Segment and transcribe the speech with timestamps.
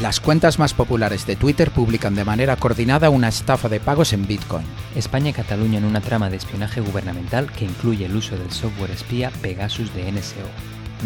[0.00, 4.26] Las cuentas más populares de Twitter publican de manera coordinada una estafa de pagos en
[4.26, 4.64] Bitcoin.
[4.96, 8.92] España y Cataluña en una trama de espionaje gubernamental que incluye el uso del software
[8.92, 10.40] espía Pegasus de NSO.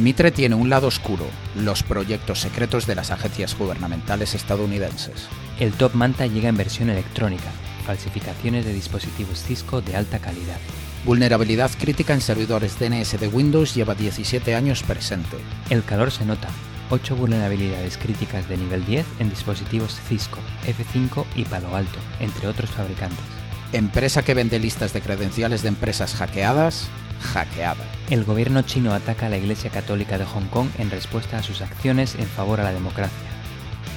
[0.00, 1.26] Mitre tiene un lado oscuro,
[1.56, 5.26] los proyectos secretos de las agencias gubernamentales estadounidenses.
[5.58, 7.50] El Top Manta llega en versión electrónica,
[7.84, 10.58] falsificaciones de dispositivos Cisco de alta calidad.
[11.04, 15.36] Vulnerabilidad crítica en servidores DNS de Windows lleva 17 años presente.
[15.68, 16.48] El calor se nota,
[16.90, 22.70] 8 vulnerabilidades críticas de nivel 10 en dispositivos Cisco, F5 y Palo Alto, entre otros
[22.70, 23.24] fabricantes.
[23.72, 26.88] Empresa que vende listas de credenciales de empresas hackeadas,
[27.20, 27.84] hackeada.
[28.10, 31.60] El gobierno chino ataca a la Iglesia Católica de Hong Kong en respuesta a sus
[31.60, 33.28] acciones en favor a la democracia.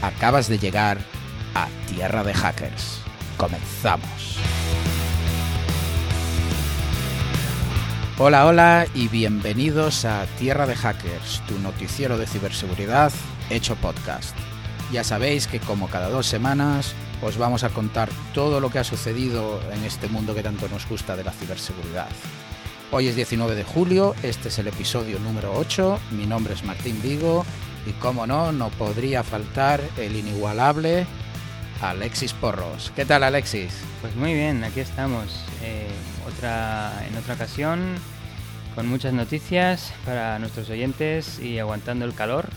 [0.02, 0.98] Acabas de llegar
[1.54, 3.02] a Tierra de Hackers.
[3.38, 4.38] Comenzamos.
[8.20, 13.12] Hola, hola y bienvenidos a Tierra de Hackers, tu noticiero de ciberseguridad
[13.52, 14.36] hecho podcast.
[14.92, 18.84] Ya sabéis que como cada dos semanas os vamos a contar todo lo que ha
[18.84, 22.08] sucedido en este mundo que tanto nos gusta de la ciberseguridad.
[22.90, 27.00] Hoy es 19 de julio, este es el episodio número 8, mi nombre es Martín
[27.04, 27.46] Vigo
[27.86, 31.06] y como no, no podría faltar el inigualable
[31.84, 32.92] Alexis Porros.
[32.96, 33.76] ¿Qué tal Alexis?
[34.02, 35.44] Pues muy bien, aquí estamos.
[35.62, 35.88] Eh,
[36.28, 37.96] en otra ocasión
[38.76, 42.50] con muchas noticias para nuestros oyentes y aguantando el calor,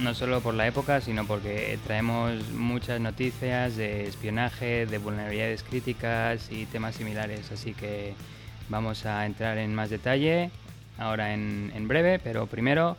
[0.00, 6.50] no solo por la época, sino porque traemos muchas noticias de espionaje, de vulnerabilidades críticas
[6.52, 7.50] y temas similares.
[7.50, 8.14] Así que
[8.68, 10.50] vamos a entrar en más detalle
[10.96, 12.96] ahora en, en breve, pero primero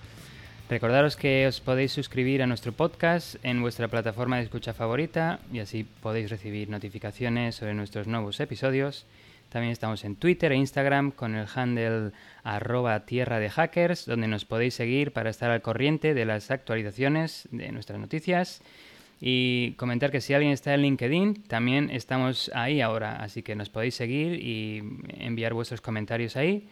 [0.70, 5.60] recordaros que os podéis suscribir a nuestro podcast en vuestra plataforma de escucha favorita y
[5.60, 9.06] así podéis recibir notificaciones sobre nuestros nuevos episodios.
[9.50, 12.12] También estamos en Twitter e Instagram con el handle
[12.44, 17.48] arroba tierra de hackers, donde nos podéis seguir para estar al corriente de las actualizaciones
[17.52, 18.62] de nuestras noticias.
[19.20, 23.70] Y comentar que si alguien está en LinkedIn, también estamos ahí ahora, así que nos
[23.70, 24.84] podéis seguir y
[25.18, 26.68] enviar vuestros comentarios ahí.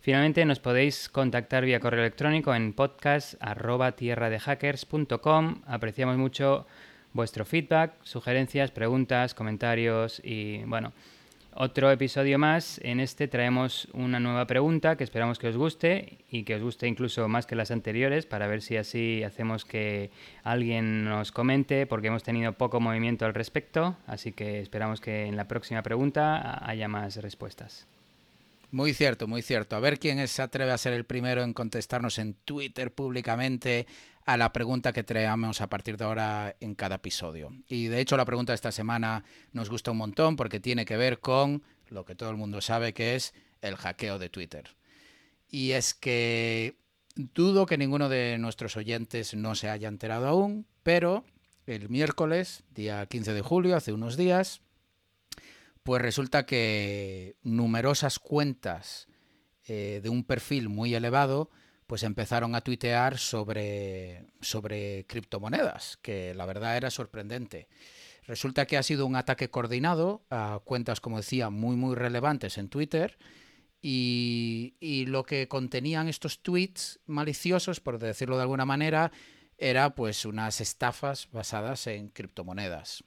[0.00, 5.62] Finalmente nos podéis contactar vía correo electrónico en podcast.tierradehackers.com.
[5.66, 6.66] Apreciamos mucho
[7.12, 10.94] vuestro feedback, sugerencias, preguntas, comentarios y bueno,
[11.54, 12.80] otro episodio más.
[12.82, 16.86] En este traemos una nueva pregunta que esperamos que os guste y que os guste
[16.86, 20.10] incluso más que las anteriores para ver si así hacemos que
[20.42, 23.96] alguien nos comente porque hemos tenido poco movimiento al respecto.
[24.06, 27.86] Así que esperamos que en la próxima pregunta haya más respuestas.
[28.72, 29.74] Muy cierto, muy cierto.
[29.74, 33.86] A ver quién se atreve a ser el primero en contestarnos en Twitter públicamente
[34.32, 37.52] a la pregunta que traemos a partir de ahora en cada episodio.
[37.66, 40.96] Y de hecho la pregunta de esta semana nos gusta un montón porque tiene que
[40.96, 44.76] ver con lo que todo el mundo sabe que es el hackeo de Twitter.
[45.48, 46.76] Y es que
[47.16, 51.24] dudo que ninguno de nuestros oyentes no se haya enterado aún, pero
[51.66, 54.60] el miércoles, día 15 de julio, hace unos días,
[55.82, 59.08] pues resulta que numerosas cuentas
[59.66, 61.50] eh, de un perfil muy elevado
[61.90, 67.66] pues empezaron a tuitear sobre, sobre criptomonedas, que la verdad era sorprendente.
[68.28, 72.68] Resulta que ha sido un ataque coordinado a cuentas, como decía, muy, muy relevantes en
[72.68, 73.18] Twitter.
[73.82, 79.10] Y, lo que contenían estos tweets maliciosos, por decirlo de alguna manera,
[79.58, 83.02] era pues unas estafas basadas en criptomonedas.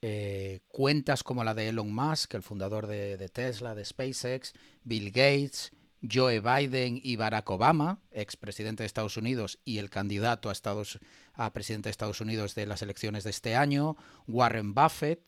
[0.00, 4.52] Eh, cuentas como la de Elon Musk, el fundador de Tesla, de SpaceX,
[4.84, 5.72] Bill Gates,
[6.08, 10.98] Joe Biden y Barack Obama, expresidente de Estados Unidos y el candidato a, Estados,
[11.34, 13.96] a presidente de Estados Unidos de las elecciones de este año,
[14.26, 15.20] Warren Buffett,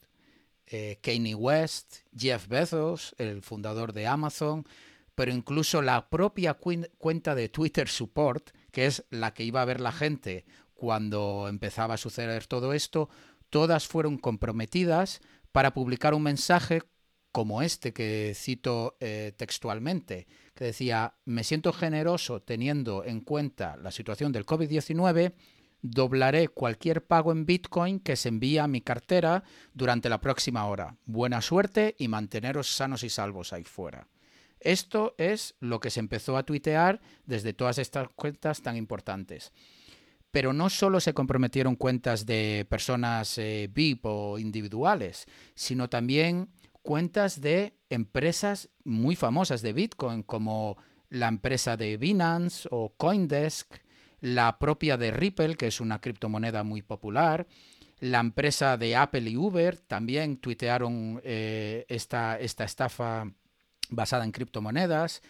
[0.67, 4.65] eh, Kanye West, Jeff Bezos, el fundador de Amazon,
[5.15, 9.81] pero incluso la propia cuenta de Twitter Support, que es la que iba a ver
[9.81, 13.11] la gente cuando empezaba a suceder todo esto,
[13.51, 15.21] todas fueron comprometidas
[15.53, 16.83] para publicar un mensaje
[17.33, 23.91] como este que cito eh, textualmente, que decía, me siento generoso teniendo en cuenta la
[23.91, 25.33] situación del COVID-19,
[25.81, 29.43] doblaré cualquier pago en Bitcoin que se envíe a mi cartera
[29.75, 30.97] durante la próxima hora.
[31.07, 34.07] Buena suerte y manteneros sanos y salvos ahí fuera.
[34.61, 39.53] Esto es lo que se empezó a tuitear desde todas estas cuentas tan importantes.
[40.31, 46.49] Pero no solo se comprometieron cuentas de personas eh, VIP o individuales, sino también
[46.83, 50.77] cuentas de empresas muy famosas de Bitcoin, como
[51.09, 53.75] la empresa de Binance o Coindesk,
[54.21, 57.47] la propia de Ripple, que es una criptomoneda muy popular,
[58.03, 63.31] la empresa de Apple y Uber también tuitearon eh, esta, esta estafa
[63.91, 65.23] basada en criptomonedas,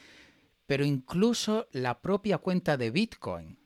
[0.67, 3.59] pero incluso la propia cuenta de Bitcoin.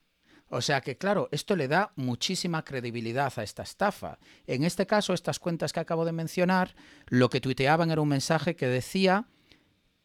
[0.48, 4.18] O sea que, claro, esto le da muchísima credibilidad a esta estafa.
[4.46, 6.74] En este caso, estas cuentas que acabo de mencionar,
[7.06, 9.26] lo que tuiteaban era un mensaje que decía,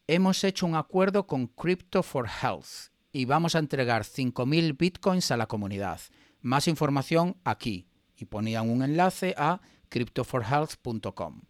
[0.08, 5.36] hemos hecho un acuerdo con Crypto for Health y vamos a entregar 5.000 bitcoins a
[5.36, 6.00] la comunidad.
[6.40, 7.86] Más información aquí.
[8.16, 11.42] Y ponían un enlace a cryptoforhealth.com.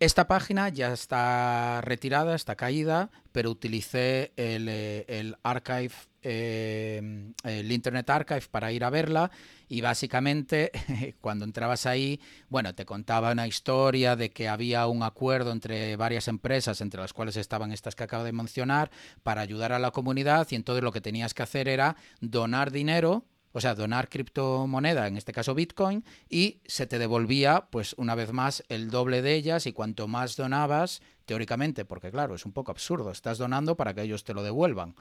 [0.00, 5.90] Esta página ya está retirada, está caída, pero utilicé el, eh, archive,
[6.22, 9.32] eh, el Internet Archive para ir a verla
[9.68, 10.70] y básicamente
[11.20, 16.28] cuando entrabas ahí, bueno, te contaba una historia de que había un acuerdo entre varias
[16.28, 18.92] empresas, entre las cuales estaban estas que acabo de mencionar,
[19.24, 23.24] para ayudar a la comunidad y entonces lo que tenías que hacer era donar dinero
[23.52, 28.32] o sea, donar criptomoneda, en este caso Bitcoin, y se te devolvía, pues una vez
[28.32, 32.70] más, el doble de ellas y cuanto más donabas, teóricamente, porque claro, es un poco
[32.70, 34.94] absurdo, estás donando para que ellos te lo devuelvan,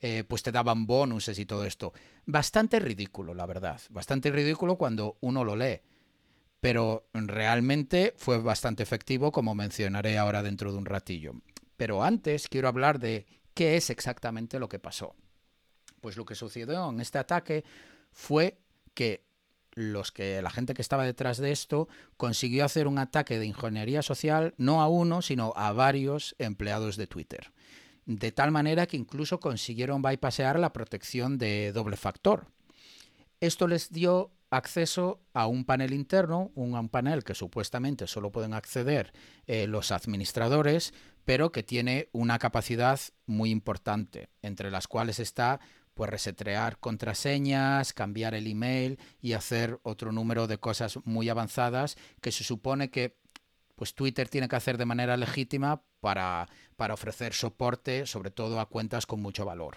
[0.00, 1.92] eh, pues te daban bonuses y todo esto.
[2.26, 5.80] Bastante ridículo, la verdad, bastante ridículo cuando uno lo lee,
[6.60, 11.34] pero realmente fue bastante efectivo, como mencionaré ahora dentro de un ratillo.
[11.76, 15.14] Pero antes quiero hablar de qué es exactamente lo que pasó.
[16.00, 17.64] Pues lo que sucedió en este ataque
[18.12, 18.58] fue
[18.94, 19.24] que
[19.72, 24.02] los que la gente que estaba detrás de esto consiguió hacer un ataque de ingeniería
[24.02, 27.52] social no a uno, sino a varios empleados de Twitter.
[28.06, 32.48] De tal manera que incluso consiguieron bypassear la protección de doble factor.
[33.40, 39.12] Esto les dio acceso a un panel interno, un, panel que supuestamente solo pueden acceder
[39.46, 40.92] eh, los administradores,
[41.24, 45.60] pero que tiene una capacidad muy importante, entre las cuales está
[46.00, 52.32] pues resetrear contraseñas, cambiar el email y hacer otro número de cosas muy avanzadas que
[52.32, 53.18] se supone que
[53.76, 58.70] pues Twitter tiene que hacer de manera legítima para, para ofrecer soporte, sobre todo a
[58.70, 59.76] cuentas con mucho valor.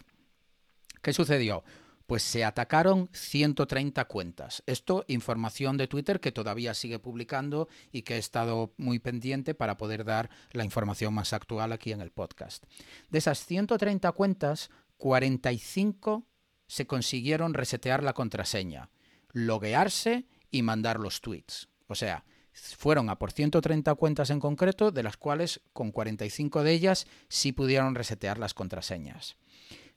[1.02, 1.66] ¿Qué sucedió?
[2.08, 4.64] Pues se atacaron 130 cuentas.
[4.66, 9.76] Esto, información de Twitter que todavía sigue publicando y que he estado muy pendiente para
[9.76, 12.64] poder dar la información más actual aquí en el podcast.
[13.10, 14.70] De esas 130 cuentas,
[15.04, 16.26] 45
[16.66, 18.90] se consiguieron resetear la contraseña,
[19.34, 21.68] loguearse y mandar los tweets.
[21.88, 22.24] O sea,
[22.54, 27.52] fueron a por 130 cuentas en concreto, de las cuales con 45 de ellas sí
[27.52, 29.36] pudieron resetear las contraseñas.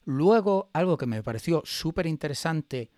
[0.04, 2.90] Luego, algo que me pareció súper interesante,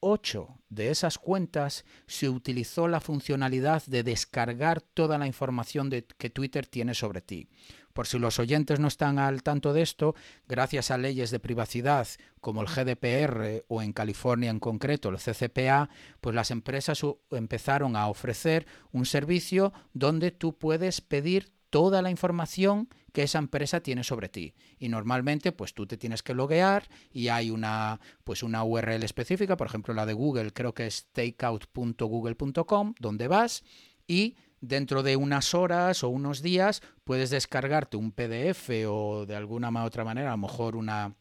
[0.00, 6.30] 8 de esas cuentas se utilizó la funcionalidad de descargar toda la información de, que
[6.30, 7.48] Twitter tiene sobre ti.
[7.92, 10.14] Por si los oyentes no están al tanto de esto,
[10.46, 12.06] gracias a leyes de privacidad
[12.40, 18.08] como el GDPR o en California en concreto el CCPA, pues las empresas empezaron a
[18.08, 24.28] ofrecer un servicio donde tú puedes pedir toda la información que esa empresa tiene sobre
[24.28, 24.54] ti.
[24.78, 29.56] Y normalmente, pues tú te tienes que loguear y hay una, pues una URL específica,
[29.56, 33.64] por ejemplo la de Google, creo que es takeout.google.com, donde vas
[34.06, 39.70] y dentro de unas horas o unos días puedes descargarte un PDF o de alguna
[39.84, 41.14] otra manera, a lo mejor una,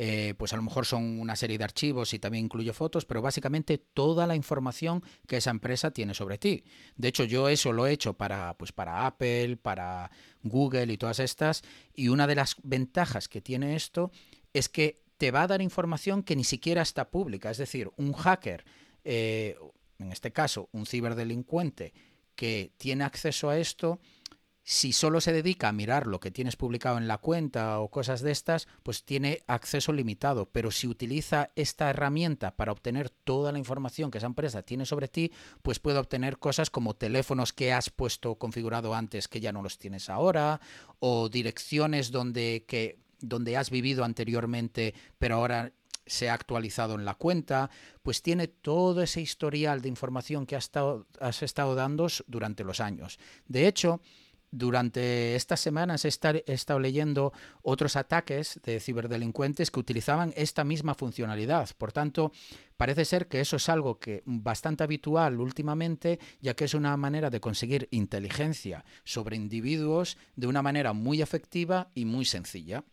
[0.00, 3.20] eh, pues a lo mejor son una serie de archivos y también incluye fotos, pero
[3.20, 6.62] básicamente toda la información que esa empresa tiene sobre ti.
[6.96, 10.12] De hecho, yo eso lo he hecho para, pues para Apple, para
[10.44, 11.62] Google y todas estas,
[11.92, 14.12] y una de las ventajas que tiene esto
[14.52, 17.50] es que te va a dar información que ni siquiera está pública.
[17.50, 18.64] Es decir, un hacker,
[19.02, 19.56] eh,
[19.98, 21.92] en este caso un ciberdelincuente,
[22.36, 23.98] que tiene acceso a esto,
[24.70, 28.20] si solo se dedica a mirar lo que tienes publicado en la cuenta o cosas
[28.20, 30.44] de estas, pues tiene acceso limitado.
[30.44, 35.08] Pero si utiliza esta herramienta para obtener toda la información que esa empresa tiene sobre
[35.08, 35.32] ti,
[35.62, 39.78] pues puede obtener cosas como teléfonos que has puesto configurado antes que ya no los
[39.78, 40.60] tienes ahora,
[40.98, 45.72] o direcciones donde, que, donde has vivido anteriormente, pero ahora
[46.04, 47.70] se ha actualizado en la cuenta,
[48.02, 52.80] pues tiene todo ese historial de información que has estado, has estado dando durante los
[52.80, 53.18] años.
[53.46, 54.02] De hecho,
[54.50, 61.68] durante estas semanas he estado leyendo otros ataques de ciberdelincuentes que utilizaban esta misma funcionalidad.
[61.76, 62.32] Por tanto,
[62.76, 67.30] parece ser que eso es algo que bastante habitual últimamente, ya que es una manera
[67.30, 72.84] de conseguir inteligencia sobre individuos de una manera muy efectiva y muy sencilla.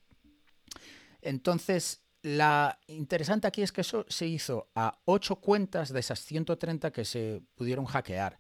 [1.22, 6.92] Entonces, la interesante aquí es que eso se hizo a 8 cuentas de esas 130
[6.92, 8.38] que se pudieron hackear.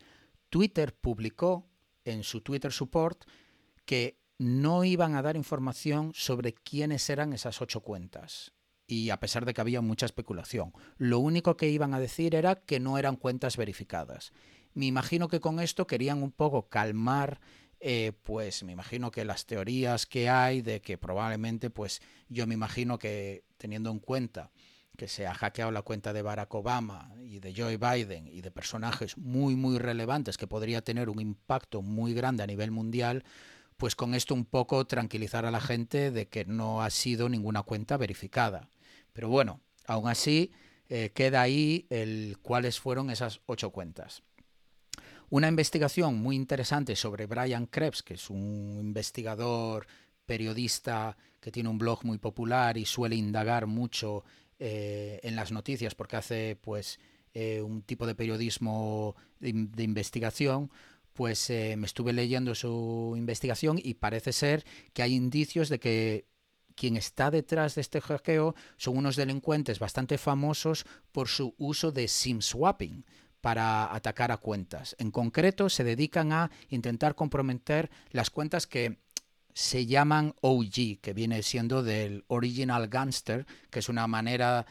[0.49, 1.69] Twitter publicó
[2.05, 3.25] en su Twitter Support
[3.85, 8.53] que no iban a dar información sobre quiénes eran esas ocho cuentas.
[8.87, 12.55] Y a pesar de que había mucha especulación, lo único que iban a decir era
[12.55, 14.31] que no eran cuentas verificadas.
[14.73, 17.39] Me imagino que con esto querían un poco calmar
[17.79, 22.53] eh, pues me imagino que las teorías que hay de que probablemente, pues yo me
[22.53, 24.51] imagino que teniendo en cuenta
[24.95, 28.51] que se ha hackeado la cuenta de Barack Obama y de Joe Biden y de
[28.51, 33.23] personajes muy, muy relevantes que podría tener un impacto muy grande a nivel mundial,
[33.77, 37.63] pues con esto un poco tranquilizar a la gente de que no ha sido ninguna
[37.63, 38.69] cuenta verificada.
[39.13, 40.51] Pero bueno, aún así
[40.89, 44.23] eh, queda ahí el cuáles fueron esas ocho cuentas.
[45.29, 49.87] Una investigación muy interesante sobre Brian Krebs, que es un investigador
[50.25, 54.23] periodista que tiene un blog muy popular y suele indagar mucho
[54.59, 56.99] eh, en las noticias porque hace pues
[57.33, 60.71] eh, un tipo de periodismo de, investigación,
[61.11, 66.27] pues eh, me estuve leyendo su investigación y parece ser que hay indicios de que
[66.75, 72.07] quien está detrás de este hackeo son unos delincuentes bastante famosos por su uso de
[72.07, 73.05] SIM swapping
[73.41, 74.95] para atacar a cuentas.
[74.97, 78.99] En concreto, se dedican a intentar comprometer las cuentas que
[79.55, 84.65] se llaman OG, que viene siendo del Original Gangster, que es una manera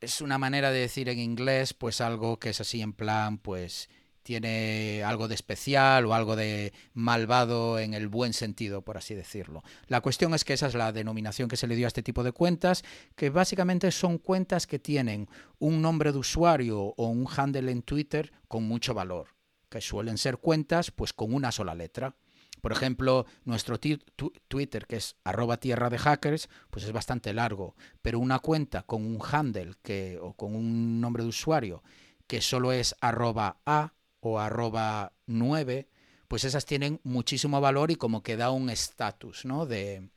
[0.00, 3.88] es una manera de decir en inglés pues algo que es así en plan pues
[4.22, 9.62] tiene algo de especial o algo de malvado en el buen sentido, por así decirlo.
[9.88, 12.24] La cuestión es que esa es la denominación que se le dio a este tipo
[12.24, 12.82] de cuentas,
[13.16, 15.28] que básicamente son cuentas que tienen
[15.58, 19.28] un nombre de usuario o un handle en Twitter con mucho valor,
[19.68, 22.16] que suelen ser cuentas pues con una sola letra.
[22.64, 28.18] Por ejemplo, nuestro Twitter, que es arroba tierra de hackers, pues es bastante largo, pero
[28.18, 31.82] una cuenta con un handle que, o con un nombre de usuario
[32.26, 35.90] que solo es arroba a o arroba 9,
[36.26, 39.66] pues esas tienen muchísimo valor y como que da un estatus ¿no?
[39.66, 40.08] de,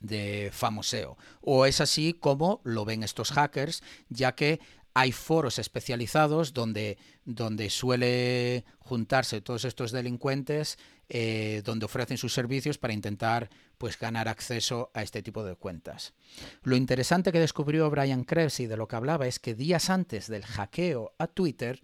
[0.00, 1.16] de famoseo.
[1.40, 4.58] O es así como lo ven estos hackers, ya que
[4.98, 10.78] hay foros especializados donde, donde suele juntarse todos estos delincuentes,
[11.08, 13.48] eh, donde ofrecen sus servicios para intentar
[13.78, 16.14] pues, ganar acceso a este tipo de cuentas.
[16.62, 20.26] Lo interesante que descubrió Brian Krebs y de lo que hablaba es que días antes
[20.26, 21.82] del hackeo a Twitter,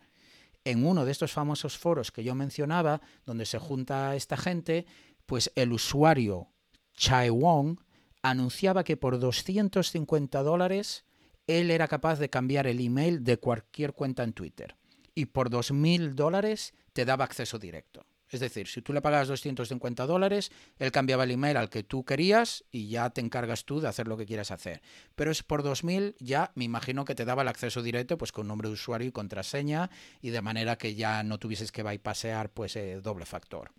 [0.64, 4.86] en uno de estos famosos foros que yo mencionaba, donde se junta esta gente,
[5.26, 6.48] pues el usuario
[6.94, 7.78] Chai Wong
[8.22, 11.04] anunciaba que por 250 dólares
[11.46, 14.76] él era capaz de cambiar el email de cualquier cuenta en Twitter.
[15.14, 18.06] Y por 2.000 dólares te daba acceso directo.
[18.32, 22.02] Es decir, si tú le pagas 250 dólares, él cambiaba el email al que tú
[22.02, 24.80] querías y ya te encargas tú de hacer lo que quieras hacer.
[25.14, 28.48] Pero es por 2000 ya me imagino que te daba el acceso directo pues con
[28.48, 29.90] nombre de usuario y contraseña
[30.22, 33.70] y de manera que ya no tuvieses que bypassear pues eh, doble factor.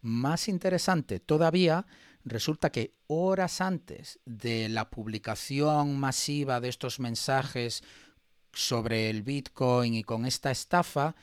[0.00, 1.86] Más interesante todavía
[2.24, 7.84] resulta que horas antes de la publicación masiva de estos mensajes
[8.52, 11.14] sobre el Bitcoin y con esta estafa,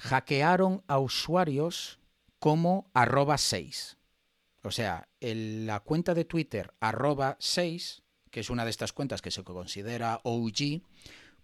[0.00, 2.00] hackearon a usuarios
[2.38, 3.98] como arroba 6.
[4.62, 9.30] O sea, la cuenta de Twitter arroba 6, que es una de estas cuentas que
[9.30, 10.82] se considera OG,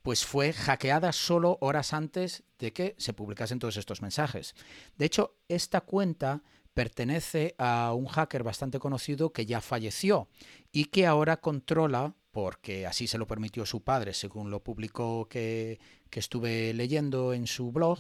[0.03, 4.55] pues fue hackeada solo horas antes de que se publicasen todos estos mensajes.
[4.97, 6.43] De hecho, esta cuenta
[6.75, 10.29] pertenece a un hacker bastante conocido que ya falleció
[10.71, 15.81] y que ahora controla, porque así se lo permitió su padre, según lo publicó que,
[16.13, 17.99] estuve leyendo en su blog,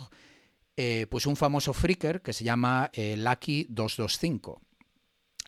[0.77, 4.61] eh, pues un famoso freaker que se llama eh, Lucky225.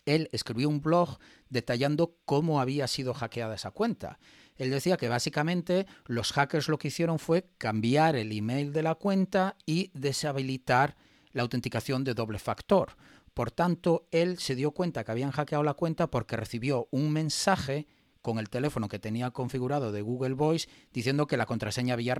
[0.07, 1.19] Él escribió un blog
[1.51, 4.19] detallando cómo había sido hackeada esa cuenta.
[4.57, 8.95] Él decía que básicamente los hackers lo que hicieron fue cambiar el email de la
[8.95, 10.97] cuenta y deshabilitar
[11.33, 12.97] la autenticación de doble factor.
[13.35, 17.87] Por tanto, él se dio cuenta que habían hackeado la cuenta porque recibió un mensaje
[18.23, 22.17] con el teléfono que tenía configurado de Google Voice diciendo que la contraseña había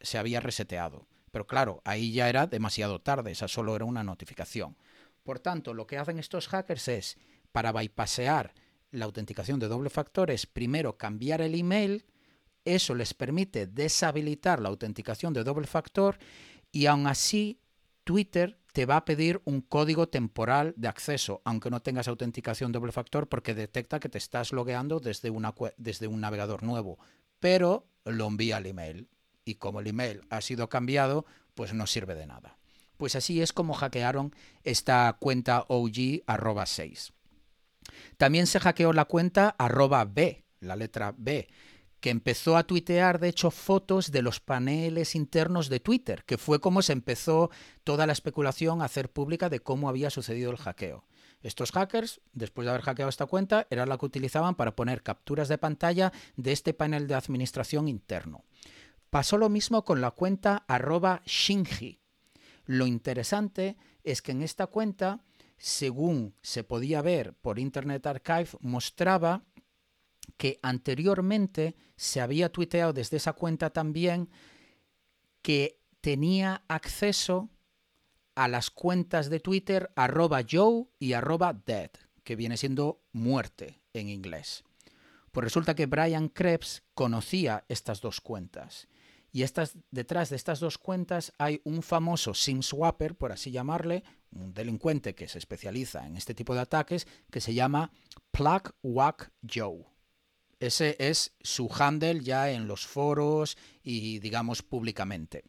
[0.00, 1.06] se había reseteado.
[1.30, 4.76] Pero claro, ahí ya era demasiado tarde, esa solo era una notificación.
[5.22, 7.18] Por tanto, lo que hacen estos hackers es,
[7.52, 8.54] para bypassear
[8.90, 12.06] la autenticación de doble factor, es primero cambiar el email,
[12.64, 16.18] eso les permite deshabilitar la autenticación de doble factor
[16.72, 17.60] y aún así
[18.04, 22.92] Twitter te va a pedir un código temporal de acceso, aunque no tengas autenticación doble
[22.92, 25.32] factor, porque detecta que te estás logueando desde,
[25.76, 26.98] desde un navegador nuevo,
[27.40, 29.08] pero lo envía al email.
[29.44, 32.58] Y como el email ha sido cambiado, pues no sirve de nada.
[32.96, 37.12] Pues así es como hackearon esta cuenta OG arroba 6.
[38.16, 41.48] También se hackeó la cuenta arroba B, la letra B,
[42.00, 46.60] que empezó a tuitear, de hecho, fotos de los paneles internos de Twitter, que fue
[46.60, 47.50] como se empezó
[47.84, 51.04] toda la especulación a hacer pública de cómo había sucedido el hackeo.
[51.42, 55.48] Estos hackers, después de haber hackeado esta cuenta, era la que utilizaban para poner capturas
[55.48, 58.44] de pantalla de este panel de administración interno.
[59.10, 62.00] Pasó lo mismo con la cuenta arroba Shinji.
[62.64, 65.24] Lo interesante es que en esta cuenta,
[65.58, 69.42] según se podía ver por Internet Archive, mostraba
[70.36, 74.30] que anteriormente se había tuiteado desde esa cuenta también
[75.42, 77.50] que tenía acceso
[78.36, 81.90] a las cuentas de Twitter arroba Joe y arroba dead,
[82.22, 84.62] que viene siendo muerte en inglés.
[85.32, 88.88] Pues resulta que Brian Krebs conocía estas dos cuentas.
[89.32, 94.02] Y estas, detrás de estas dos cuentas hay un famoso SIM swapper, por así llamarle,
[94.32, 97.92] un delincuente que se especializa en este tipo de ataques, que se llama
[98.32, 99.84] Plug Whack Joe.
[100.58, 105.44] Ese es su handle ya en los foros y digamos públicamente.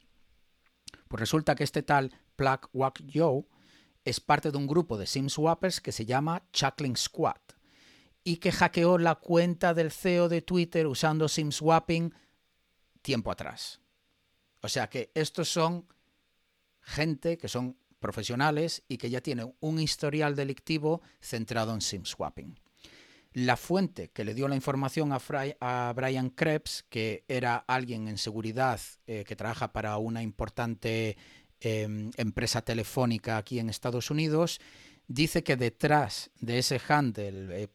[1.08, 3.44] Pues resulta que este tal Plug Whack Joe
[4.06, 7.42] es parte de un grupo de SIM swappers que se llama Chuckling Squad
[8.24, 12.14] y que hackeó la cuenta del CEO de Twitter usando SIM swapping
[13.02, 13.82] tiempo atrás.
[14.62, 15.88] O sea que estos son
[16.82, 22.60] gente que son profesionales y que ya tienen un historial delictivo centrado en SIM swapping.
[23.34, 28.82] La fuente que le dio la información a, Brian Krebs, que era alguien en seguridad
[29.08, 31.16] eh, que trabaja para una importante
[31.62, 34.60] em, empresa telefónica aquí en Estados Unidos,
[35.08, 37.70] dice que detrás de ese handle, eh,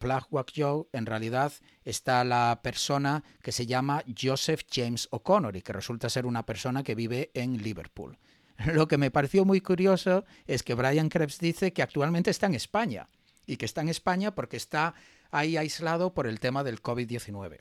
[0.55, 1.53] Joe, en realidad
[1.83, 6.83] está la persona que se llama Joseph James O'Connor y que resulta ser una persona
[6.83, 8.17] que vive en Liverpool.
[8.65, 12.55] Lo que me pareció muy curioso es que Brian Krebs dice que actualmente está en
[12.55, 13.07] España
[13.45, 14.95] y que está en España porque está
[15.31, 17.59] ahí aislado por el tema del COVID-19,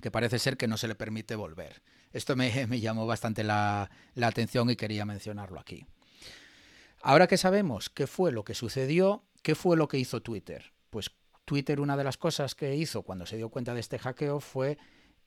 [0.00, 1.82] que parece ser que no se le permite volver.
[2.12, 2.50] Esto me,
[2.80, 3.90] llamó bastante la
[4.20, 5.86] atención y quería mencionarlo aquí.
[7.02, 10.72] Ahora que sabemos qué fue lo que sucedió, ¿qué fue lo que hizo Twitter?
[10.90, 11.10] Pues
[11.44, 14.78] Twitter una de las cosas que hizo cuando se dio cuenta de este hackeo fue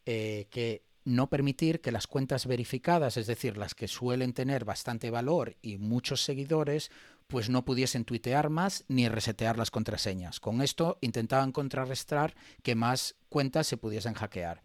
[0.05, 5.09] eh, que no permitir que las cuentas verificadas, es decir, las que suelen tener bastante
[5.09, 6.91] valor y muchos seguidores,
[7.27, 10.39] pues no pudiesen tuitear más ni resetear las contraseñas.
[10.39, 14.61] Con esto intentaban contrarrestar que más cuentas se pudiesen hackear.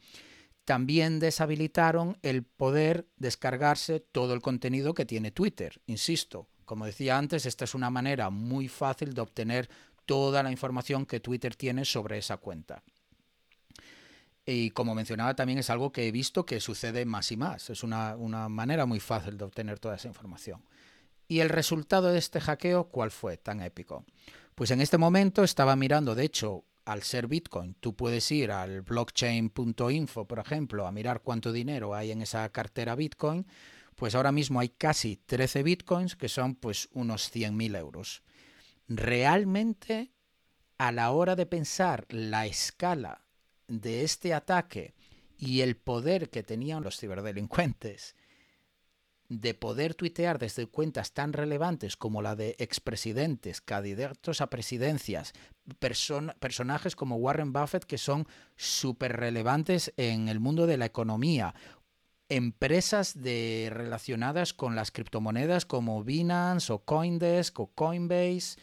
[0.64, 5.80] También deshabilitaron el poder descargarse todo el contenido que tiene Twitter.
[5.86, 9.68] Insisto, como decía antes, esta es una manera muy fácil de obtener
[10.06, 12.82] toda la información que Twitter tiene sobre esa cuenta.
[14.46, 17.70] Y como mencionaba, también es algo que he visto que sucede más y más.
[17.70, 18.16] Es una,
[18.48, 20.62] manera muy fácil de obtener toda esa información.
[21.26, 24.04] ¿Y el resultado de este hackeo cuál fue tan épico?
[24.54, 28.82] Pues en este momento estaba mirando, de hecho, al ser Bitcoin, tú puedes ir al
[28.82, 33.46] blockchain.info, por ejemplo, a mirar cuánto dinero hay en esa cartera Bitcoin
[33.96, 38.22] pues ahora mismo hay casi 13 bitcoins que son pues unos 100.000 euros.
[38.88, 40.12] Realmente,
[40.78, 43.24] a la hora de pensar la escala
[43.68, 44.94] de este ataque
[45.38, 48.14] y el poder que tenían los ciberdelincuentes
[49.28, 55.32] de poder tuitear desde cuentas tan relevantes como la de expresidentes, candidatos a presidencias,
[56.38, 58.26] personajes como Warren Buffett que son
[58.56, 61.54] súper relevantes en el mundo de la economía,
[62.36, 68.58] empresas relacionadas con las criptomonedas como Binance o Coindesk o Coinbase.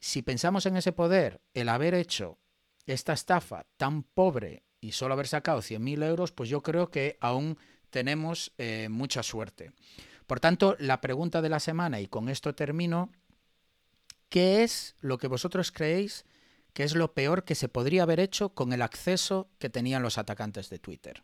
[0.00, 2.38] Si pensamos en ese poder, el haber hecho
[2.84, 7.58] esta estafa tan pobre y solo haber sacado 100.000 euros, pues yo creo que aún
[7.90, 9.70] tenemos eh, mucha suerte.
[10.26, 13.12] Por tanto, la pregunta de la semana, y con esto termino,
[14.28, 16.24] ¿qué es lo que vosotros creéis
[16.72, 20.18] que es lo peor que se podría haber hecho con el acceso que tenían los
[20.18, 21.22] atacantes de Twitter?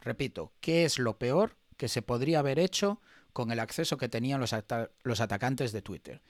[0.00, 3.00] Repito, ¿qué es lo peor que se podría haber hecho
[3.32, 6.20] con el acceso que tenían los, atacantes de Twitter?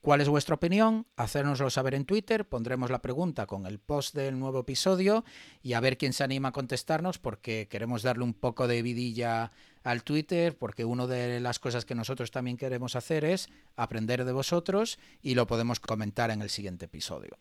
[0.00, 1.06] ¿Cuál es vuestra opinión?
[1.16, 5.24] Hacérnoslo saber en Twitter, pondremos la pregunta con el post del nuevo episodio
[5.62, 9.50] y a ver quién se anima a contestarnos porque queremos darle un poco de vidilla
[9.82, 14.32] al Twitter porque una de las cosas que nosotros también queremos hacer es aprender de
[14.32, 17.36] vosotros y lo podemos comentar en el siguiente episodio.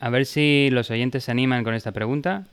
[0.00, 2.46] A ver si los oyentes se animan con esta pregunta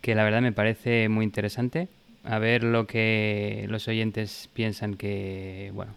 [0.00, 1.88] que la verdad me parece muy interesante.
[2.24, 5.94] A ver lo que los oyentes piensan que, bueno,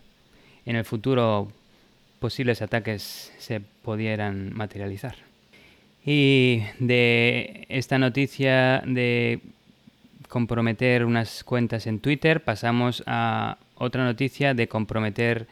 [0.66, 1.52] en el futuro
[2.20, 5.16] posibles ataques se pudieran materializar.
[6.06, 9.40] Y de esta noticia de
[10.28, 15.48] comprometer unas cuentas en Twitter pasamos a otra noticia de comprometer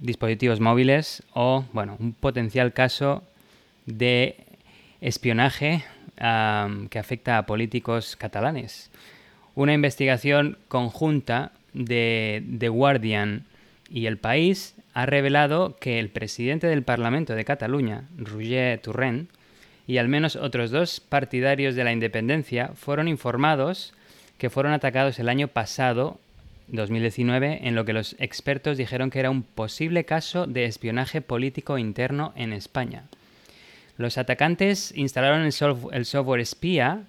[0.00, 3.22] dispositivos móviles o, bueno, un potencial caso
[3.86, 4.36] de
[5.00, 5.84] espionaje
[6.20, 8.90] que afecta a políticos catalanes.
[9.54, 13.46] Una investigación conjunta de The Guardian
[13.90, 19.30] y El País ha revelado que el presidente del Parlamento de Cataluña, Roger Turrent,
[19.86, 23.92] y al menos otros dos partidarios de la independencia fueron informados
[24.38, 26.18] que fueron atacados el año pasado,
[26.68, 31.76] 2019, en lo que los expertos dijeron que era un posible caso de espionaje político
[31.76, 33.04] interno en España.
[34.00, 37.02] Los atacantes instalaron el, software espía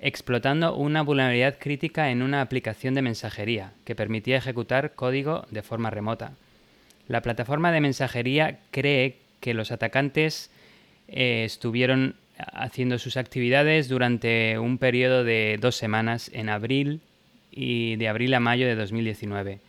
[0.00, 5.90] explotando una vulnerabilidad crítica en una aplicación de mensajería que permitía ejecutar código de forma
[5.90, 6.32] remota.
[7.06, 10.50] La plataforma de mensajería cree que los atacantes
[11.06, 17.02] eh, estuvieron haciendo sus actividades durante un periodo de dos semanas en abril
[17.52, 19.60] y de abril a mayo de 2019.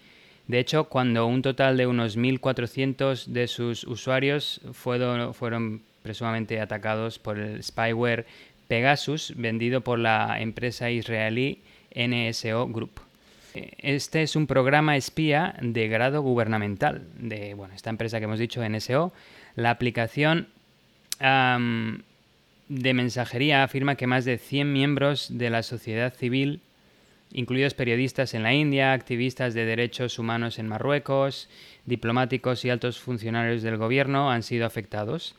[0.47, 7.17] De hecho, cuando un total de unos 1.400 de sus usuarios fueron, fueron presumamente atacados
[7.17, 8.25] por el spyware
[8.67, 11.61] Pegasus, vendido por la empresa israelí
[11.95, 13.01] NSO Group.
[13.77, 18.67] Este es un programa espía de grado gubernamental de bueno, esta empresa que hemos dicho,
[18.67, 19.13] NSO.
[19.55, 20.47] La aplicación
[21.19, 26.61] de mensajería afirma que más de 100 miembros de la sociedad civil
[27.33, 31.49] incluidos periodistas en la India, activistas de derechos humanos en Marruecos,
[31.85, 35.35] diplomáticos y altos funcionarios del gobierno han sido afectados.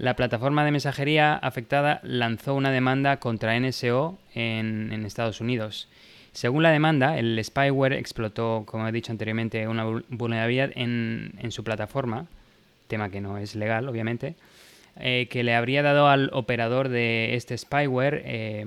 [0.00, 5.88] La plataforma de mensajería afectada lanzó una demanda contra NSO en, Estados Unidos.
[6.32, 12.24] Según la demanda, el spyware explotó, como he dicho anteriormente, una vulnerabilidad en, su plataforma,
[12.88, 14.36] tema que no es legal, obviamente,
[14.98, 18.64] eh, que le habría dado al operador de este spyware eh,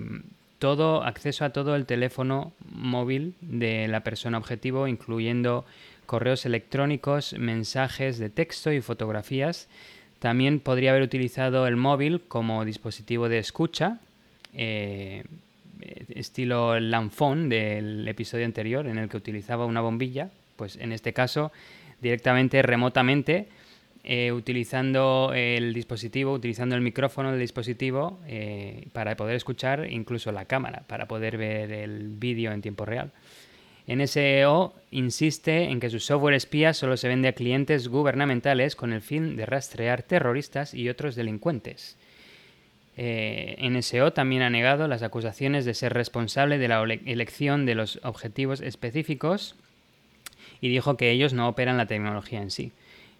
[0.60, 5.65] todo acceso a todo el teléfono móvil de la persona objetivo, incluyendo
[6.06, 9.67] correos electrónicos, mensajes de texto y fotografías.
[10.23, 13.99] También podría haber utilizado el móvil como dispositivo de escucha,
[14.53, 15.25] eh,
[16.15, 20.29] estilo Lanfón del episodio anterior, en el que utilizaba una bombilla.
[20.55, 21.51] Pues en este caso,
[21.99, 23.49] directamente remotamente
[24.05, 30.45] eh, utilizando el dispositivo, utilizando el micrófono del dispositivo eh, para poder escuchar incluso la
[30.45, 33.12] cámara, para poder ver el vídeo en tiempo real.
[33.88, 39.02] NSO insiste en que su software espía solo se vende a clientes gubernamentales con el
[39.02, 41.98] fin de rastrear terroristas y otros delincuentes.
[42.96, 48.00] Eh, NSO también ha negado las acusaciones de ser responsable de la elección de los
[48.04, 49.56] objetivos específicos
[50.62, 52.72] y dijo que ellos no operan la tecnología en sí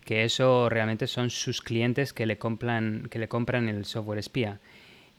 [0.04, 4.60] que eso realmente son sus clientes que le compran, que le compran el software espía.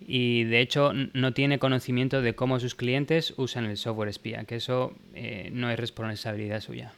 [0.06, 4.56] Y de hecho no tiene conocimiento de cómo sus clientes usan el software espía, que
[4.56, 6.92] eso eh, no es responsabilidad suya.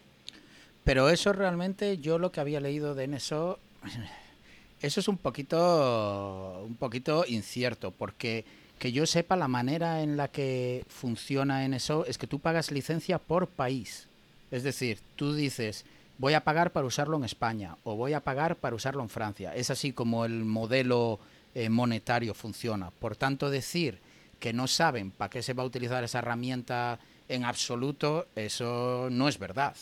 [0.83, 3.59] Pero eso realmente yo lo que había leído de NSO,
[4.81, 8.45] eso es un poquito, un poquito incierto, porque
[8.79, 13.19] que yo sepa la manera en la que funciona NSO es que tú pagas licencia
[13.19, 14.09] por país.
[14.51, 15.85] Es decir, tú dices,
[16.19, 19.55] voy a pagar para usarlo en España o voy a pagar para usarlo en Francia.
[19.55, 21.19] Es así como el modelo
[21.57, 22.91] eh, monetario funciona.
[22.91, 23.99] Por tanto, decir
[24.39, 26.99] que no saben para qué se va a utilizar esa herramienta
[27.31, 29.75] en absoluto, eso no es verdad.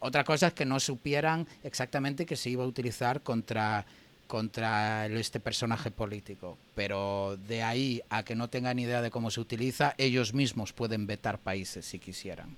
[0.00, 3.86] Otra cosa es que no supieran exactamente que se iba a utilizar contra
[4.26, 9.40] contra este personaje político, pero de ahí a que no tengan idea de cómo se
[9.40, 12.56] utiliza, ellos mismos pueden vetar países si quisieran.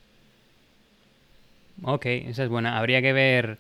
[1.82, 2.78] Ok, esa es buena.
[2.78, 3.58] Habría que ver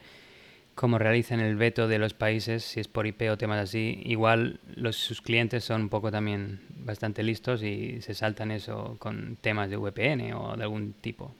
[0.76, 4.02] cómo realizan el veto de los países, si es por IP o temas así.
[4.04, 9.36] Igual los, sus clientes son un poco también bastante listos y se saltan eso con
[9.40, 11.34] temas de VPN o de algún tipo.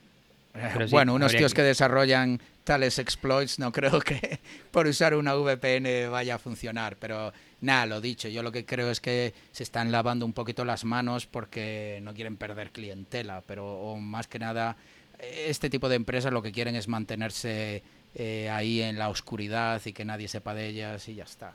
[0.91, 1.63] bueno, unos tíos que...
[1.63, 4.41] desarrollan tales exploits no creo que
[4.73, 8.91] por usar una VPN vaya a funcionar, pero nada, lo dicho, yo lo que creo
[8.91, 13.97] es que se están lavando un poquito las manos porque no quieren perder clientela, pero
[13.97, 14.79] más que nada
[15.19, 17.83] este tipo de empresas lo que quieren es mantenerse
[18.19, 21.53] eh, ahí en la oscuridad y que nadie sepa de ellas y ya está.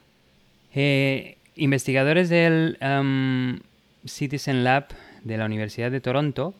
[0.72, 3.58] Eh, investigadores del um,
[4.06, 4.86] Citizen Lab
[5.24, 6.54] de la Universidad de Toronto,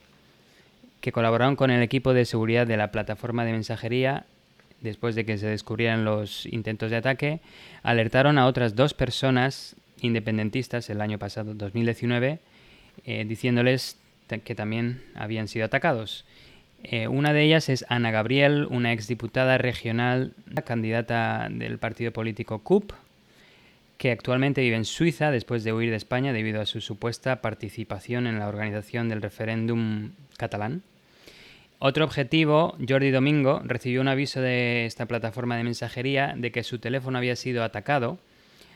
[1.00, 4.26] que colaboraron con el equipo de seguridad de la plataforma de mensajería
[4.80, 7.40] después de que se descubrieran los intentos de ataque,
[7.84, 12.40] alertaron a otras dos personas independentistas el año pasado, 2019,
[13.04, 13.96] eh, diciéndoles
[14.44, 16.24] que también habían sido atacados.
[16.84, 22.92] Eh, una de ellas es Ana Gabriel, una exdiputada regional, candidata del partido político CUP,
[23.98, 28.26] que actualmente vive en Suiza después de huir de España debido a su supuesta participación
[28.26, 30.82] en la organización del referéndum catalán.
[31.78, 36.78] Otro objetivo, Jordi Domingo, recibió un aviso de esta plataforma de mensajería de que su
[36.78, 38.18] teléfono había sido atacado.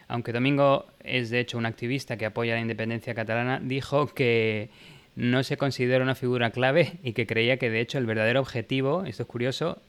[0.08, 4.70] Aunque Domingo es de hecho un activista que apoya la independencia catalana, dijo que
[5.16, 9.04] no se considera una figura clave y que creía que de hecho el verdadero objetivo,
[9.04, 9.82] esto es curioso,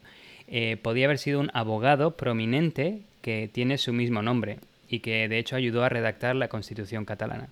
[0.48, 5.38] eh, podía haber sido un abogado prominente que tiene su mismo nombre y que de
[5.38, 7.48] hecho ayudó a redactar la Constitución catalana.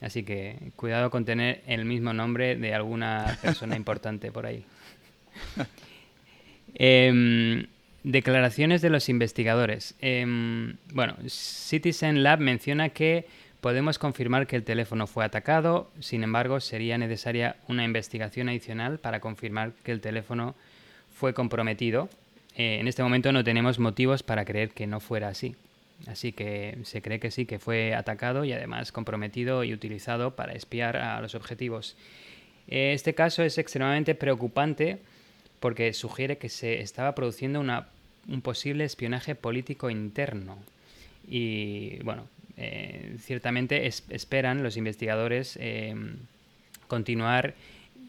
[0.00, 4.64] Así que cuidado con tener el mismo nombre de alguna persona importante por ahí.
[6.76, 7.68] Em,
[8.04, 9.94] Declaraciones de los investigadores.
[9.98, 13.26] Em, bueno, Citizen Lab menciona que
[13.64, 19.20] podemos confirmar que el teléfono fue atacado, sin embargo, sería necesaria una investigación adicional para
[19.20, 20.54] confirmar que el teléfono
[21.14, 22.10] fue comprometido.
[22.58, 25.56] Eh, en este momento no tenemos motivos para creer que no fuera así.
[26.06, 30.52] Así que se cree que sí, que fue atacado y además comprometido y utilizado para
[30.52, 31.96] espiar a los objetivos.
[32.68, 34.98] Este caso es extremadamente preocupante
[35.60, 40.58] porque sugiere que se estaba produciendo un posible espionaje político interno.
[41.26, 45.94] Y bueno, eh, ciertamente esperan los investigadores eh,
[46.86, 47.54] continuar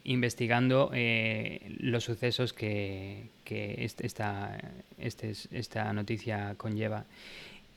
[0.04, 4.58] investigando eh, los sucesos que, esta,
[4.98, 7.04] este esta noticia conlleva.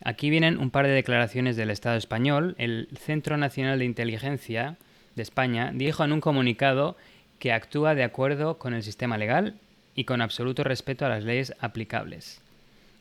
[0.03, 2.55] Aquí vienen un par de declaraciones del Estado español.
[2.57, 4.77] El Centro Nacional de Inteligencia
[5.15, 6.95] de España dijo en un comunicado
[7.39, 9.55] que actúa de acuerdo con el sistema legal
[9.95, 12.41] y con absoluto respeto a las leyes aplicables,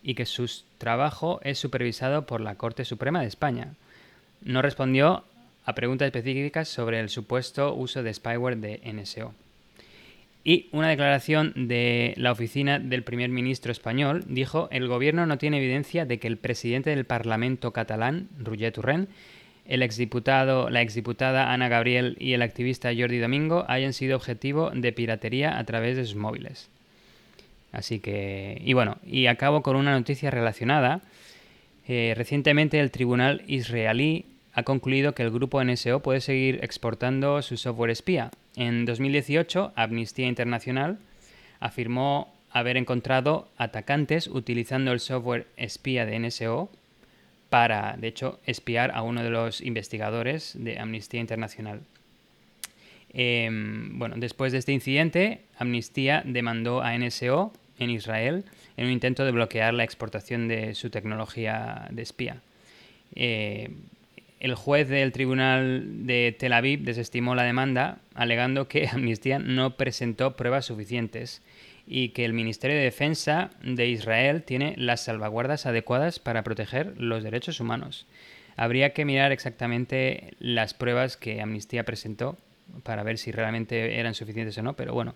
[0.03, 3.75] y que su trabajo es supervisado por la Corte Suprema de España.
[4.43, 5.25] No respondió
[5.65, 9.35] a preguntas específicas sobre el supuesto uso de spyware de NSO.
[10.45, 15.59] Y una declaración de la oficina del primer ministro español dijo: el gobierno no tiene
[15.59, 19.09] evidencia de que el presidente del Parlamento catalán, Roger Turren,
[19.67, 24.93] el exdiputado, la exdiputada Ana Gabriel y el activista Jordi Domingo hayan sido objetivo de
[24.93, 26.71] piratería a través de sus móviles.
[27.73, 31.01] Así que, y bueno, y acabo con una noticia relacionada.
[31.87, 37.57] Eh, recientemente el tribunal israelí ha concluido que el grupo NSO puede seguir exportando su
[37.57, 38.31] software espía.
[38.57, 40.99] En 2018, Amnistía Internacional
[41.61, 46.71] afirmó haber encontrado atacantes utilizando el software espía de NSO
[47.51, 51.81] para, de hecho, espiar a uno de los investigadores de Amnistía Internacional.
[53.21, 58.45] Em, bueno, después de este incidente, Amnistía demandó a NSO en Israel
[58.77, 62.43] en un intento de bloquear la exportación de su tecnología de espía.
[63.17, 63.71] Eh,
[64.39, 70.37] el juez del Tribunal de Tel Aviv desestimó la demanda, alegando que Amnistía no presentó
[70.37, 71.43] pruebas suficientes
[71.89, 77.25] y que el Ministerio de Defensa de Israel tiene las salvaguardas adecuadas para proteger los
[77.25, 78.07] derechos humanos.
[78.57, 82.39] Habría que mirar exactamente las pruebas que Amnistía presentó
[82.83, 85.15] para ver si realmente eran suficientes o no, pero bueno,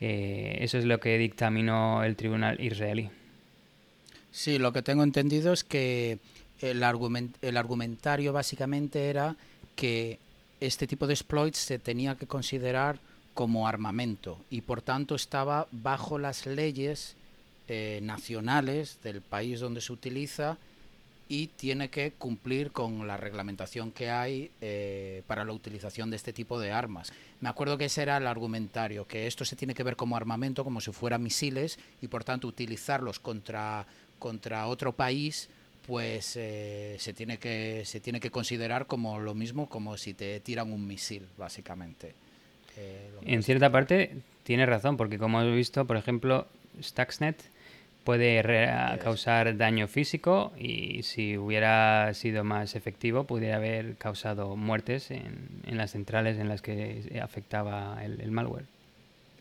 [0.00, 3.10] eh, eso es lo que dictaminó el tribunal israelí.
[4.30, 6.18] Sí, lo que tengo entendido es que
[6.60, 6.82] el,
[7.42, 9.36] el argumentario básicamente era
[9.74, 10.18] que
[10.60, 12.98] este tipo de exploits se tenía que considerar
[13.34, 17.14] como armamento y por tanto estaba bajo las leyes
[17.68, 20.56] eh, nacionales del país donde se utiliza
[21.28, 26.32] y tiene que cumplir con la reglamentación que hay eh, para la utilización de este
[26.32, 27.12] tipo de armas.
[27.40, 30.62] Me acuerdo que ese era el argumentario, que esto se tiene que ver como armamento,
[30.62, 33.86] como si fueran misiles, y por tanto utilizarlos contra,
[34.18, 35.48] contra otro país
[35.86, 40.40] pues eh, se, tiene que, se tiene que considerar como lo mismo como si te
[40.40, 42.14] tiran un misil, básicamente.
[42.76, 46.48] Eh, en cierta parte tiene razón, porque como he visto, por ejemplo,
[46.82, 47.36] Stuxnet
[48.06, 48.40] puede
[49.02, 55.76] causar daño físico y si hubiera sido más efectivo pudiera haber causado muertes en, en
[55.76, 58.66] las centrales en las que afectaba el, el malware.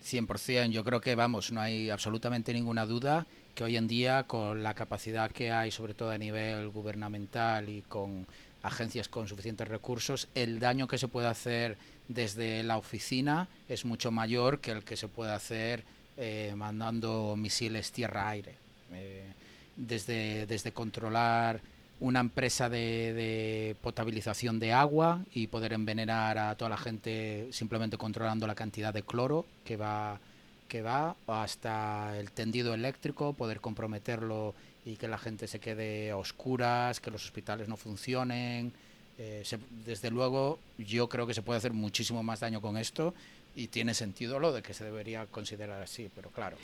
[0.04, 4.64] 100%, yo creo que vamos, no hay absolutamente ninguna duda que hoy en día con
[4.64, 8.26] la capacidad que hay, sobre todo a nivel gubernamental y con
[8.64, 14.10] agencias con suficientes recursos, el daño que se puede hacer desde la oficina es mucho
[14.12, 15.84] mayor que el que se puede hacer
[16.18, 18.56] eh, mandando misiles tierra-aire.
[18.94, 19.34] Eh,
[19.76, 21.60] desde, desde controlar
[22.00, 27.98] una empresa de, de, potabilización de agua y poder envenenar a toda la gente simplemente
[27.98, 30.20] controlando la cantidad de cloro que va
[30.68, 36.18] que va hasta el tendido eléctrico, poder comprometerlo y que la gente se quede a
[36.18, 38.74] oscuras, que los hospitales no funcionen.
[39.18, 39.44] Eh,
[39.86, 43.14] desde luego, yo creo que se puede hacer muchísimo más daño con esto
[43.56, 46.58] y tiene sentido lo de que se debería considerar así, pero claro.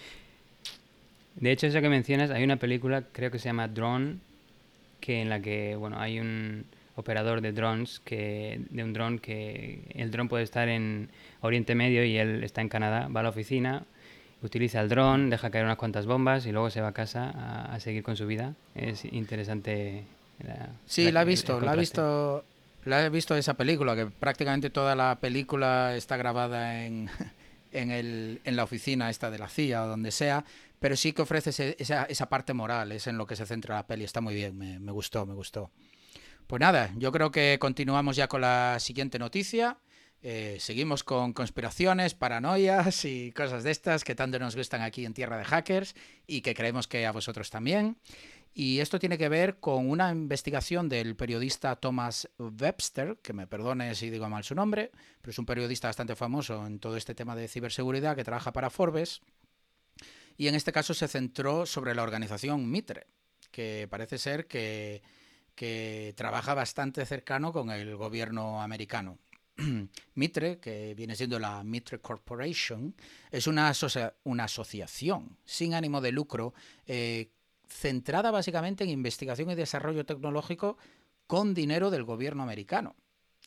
[1.36, 4.18] De hecho, eso que mencionas, hay una película, creo que se llama Drone,
[5.00, 9.82] que en la que, bueno, hay un operador de drones que de un dron que
[9.96, 11.10] el dron puede estar en
[11.42, 13.84] Oriente Medio y él está en Canadá, va a la oficina,
[14.44, 17.30] utiliza el dron, deja caer unas cuantas bombas y luego se va a casa
[17.74, 18.54] a, seguir con su vida.
[18.76, 20.04] Es interesante.
[20.86, 22.44] sí, la, he visto, la he visto,
[22.86, 27.10] la he visto esa película, que prácticamente toda la película está grabada en,
[27.72, 30.44] en, el, en la oficina esta de la CIA o donde sea,
[30.80, 33.88] pero sí que ofrece esa, esa parte moral, es en lo que se centra la
[33.88, 35.72] peli, está muy bien, me, me gustó, me gustó.
[36.48, 39.78] Pues nada, yo creo que continuamos ya con la siguiente noticia
[40.24, 45.16] Eh, seguimos con conspiraciones, paranoias y cosas de estas que tanto nos gustan aquí en
[45.16, 45.96] Tierra de Hackers
[46.28, 47.98] y que creemos que a vosotros también.
[48.54, 53.96] Y esto tiene que ver con una investigación del periodista Thomas Webster, que me perdone
[53.96, 57.36] si digo mal su nombre, pero es un periodista bastante famoso en todo este tema
[57.36, 59.22] de ciberseguridad que trabaja para Forbes.
[60.38, 63.08] Y en este caso se centró sobre la organización Mitre,
[63.52, 65.02] que parece ser que,
[65.56, 69.18] que trabaja bastante cercano con el gobierno americano.
[70.16, 72.96] Mitre, que viene siendo la Mitre Corporation,
[73.32, 73.72] es una,
[74.24, 76.54] una asociación sin ánimo de lucro
[76.86, 77.32] eh,
[77.72, 80.78] centrada básicamente en investigación y desarrollo tecnológico
[81.28, 82.96] con dinero del gobierno americano.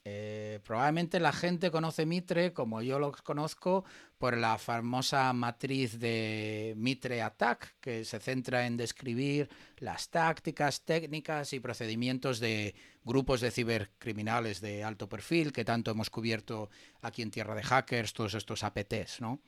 [0.06, 3.84] Eh, probablemente la gente conoce Mitre, como yo lo conozco,
[4.18, 11.54] por la famosa matriz de Mitre Attack, que se centra en describir las tácticas, técnicas
[11.54, 16.68] y procedimientos de grupos de cibercriminales de alto perfil que tanto hemos cubierto
[17.00, 19.40] aquí en Tierra de Hackers, todos estos APTs, ¿no?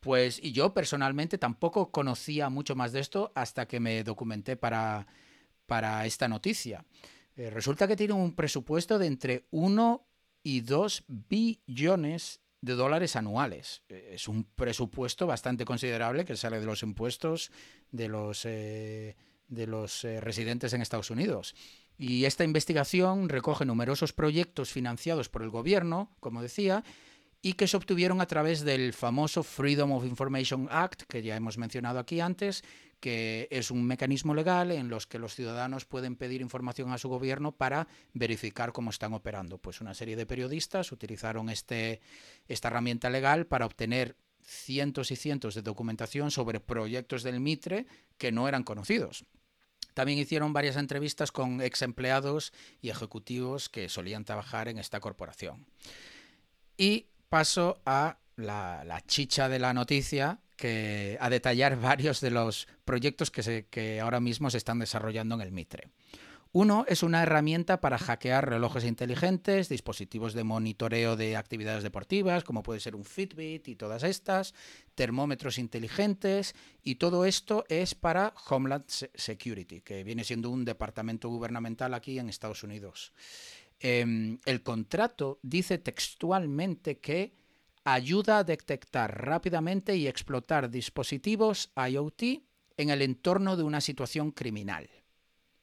[0.00, 5.06] Pues, y yo personalmente tampoco conocía mucho más de esto hasta que me documenté para,
[5.66, 6.84] para esta noticia.
[7.36, 10.06] Eh, resulta que tiene un presupuesto de entre 1
[10.42, 13.82] y 2 billones de dólares anuales.
[13.88, 17.50] Eh, es un presupuesto bastante considerable que sale de los impuestos
[17.90, 21.54] de los, eh, de los residentes en Estados Unidos.
[21.96, 26.84] Y esta investigación recoge numerosos proyectos financiados por el gobierno, como decía,
[27.40, 31.56] y que se obtuvieron a través del famoso Freedom of Information Act, que ya hemos
[31.56, 32.64] mencionado aquí antes,
[33.00, 37.08] que es un mecanismo legal en los que los ciudadanos pueden pedir información a su
[37.08, 39.58] gobierno para verificar cómo están operando.
[39.58, 42.00] Pues una serie de periodistas utilizaron este,
[42.48, 48.32] esta herramienta legal para obtener cientos y cientos de documentación sobre proyectos del Mitre que
[48.32, 49.24] no eran conocidos.
[49.94, 55.66] También hicieron varias entrevistas con ex empleados y ejecutivos que solían trabajar en esta corporación.
[56.76, 63.30] Y paso a la, chicha de la noticia, que, a detallar varios de los proyectos
[63.30, 65.90] que, se, que ahora mismo se están desarrollando en el Mitre.
[66.52, 72.62] Uno es una herramienta para hackear relojes inteligentes, dispositivos de monitoreo de actividades deportivas, como
[72.62, 74.54] puede ser un Fitbit y todas estas,
[74.94, 81.92] termómetros inteligentes, y todo esto es para Homeland Security, que viene siendo un departamento gubernamental
[81.92, 83.12] aquí en Estados Unidos.
[83.80, 87.32] Em, el contrato dice textualmente que
[87.84, 92.22] ayuda a detectar rápidamente y explotar dispositivos IoT
[92.76, 94.88] en el entorno de una situación criminal.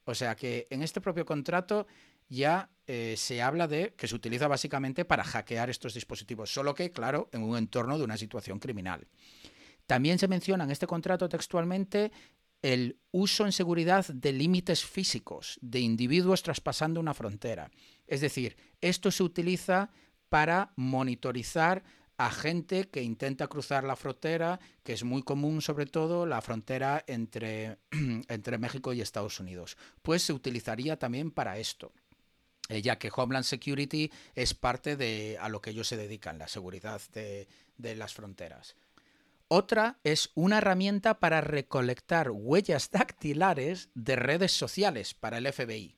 [0.06, 1.88] O sea que en este propio contrato
[2.30, 6.92] ya eh, se habla de que se utiliza básicamente para hackear estos dispositivos, solo que,
[6.92, 9.08] claro, en un entorno de una situación criminal.
[9.86, 12.12] También se menciona en este contrato textualmente
[12.66, 17.70] el uso en seguridad de límites físicos de individuos traspasando una frontera.
[18.08, 19.92] Es decir, esto se utiliza
[20.30, 21.84] para monitorizar
[22.18, 27.04] a gente que intenta cruzar la frontera, que es muy común sobre todo la frontera
[27.06, 27.78] entre,
[28.30, 29.78] entre México y Estados Unidos.
[30.02, 31.94] Pues se utilizaría también para esto
[32.68, 36.48] eh, ya que Homeland Security es parte de a lo que ellos se dedican, la
[36.48, 37.48] seguridad de,
[37.78, 38.76] de las fronteras.
[39.48, 45.96] Otra es una herramienta para recolectar huellas dactilares de redes sociales para el FBI.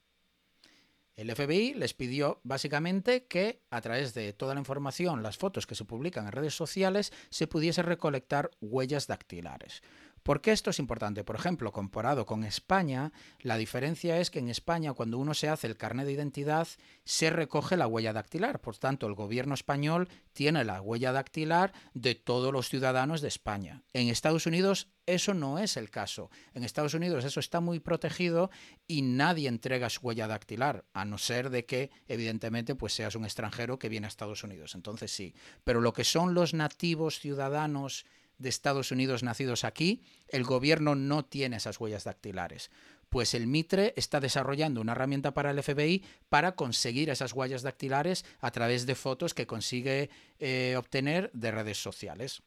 [1.15, 5.75] El FBI les pidió básicamente que a través de toda la información, las fotos que
[5.75, 9.81] se publican en redes sociales, se pudiese recolectar huellas dactilares.
[10.27, 11.23] ¿Por qué esto es importante?
[11.23, 15.67] Por ejemplo, comparado con España, la diferencia es que en España cuando uno se hace
[15.67, 16.67] el carnet de identidad
[17.05, 18.59] se recoge la huella dactilar.
[18.59, 23.83] Por tanto, el gobierno español tiene la huella dactilar de todos los ciudadanos de España.
[23.93, 26.29] En Estados Unidos eso no es el caso.
[26.53, 28.51] En Estados Unidos eso está muy protegido
[28.85, 33.23] y nadie entrega su huella dactilar, a no ser de que, evidentemente, pues seas un
[33.23, 34.75] extranjero que viene a Estados Unidos.
[34.75, 35.33] Entonces sí.
[35.63, 38.05] Pero lo que son los nativos ciudadanos
[38.37, 42.69] de Estados Unidos nacidos aquí, el gobierno no tiene esas huellas dactilares.
[43.09, 48.25] Pues el Mitre está desarrollando una herramienta para el FBI para conseguir esas huellas dactilares
[48.41, 52.43] a través de fotos que consigue eh, obtener de redes sociales.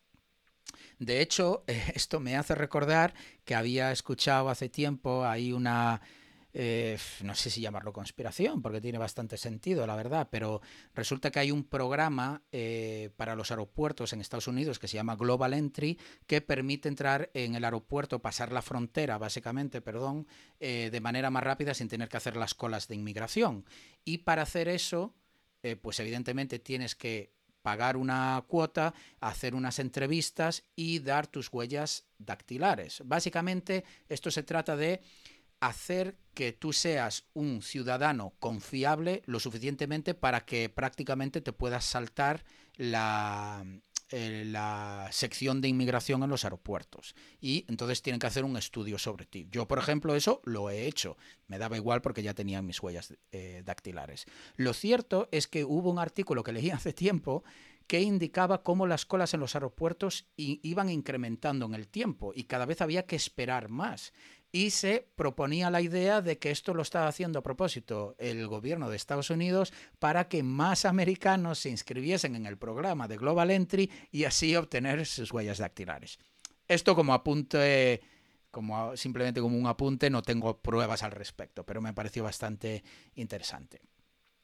[0.99, 3.15] De hecho, esto me hace recordar
[3.45, 6.03] que había escuchado hace tiempo ahí una
[6.53, 10.61] eh, no sé si llamarlo conspiración, porque tiene bastante sentido, la verdad, pero
[10.95, 15.17] resulta que hay un programa eh, para los aeropuertos en Estados Unidos que se llama
[15.17, 20.27] Global Entry, que permite entrar en el aeropuerto, pasar la frontera, básicamente, perdón,
[20.59, 23.65] eh, de manera más rápida sin tener que hacer las colas de inmigración.
[24.05, 25.15] Y para hacer eso,
[25.83, 33.03] pues evidentemente tienes que pagar una cuota, hacer unas entrevistas y dar tus huellas dactilares.
[33.05, 35.03] Básicamente, esto se trata de
[35.61, 42.45] hacer que tú seas un ciudadano confiable lo suficientemente para que prácticamente te puedas saltar
[42.77, 43.65] la,
[44.13, 47.15] eh, la sección de inmigración en los aeropuertos.
[47.41, 49.47] Y entonces tienen que hacer un estudio sobre ti.
[49.53, 51.17] Yo, por ejemplo, eso lo he hecho.
[51.47, 54.27] Me daba igual porque ya tenía mis huellas eh, dactilares.
[54.57, 57.45] Lo cierto es que hubo un artículo que leí hace tiempo
[57.87, 62.65] que indicaba cómo las colas en los aeropuertos iban incrementando en el tiempo y cada
[62.65, 64.13] vez había que esperar más
[64.53, 68.91] y se proponía la idea de que esto lo estaba haciendo a propósito el gobierno
[68.91, 73.91] de Estados Unidos para que más americanos se inscribiesen en el programa de Global Entry
[74.11, 76.19] y así obtener sus huellas dactilares.
[76.67, 78.01] Esto como apunte,
[78.51, 82.83] como simplemente como un apunte, no tengo pruebas al respecto, pero me pareció bastante
[83.15, 83.81] interesante.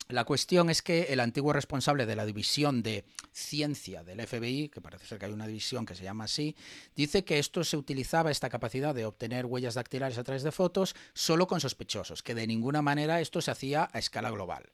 [0.08, 4.80] La cuestión es que el antiguo responsable de la división de ciencia del FBI, que
[4.80, 6.54] parece ser que hay una división que se llama así,
[6.94, 10.94] dice que esto se utilizaba, esta capacidad de obtener huellas dactilares a través de fotos,
[11.12, 14.70] solo con sospechosos, que de ninguna manera esto se hacía a escala global.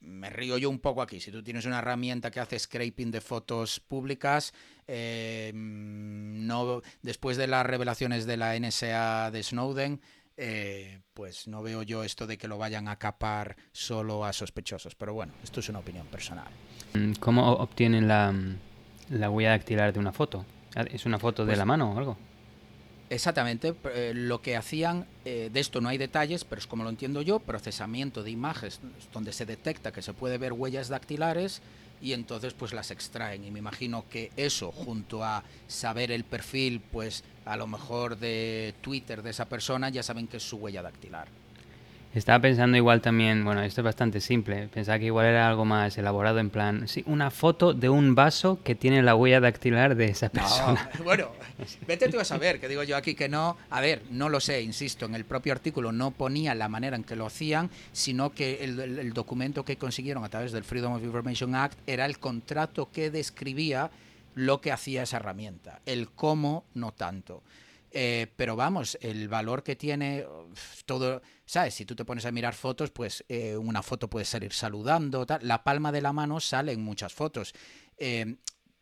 [0.00, 1.20] Me río yo un poco aquí.
[1.20, 4.52] Si tú tienes una herramienta que hace scraping de fotos públicas,
[4.88, 10.00] eh, no, después de las revelaciones de la NSA de Snowden,
[10.36, 14.94] eh, pues no veo yo esto de que lo vayan a capar solo a sospechosos.
[14.94, 16.48] Pero bueno, esto es una opinión personal.
[16.94, 18.34] Mm, ¿Cómo obtienen la,
[19.10, 20.44] la huella dactilar de una foto?
[20.90, 22.16] ¿Es una foto de pues la mano o algo?
[23.12, 26.88] Exactamente, eh, lo que hacían, eh, de esto no hay detalles, pero es como lo
[26.88, 28.80] entiendo yo, procesamiento de imágenes
[29.12, 31.60] donde se detecta que se puede ver huellas dactilares
[32.00, 36.80] y entonces pues las extraen y me imagino que eso junto a saber el perfil
[36.80, 40.82] pues a lo mejor de Twitter de esa persona ya saben que es su huella
[40.82, 41.28] dactilar.
[42.14, 45.96] Estaba pensando igual también, bueno, esto es bastante simple, pensaba que igual era algo más
[45.96, 50.06] elaborado en plan, sí, una foto de un vaso que tiene la huella dactilar de
[50.06, 50.90] esa persona.
[51.04, 51.30] bueno,
[51.86, 54.60] vete tú a saber, que digo yo aquí que no, a ver, no lo sé,
[54.60, 58.62] insisto, en el propio artículo no ponía la manera en que lo hacían, sino que
[58.62, 62.90] el, el documento que consiguieron a través del Freedom of Information Act era el contrato
[62.92, 63.90] que describía
[64.34, 67.42] lo que hacía esa herramienta, el cómo no tanto.
[67.94, 70.26] Eh, pero vamos, el valor que tiene
[70.86, 71.74] todo, ¿sabes?
[71.74, 75.46] Si tú te pones a mirar fotos, pues eh, una foto puede salir saludando, tal.
[75.46, 77.52] la palma de la mano sale en muchas fotos.
[77.98, 78.36] Eh,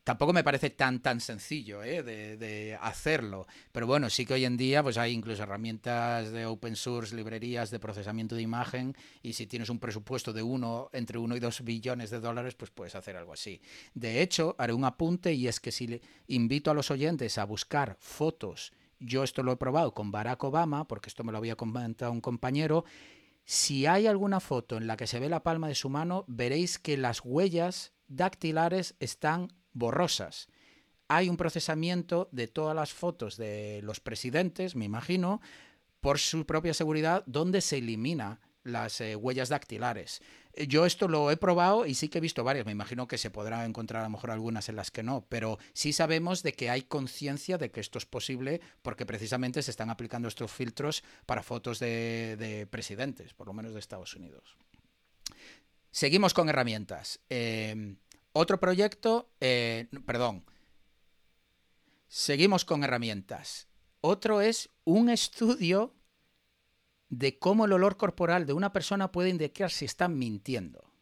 [0.04, 2.02] tampoco me parece tan tan sencillo ¿eh?
[2.02, 3.46] de, hacerlo.
[3.72, 7.70] Pero bueno, sí que hoy en día pues hay incluso herramientas de open source, librerías
[7.70, 11.64] de procesamiento de imagen, y si tienes un presupuesto de uno, entre 1 y 2
[11.64, 13.60] billones de dólares, pues puedes hacer algo así.
[13.94, 17.44] De hecho, haré un apunte y es que si le invito a los oyentes a
[17.44, 21.56] buscar fotos yo esto lo he probado con Barack Obama, porque esto me lo había
[21.56, 22.84] comentado un compañero,
[23.44, 26.78] si hay alguna foto en la que se ve la palma de su mano, veréis
[26.78, 30.48] que las huellas dactilares están borrosas.
[31.08, 35.40] Hay un procesamiento de todas las fotos de los presidentes, me imagino,
[36.00, 40.20] por su propia seguridad, donde se elimina las eh, huellas dactilares.
[40.52, 42.66] Eh, yo esto lo he probado y sí que he visto varias.
[42.66, 45.58] Me imagino que se podrá encontrar a lo mejor algunas en las que no, pero
[45.72, 49.90] sí sabemos de que hay conciencia de que esto es posible porque precisamente se están
[49.90, 54.56] aplicando estos filtros para fotos de, presidentes, por lo menos de Estados Unidos.
[55.90, 57.20] Seguimos con herramientas.
[57.28, 57.96] Em,
[58.32, 60.44] otro proyecto, eh, perdón.
[62.08, 63.68] Seguimos con herramientas.
[64.00, 65.94] Otro es un estudio
[67.08, 70.92] de cómo el olor corporal de una persona puede indicar si están mintiendo.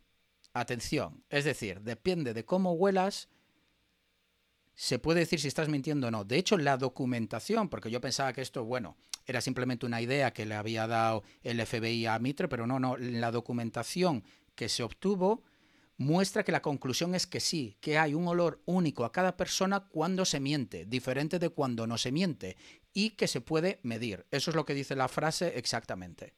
[0.52, 3.28] Atención, es decir, depende de cómo huelas,
[4.74, 6.24] se puede decir si estás mintiendo o no.
[6.24, 10.46] De hecho, la documentación, porque yo pensaba que esto, bueno, era simplemente una idea que
[10.46, 14.24] le había dado el FBI a Mitre, pero no, no, la documentación
[14.54, 15.42] que se obtuvo
[15.98, 19.88] muestra que la conclusión es que sí, que hay un olor único a cada persona
[19.88, 22.56] cuando se miente, diferente de cuando no se miente,
[22.94, 24.26] y que se puede medir.
[24.30, 26.34] Eso es lo que dice la frase exactamente.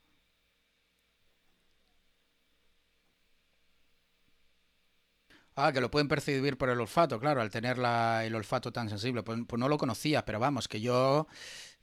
[5.56, 9.22] Ah, que lo pueden percibir por el olfato, claro, al tener el olfato tan sensible.
[9.22, 11.26] Pues, pues no lo conocía, pero vamos, que yo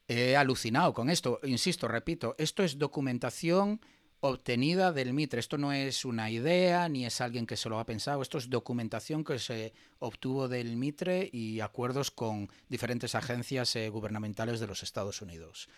[0.08, 1.40] he alucinado con esto.
[1.44, 3.80] Insisto, repito, esto es documentación
[4.20, 5.40] obtenida del Mitre.
[5.40, 8.22] Esto no es una idea ni es alguien que se lo ha pensado.
[8.22, 14.60] Esto es documentación que se obtuvo del Mitre y acuerdos con diferentes agencias eh, gubernamentales
[14.60, 15.70] de los Estados Unidos.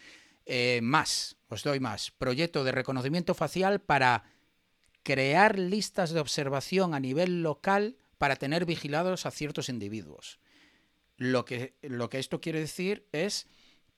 [0.45, 2.11] Eh, más, os doy más.
[2.11, 4.23] Proyecto de reconocimiento facial para
[5.03, 10.39] crear listas de observación a nivel local para tener vigilados a ciertos individuos.
[11.17, 13.47] Lo que, lo que esto quiere decir es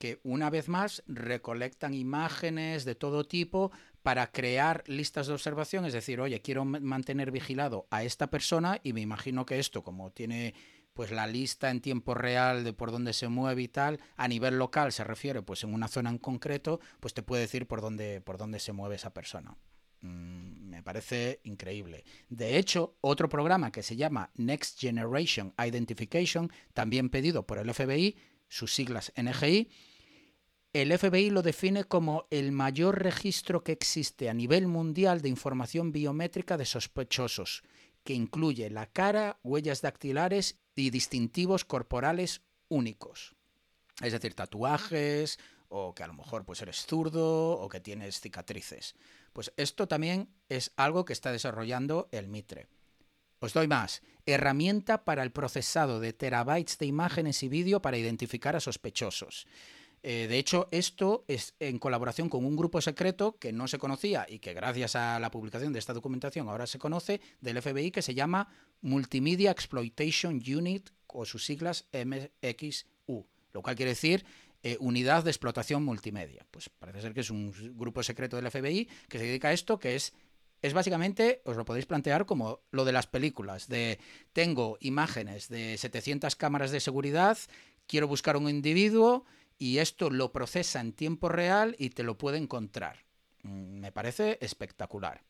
[0.01, 3.71] que una vez más recolectan imágenes de todo tipo
[4.03, 8.93] para crear listas de observación, es decir, oye, quiero mantener vigilado a esta persona y
[8.93, 10.53] me imagino que esto, como tiene
[10.93, 14.57] pues la lista en tiempo real de por dónde se mueve y tal, a nivel
[14.57, 18.21] local se refiere pues en una zona en concreto, pues te puede decir por dónde,
[18.21, 19.55] por dónde se mueve esa persona.
[20.01, 22.03] Mm, me parece increíble.
[22.29, 28.17] De hecho, otro programa que se llama Next Generation Identification, también pedido por el FBI,
[28.49, 29.69] sus siglas NGI,
[30.73, 35.91] el FBI lo define como el mayor registro que existe a nivel mundial de información
[35.91, 37.63] biométrica de sospechosos,
[38.03, 43.35] que incluye la cara, huellas dactilares y distintivos corporales únicos.
[44.01, 48.95] Es decir, tatuajes, o que a lo mejor pues eres zurdo, o que tienes cicatrices.
[49.33, 52.67] Pues esto también es algo que está desarrollando el Mitre.
[53.39, 54.01] Os doy más.
[54.25, 59.47] Herramienta para el procesado de terabytes de imágenes y vídeo para identificar a sospechosos.
[60.03, 64.25] Eh, de hecho, esto es en colaboración con un grupo secreto que no se conocía
[64.27, 68.01] y que gracias a la publicación de esta documentación ahora se conoce del FBI que
[68.01, 68.47] se llama
[68.81, 74.25] Multimedia Exploitation Unit o sus siglas MXU, lo cual quiere decir
[74.63, 76.47] eh, Unidad de Explotación Multimedia.
[76.49, 79.77] Pues parece ser que es un grupo secreto del FBI que se dedica a esto,
[79.77, 80.13] que es
[80.61, 83.99] es básicamente, os lo podéis plantear como lo de las películas, de
[84.31, 87.35] tengo imágenes de 700 cámaras de seguridad,
[87.87, 89.25] quiero buscar un individuo,
[89.61, 93.05] y esto lo procesa en tiempo real y te lo puede encontrar.
[93.43, 95.21] Mm, me parece espectacular.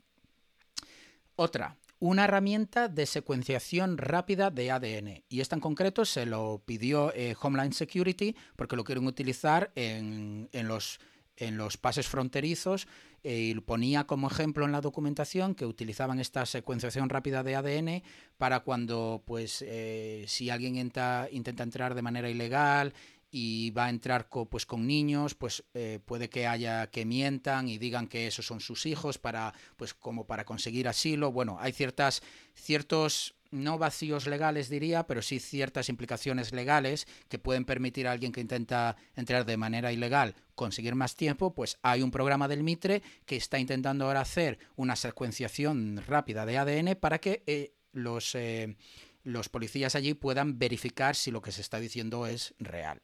[1.35, 5.25] Otra, una herramienta de secuenciación rápida de ADN.
[5.27, 10.47] Y esta en concreto se lo pidió eh, Homeland Security porque lo quieren utilizar en,
[10.53, 11.01] los,
[11.35, 12.87] en los pases fronterizos
[13.23, 18.03] eh, y ponía como ejemplo en la documentación que utilizaban esta secuenciación rápida de ADN
[18.37, 21.27] para cuando, pues, eh, si alguien intenta
[21.63, 22.93] entrar de manera ilegal
[23.31, 27.77] y va a entrar pues con niños, pues eh, puede que haya que mientan y
[27.77, 31.31] digan que esos son sus hijos para pues como para conseguir asilo.
[31.31, 32.21] Bueno, hay ciertas
[32.53, 38.31] ciertos no vacíos legales diría, pero sí ciertas implicaciones legales que pueden permitir a alguien
[38.31, 43.01] que intenta entrar de manera ilegal conseguir más tiempo, pues hay un programa del Mitre
[43.25, 48.77] que está intentando ahora hacer una secuenciación rápida de ADN para que eh, los, eh,
[49.23, 53.01] los policías allí puedan verificar si lo que se está diciendo es real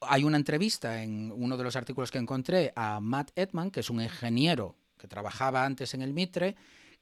[0.00, 3.90] hay una entrevista en uno de los artículos que encontré a Matt Edman, que es
[3.90, 6.56] un ingeniero que trabajaba antes en el Mitre,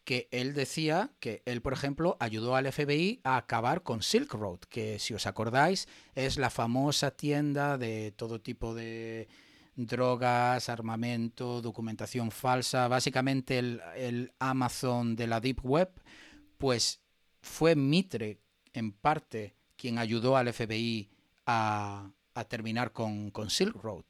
[0.05, 4.61] que él decía que él, por ejemplo, ayudó al FBI a acabar con Silk Road,
[4.69, 9.29] que si os acordáis es la famosa tienda de todo tipo de
[9.77, 15.91] drogas, armamento, documentación falsa, básicamente el, el Amazon de la Deep Web,
[16.59, 17.01] pues
[17.41, 18.41] fue Mitre
[18.73, 21.11] en parte quien ayudó al FBI
[21.47, 22.11] a,
[22.45, 24.05] terminar con, con, Silk Road.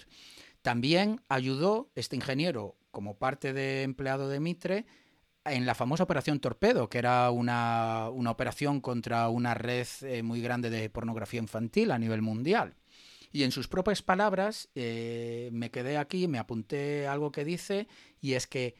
[0.62, 4.86] También ayudó este ingeniero como parte de empleado de Mitre
[5.44, 10.70] en la famosa Operación Torpedo, que era una, operación contra una red eh, muy grande
[10.70, 12.76] de pornografía infantil a nivel mundial.
[13.32, 17.88] Y en sus propias palabras, eh, me quedé aquí, me apunté algo que dice,
[18.20, 18.74] y es que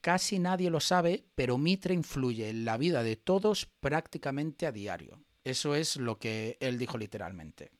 [0.00, 5.20] casi nadie lo sabe, pero Mitre influye en la vida de todos prácticamente a diario.
[5.44, 7.70] Eso es lo que él dijo literalmente.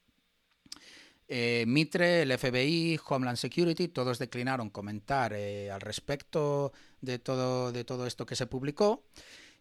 [1.27, 7.85] Eh, Mitre, el FBI, Homeland Security, todos declinaron comentar eh, al respecto de todo, de
[7.85, 9.05] todo esto que se publicó.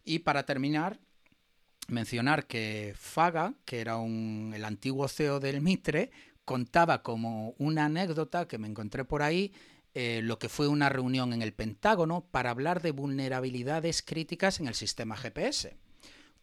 [0.03, 0.99] Y para terminar,
[1.88, 6.11] mencionar que Faga, que era el antiguo CEO del Mitre,
[6.45, 9.53] contaba como una anécdota que me encontré por ahí
[9.93, 14.68] eh, lo que fue una reunión en el Pentágono para hablar de vulnerabilidades críticas en
[14.68, 15.78] el sistema GPS.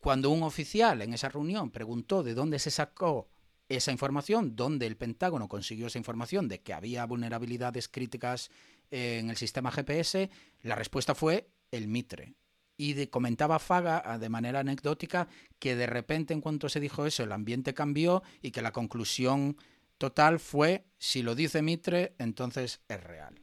[0.00, 3.28] Cuando un oficial en esa reunión preguntó de dónde se sacó
[3.70, 8.50] esa información, dónde el Pentágono consiguió esa información de que había vulnerabilidades críticas
[8.90, 10.28] en el sistema GPS,
[10.62, 12.34] la respuesta fue el Mitre.
[12.76, 15.28] Y comentaba Faga ah, de manera anecdótica
[15.60, 19.56] que de repente en cuanto se dijo eso el ambiente cambió y que la conclusión
[19.98, 23.40] total fue si lo dice Mitre entonces es real.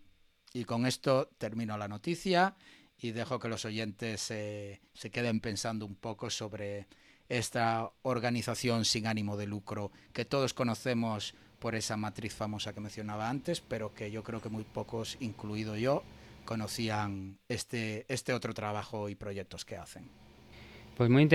[0.52, 2.58] Y con esto termino la noticia
[2.98, 6.88] y dejo que los oyentes se queden pensando un poco sobre
[7.30, 13.30] esta organización sin ánimo de lucro que todos conocemos por esa matriz famosa que mencionaba
[13.30, 16.04] antes, pero que yo creo que muy pocos, incluido yo,
[16.46, 20.06] conocían este, este otro trabajo y proyectos que hacen.
[20.96, 21.28] Pues muy,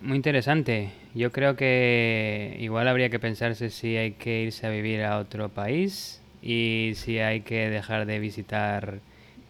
[0.00, 0.92] muy interesante.
[1.14, 5.50] Yo creo que igual habría que pensarse si hay que irse a vivir a otro
[5.50, 9.00] país y si hay que dejar de visitar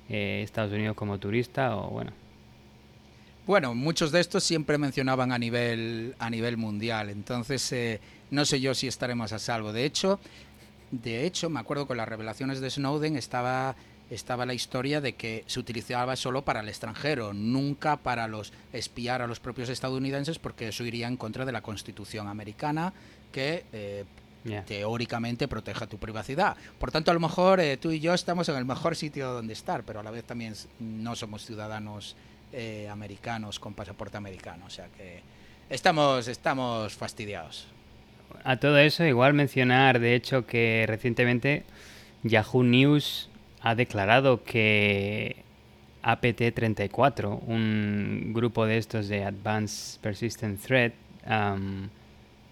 [0.08, 2.10] eh, Estados Unidos como turista o bueno,
[3.46, 8.60] bueno, muchos de estos siempre mencionaban a nivel, a nivel mundial, entonces eh, no sé
[8.60, 9.72] yo si estaremos a salvo.
[9.72, 10.20] De hecho,
[10.90, 13.76] de hecho, me acuerdo con las revelaciones de Snowden estaba
[14.10, 19.22] estaba la historia de que se utilizaba solo para el extranjero, nunca para los espiar
[19.22, 22.92] a los propios estadounidenses, porque eso iría en contra de la Constitución americana,
[23.30, 24.04] que eh,
[24.66, 26.56] teóricamente proteja tu privacidad.
[26.78, 29.52] Por tanto, a lo mejor eh, tú y yo estamos en el mejor sitio donde
[29.52, 32.16] estar, pero a la vez también no somos ciudadanos
[32.52, 35.20] eh, americanos con pasaporte americano, o sea que
[35.68, 37.66] estamos, estamos fastidiados.
[38.44, 41.64] A todo eso, igual mencionar, de hecho, que recientemente
[42.22, 43.28] Yahoo News
[43.60, 45.36] ha declarado que
[46.02, 50.92] APT34, un grupo de estos de Advanced Persistent Threat,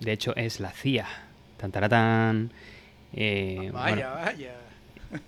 [0.01, 1.07] de hecho es la CIA.
[1.57, 2.51] Tan,
[3.13, 4.55] eh, vaya, vaya.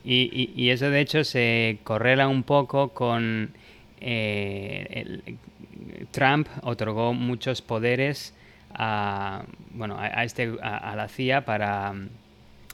[0.05, 3.51] Y, eso de hecho se correla un poco con
[4.01, 5.21] eh,
[6.11, 8.35] Trump otorgó muchos poderes
[8.73, 11.95] a, bueno, a, este, a la CIA para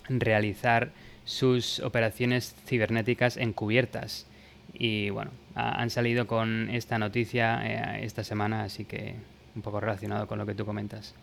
[0.08, 0.90] realizar
[1.24, 4.26] sus operaciones cibernéticas encubiertas.
[4.72, 9.14] Y bueno, han salido con esta noticia eh, esta semana, así que
[9.54, 11.14] un poco relacionado con lo que tú comentas.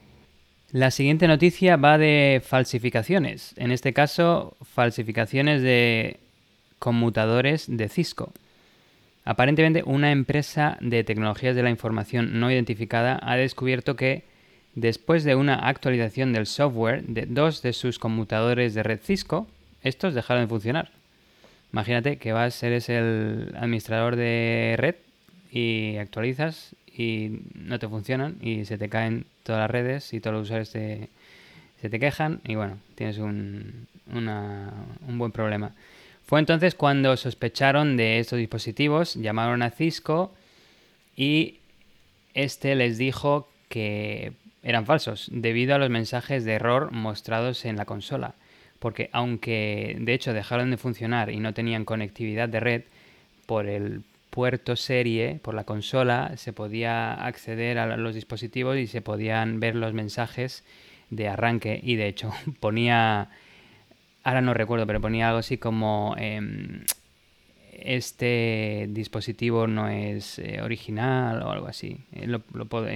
[0.71, 6.19] La siguiente noticia va de falsificaciones, en este caso falsificaciones de
[6.79, 8.33] conmutadores de Cisco.
[9.25, 14.23] Aparentemente una empresa de tecnologías de la información no identificada ha descubierto que
[14.75, 19.47] después de una actualización del software de dos de sus conmutadores de red Cisco,
[19.81, 20.91] estos dejaron de funcionar.
[21.71, 24.95] Imagínate que vas, eres el administrador de red
[25.51, 30.35] y actualizas y no te funcionan y se te caen todas las redes y todos
[30.35, 31.09] los usuarios se
[31.89, 35.71] te quejan y bueno, tienes un, un buen problema.
[36.25, 40.33] Fue entonces cuando sospecharon de estos dispositivos, llamaron a Cisco
[41.15, 41.59] y
[42.33, 47.85] este les dijo que eran falsos debido a los mensajes de error mostrados en la
[47.85, 48.35] consola.
[48.79, 52.83] Porque aunque de hecho dejaron de funcionar y no tenían conectividad de red,
[53.45, 59.01] por el puerto serie, por la consola, se podía acceder a los dispositivos y se
[59.01, 60.63] podían ver los mensajes
[61.09, 61.79] de arranque.
[61.83, 63.29] Y de hecho ponía,
[64.23, 66.83] ahora no recuerdo, pero ponía algo así como em,
[67.83, 71.97] este dispositivo no es eh, original o algo así.
[72.13, 72.39] Eh,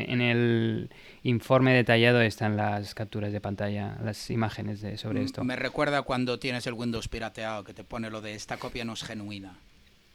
[0.07, 0.89] en el
[1.23, 5.43] informe detallado están las capturas de pantalla, las imágenes de, sobre esto.
[5.43, 8.93] Me recuerda cuando tienes el Windows pirateado que te pone lo de esta copia no
[8.93, 9.57] es genuina.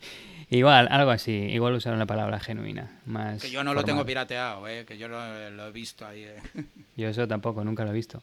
[0.51, 1.33] Igual, algo así.
[1.33, 3.01] Igual usaron la palabra genuina.
[3.07, 6.27] Más que yo no lo tengo pirateado, eh, que yo lo, he visto ahí.
[6.97, 8.23] Yo eso tampoco, nunca lo he visto.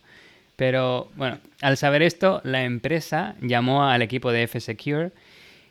[0.60, 5.12] Pero bueno, al saber esto, la empresa llamó al equipo de F-Secure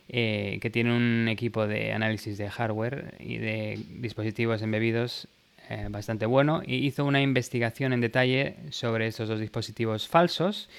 [0.08, 5.28] eh, que tiene un equipo de análisis de hardware y de dispositivos embebidos
[5.68, 10.70] eh, bastante bueno, y hizo una investigación en detalle sobre esos dos dispositivos falsos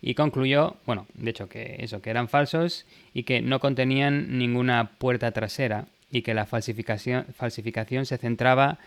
[0.00, 4.92] y concluyó, bueno, de hecho que eso, que eran falsos y que no contenían ninguna
[4.96, 8.78] puerta trasera y que la falsificación, falsificación se centraba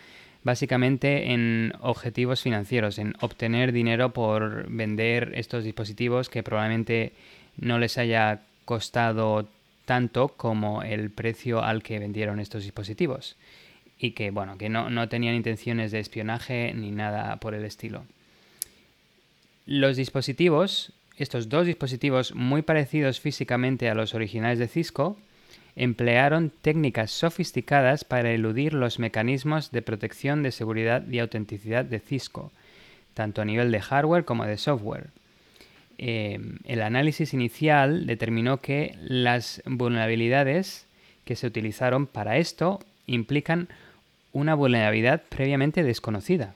[0.43, 7.13] básicamente en objetivos financieros, en obtener dinero por vender estos dispositivos que probablemente
[7.57, 9.47] no les haya costado
[9.85, 13.35] tanto como el precio al que vendieron estos dispositivos
[13.97, 18.05] y que bueno que no, no tenían intenciones de espionaje ni nada por el estilo.
[19.65, 25.17] Los dispositivos, estos dos dispositivos muy parecidos físicamente a los originales de Cisco,
[25.75, 32.51] emplearon técnicas sofisticadas para eludir los mecanismos de protección de seguridad y autenticidad de Cisco,
[33.13, 35.09] tanto a nivel de hardware como de software.
[35.97, 40.85] Eh, el análisis inicial determinó que las vulnerabilidades
[41.25, 43.67] que se utilizaron para esto implican
[44.31, 46.55] una vulnerabilidad previamente desconocida,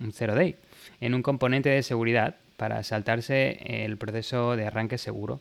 [0.00, 0.56] un zero day,
[1.00, 5.40] en un componente de seguridad para saltarse el proceso de arranque seguro.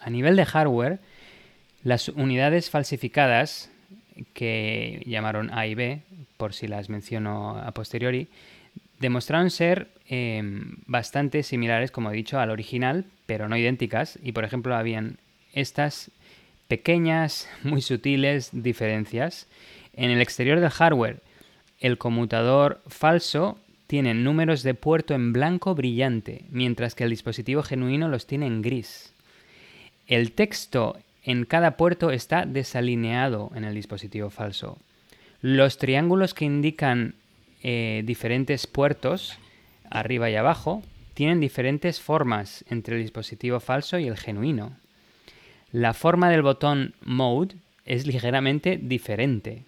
[0.00, 0.98] A nivel de hardware,
[1.82, 3.70] las unidades falsificadas,
[4.32, 6.02] que llamaron A y B,
[6.36, 8.28] por si las menciono a posteriori,
[8.98, 14.18] demostraron ser em, bastante similares, como he dicho, al original, pero no idénticas.
[14.22, 15.18] Y por ejemplo, habían
[15.52, 16.10] estas
[16.68, 19.46] pequeñas, muy sutiles diferencias.
[19.92, 21.22] En el exterior del hardware,
[21.80, 28.08] el conmutador falso tiene números de puerto en blanco brillante, mientras que el dispositivo genuino
[28.08, 29.12] los tiene en gris.
[30.06, 34.78] El texto en cada puerto está desalineado en el dispositivo falso.
[35.42, 37.16] Los triángulos que indican
[37.62, 39.36] eh, diferentes puertos,
[39.90, 40.82] arriba y abajo,
[41.14, 44.76] tienen diferentes formas entre el dispositivo falso y el genuino.
[45.72, 49.64] La forma del botón Mode es ligeramente diferente.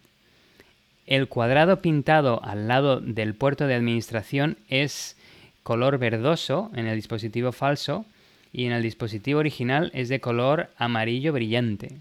[1.07, 5.17] El cuadrado pintado al lado del puerto de administración es
[5.65, 8.07] color verdoso en el dispositivo falso
[8.53, 11.99] y en el dispositivo original es de color amarillo brillante.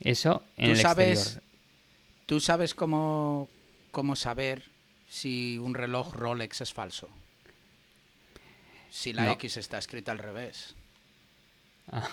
[0.00, 1.42] Eso en el sabes, exterior.
[2.26, 3.48] ¿Tú sabes cómo,
[3.90, 4.64] cómo saber
[5.08, 7.08] si un reloj Rolex es falso?
[8.90, 9.32] Si la No.
[9.32, 10.74] X está escrita al revés.
[11.90, 12.08] Ah.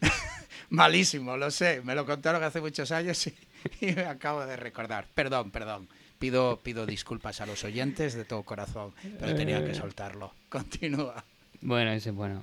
[0.70, 1.82] Malísimo, lo sé.
[1.82, 3.34] Me lo contaron hace muchos años y,
[3.80, 5.06] y me acabo de recordar.
[5.14, 5.88] Perdón, perdón.
[6.18, 10.32] Pido, pido disculpas a los oyentes de todo corazón, pero tenía que soltarlo.
[10.48, 11.24] Continúa.
[11.62, 12.42] Bueno, ese es bueno.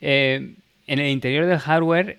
[0.00, 0.54] Eh,
[0.86, 2.18] en el interior del hardware,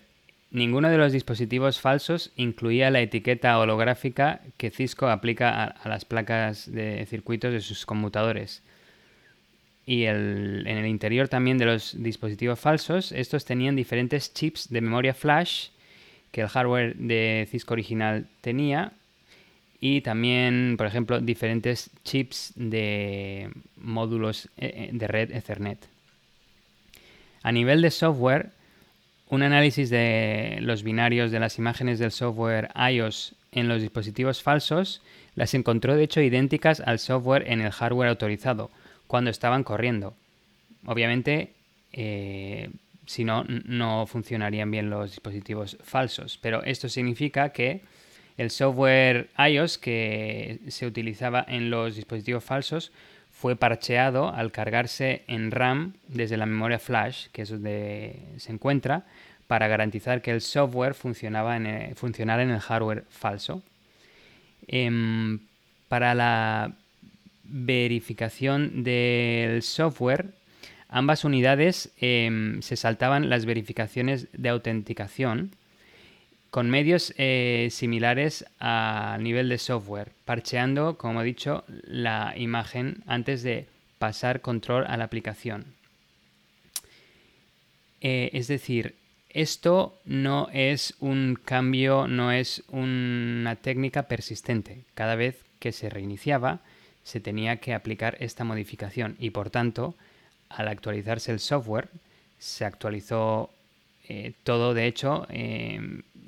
[0.51, 6.71] ninguno de los dispositivos falsos incluía la etiqueta holográfica que Cisco aplica a, las placas
[6.71, 8.61] de circuitos de sus conmutadores.
[9.85, 14.81] Y el- en el interior también de los dispositivos falsos, estos tenían diferentes chips de
[14.81, 15.69] memoria flash
[16.31, 18.91] que el hardware de Cisco original tenía
[19.87, 25.77] y también, por ejemplo, diferentes chips de módulos eh, eh, de red Ethernet.
[27.43, 28.49] A nivel de software,
[29.29, 35.03] un análisis de los binarios de las imágenes del software iOS en los dispositivos falsos
[35.35, 38.71] las encontró de hecho idénticas al software en el hardware autorizado
[39.05, 40.15] cuando estaban corriendo.
[40.87, 41.53] Obviamente,
[41.93, 42.71] eh,
[43.05, 47.83] si no, no funcionarían bien los dispositivos falsos, pero esto significa que
[48.37, 52.91] el software iOS que se utilizaba en los dispositivos falsos
[53.31, 59.03] fue parcheado al cargarse en RAM desde la memoria flash, que es donde se encuentra,
[59.47, 63.61] para garantizar que el software funcionaba en el- funcionara en el hardware falso.
[64.67, 65.39] Em,
[65.87, 66.73] para la
[67.43, 70.27] verificación del software,
[70.89, 75.51] ambas unidades em, se saltaban las verificaciones de autenticación
[76.55, 83.43] con medios eh, similares al nivel de software, parcheando, como he dicho, la imagen antes
[83.43, 83.67] de
[83.99, 85.65] pasar control a la aplicación.
[87.99, 88.95] Eh, es decir,
[89.31, 94.85] esto no es un cambio, no es una técnica persistente.
[94.93, 96.61] Cada vez que se reiniciaba,
[97.03, 99.93] se tenía que aplicar esta modificación y por tanto,
[100.47, 101.89] al actualizarse el software,
[102.39, 103.49] se actualizó
[104.07, 105.79] eh, todo de hecho eh,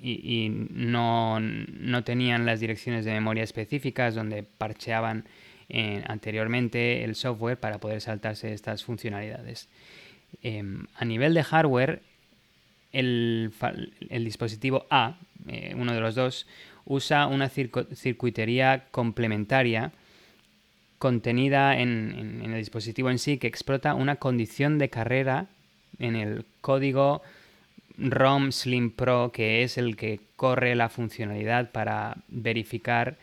[0.02, 5.26] y, no, no tenían las direcciones de memoria específicas donde parcheaban
[5.70, 9.68] eh, anteriormente el software para poder saltarse estas funcionalidades.
[10.44, 12.02] Em, a nivel de hardware,
[12.94, 13.52] el,
[14.10, 15.18] el dispositivo A,
[15.48, 16.48] eh, uno de los dos,
[16.86, 19.92] usa una circuitería complementaria
[21.00, 25.48] contenida en, en- en el dispositivo en sí que explota una condición de carrera
[26.00, 27.22] en el código
[27.98, 33.18] ROM Slim Pro, que es el que corre la funcionalidad para verificar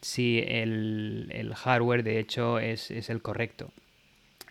[0.00, 3.70] si el, el hardware de hecho es, es el correcto.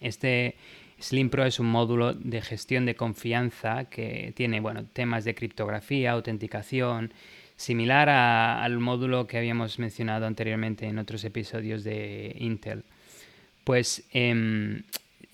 [0.02, 0.56] Este
[1.00, 6.12] Slim Pro es un módulo de gestión de confianza que tiene bueno, temas de criptografía,
[6.12, 7.14] autenticación,
[7.56, 12.84] similar a- al módulo que habíamos mencionado anteriormente en otros episodios de Intel.
[13.64, 14.84] Pues em,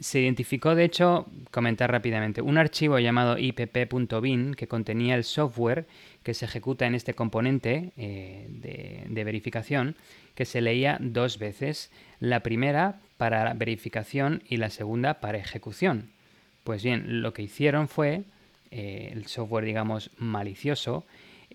[0.04, 5.86] se identificó, de hecho, comentar rápidamente, un archivo llamado ipp.bin que contenía el software
[6.24, 9.96] que se ejecuta en este componente eh, de, verificación,
[10.36, 11.90] que se leía dos veces,
[12.20, 16.10] la primera para verificación y la segunda para ejecución.
[16.66, 18.24] Pues bien, lo que hicieron fue
[18.72, 21.06] eh, el software, digamos, malicioso,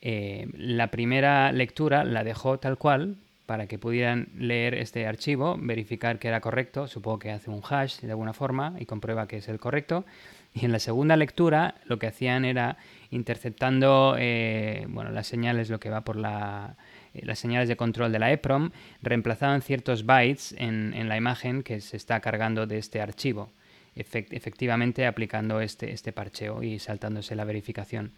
[0.01, 3.16] eh, la primera lectura la dejó tal cual
[3.49, 8.01] para que pudieran leer este archivo, verificar que era correcto, supongo que hace un hash
[8.01, 10.05] de alguna forma y comprueba que es el correcto.
[10.53, 12.76] Y en la segunda lectura lo que hacían era
[13.11, 18.18] interceptando eh, bueno, las señales, lo que va por eh, las señales de control de
[18.18, 18.70] la EPROM,
[19.01, 23.49] reemplazaban ciertos bytes en, la imagen que se está cargando de este archivo,
[23.96, 28.12] efect- efectivamente aplicando este, este parcheo y saltándose la verificación.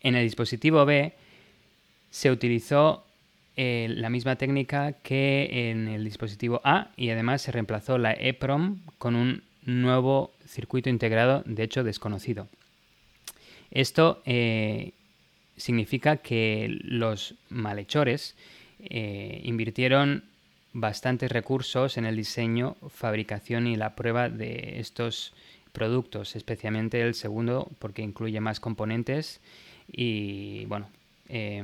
[0.00, 1.12] En el dispositivo B
[2.10, 3.04] se utilizó
[3.56, 8.80] eh, la misma técnica que en el dispositivo A y además se reemplazó la EPROM
[8.98, 12.48] con un nuevo circuito integrado, de hecho desconocido.
[13.70, 14.92] Esto eh,
[15.56, 18.36] significa que los malhechores
[18.80, 20.24] eh, invirtieron
[20.72, 25.34] bastantes recursos en el diseño, fabricación y la prueba de estos
[25.72, 29.40] productos, especialmente el segundo porque incluye más componentes
[29.92, 30.88] y bueno,
[31.32, 31.62] eh,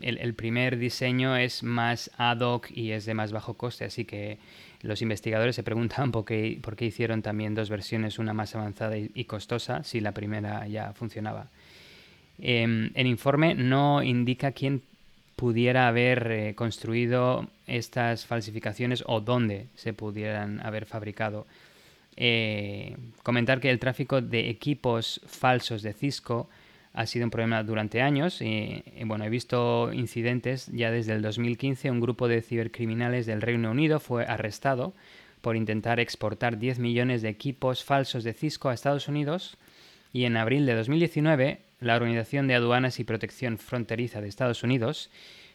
[0.00, 4.38] el, primer diseño es más ad hoc y es de más bajo coste, así que
[4.82, 8.96] los investigadores se preguntan por qué, por qué hicieron también dos versiones, una más avanzada
[8.96, 11.48] y, costosa, si la primera ya funcionaba.
[12.38, 14.82] Eh, el informe no indica quién
[15.40, 21.46] pudiera haber eh, construido estas falsificaciones o dónde se pudieran haber fabricado.
[22.16, 26.50] eh, comentar que el tráfico de equipos falsos de Cisco
[26.92, 28.40] ha sido un problema durante años.
[28.42, 31.90] Y, bueno, he visto incidentes ya desde el 2015.
[31.90, 34.94] Un grupo de cibercriminales del Reino Unido fue arrestado
[35.40, 39.56] por intentar exportar 10 millones de equipos falsos de Cisco a Estados Unidos.
[40.12, 45.10] Y en abril de 2019, la Organización de Aduanas y Protección Fronteriza de Estados Unidos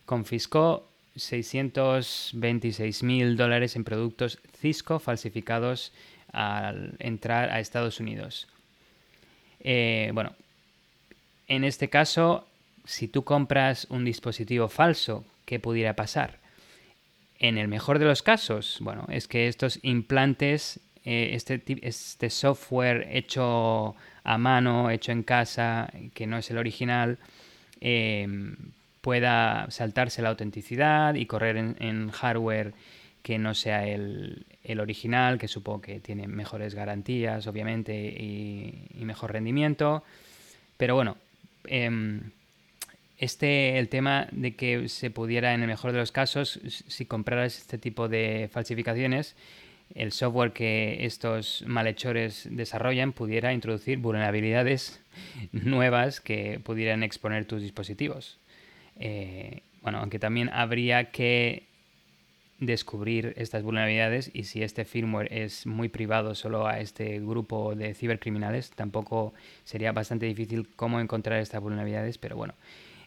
[0.06, 5.94] confiscó 626 mil dólares en productos Cisco falsificados
[6.32, 8.48] al entrar a Estados Unidos.
[9.62, 10.36] Eh, bueno,
[11.48, 12.48] en este caso,
[12.86, 16.40] si tú compras un dispositivo falso, ¿qué pudiera pasar?
[17.40, 23.08] En el mejor de los casos, bueno, es que estos implantes, eh, este, este software
[23.12, 27.20] hecho a mano, hecho en casa, que no es el original,
[27.82, 28.56] em,
[29.02, 32.74] pueda saltarse la autenticidad y correr en, hardware
[33.22, 34.46] que no sea el,
[34.80, 40.04] original, que supongo que tiene mejores garantías, obviamente, y mejor rendimiento.
[40.78, 41.18] Pero bueno,
[41.68, 42.32] Em,
[43.18, 47.58] este, el tema de que se pudiera, en el mejor de los casos, si compraras
[47.58, 49.36] este tipo de falsificaciones,
[49.94, 55.02] el software que estos malhechores desarrollan pudiera introducir vulnerabilidades
[55.52, 58.38] nuevas que pudieran exponer tus dispositivos.
[59.00, 61.64] Eh, bueno, aunque también habría que
[62.60, 67.94] descubrir estas vulnerabilidades y si este firmware es muy privado solo a este grupo de
[67.94, 69.34] cibercriminales, tampoco
[69.64, 72.54] sería bastante difícil cómo encontrar estas vulnerabilidades, pero bueno.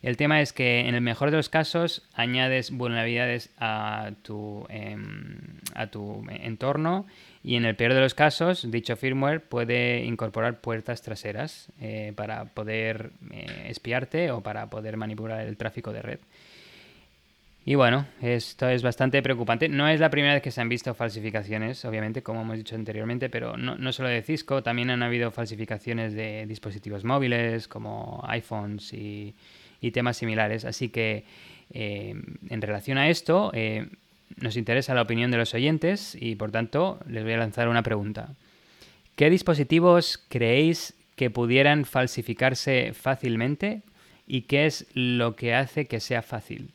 [0.02, 5.38] El tema es que en el mejor de los casos añades vulnerabilidades a tu, em,
[5.74, 7.06] a tu entorno
[7.42, 12.44] y en el peor de los casos dicho firmware puede incorporar puertas traseras eh, para
[12.44, 16.20] poder eh, espiarte o para poder manipular el tráfico de red.
[17.68, 19.68] Y bueno, esto es bastante preocupante.
[19.68, 23.28] No es la primera vez que se han visto falsificaciones, obviamente, como hemos dicho anteriormente,
[23.28, 29.34] pero no, solo de Cisco, también han habido falsificaciones de dispositivos móviles como iPhones y,
[29.92, 30.64] temas similares.
[30.64, 31.24] Así que
[31.74, 32.14] eh,
[32.48, 33.86] en relación a esto, eh,
[34.38, 37.82] nos interesa la opinión de los oyentes y por tanto les voy a lanzar una
[37.82, 38.30] pregunta.
[39.14, 43.82] ¿Qué dispositivos creéis que pudieran falsificarse fácilmente
[44.26, 46.70] y qué es lo que hace que sea fácil?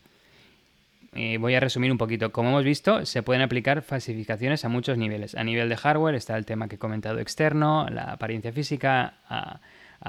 [1.15, 2.31] Eh, voy a resumir un poquito.
[2.31, 5.35] Como hemos visto, se pueden aplicar falsificaciones a muchos niveles.
[5.35, 9.15] A nivel de hardware está el tema que he comentado externo, la apariencia física.
[9.29, 9.59] A,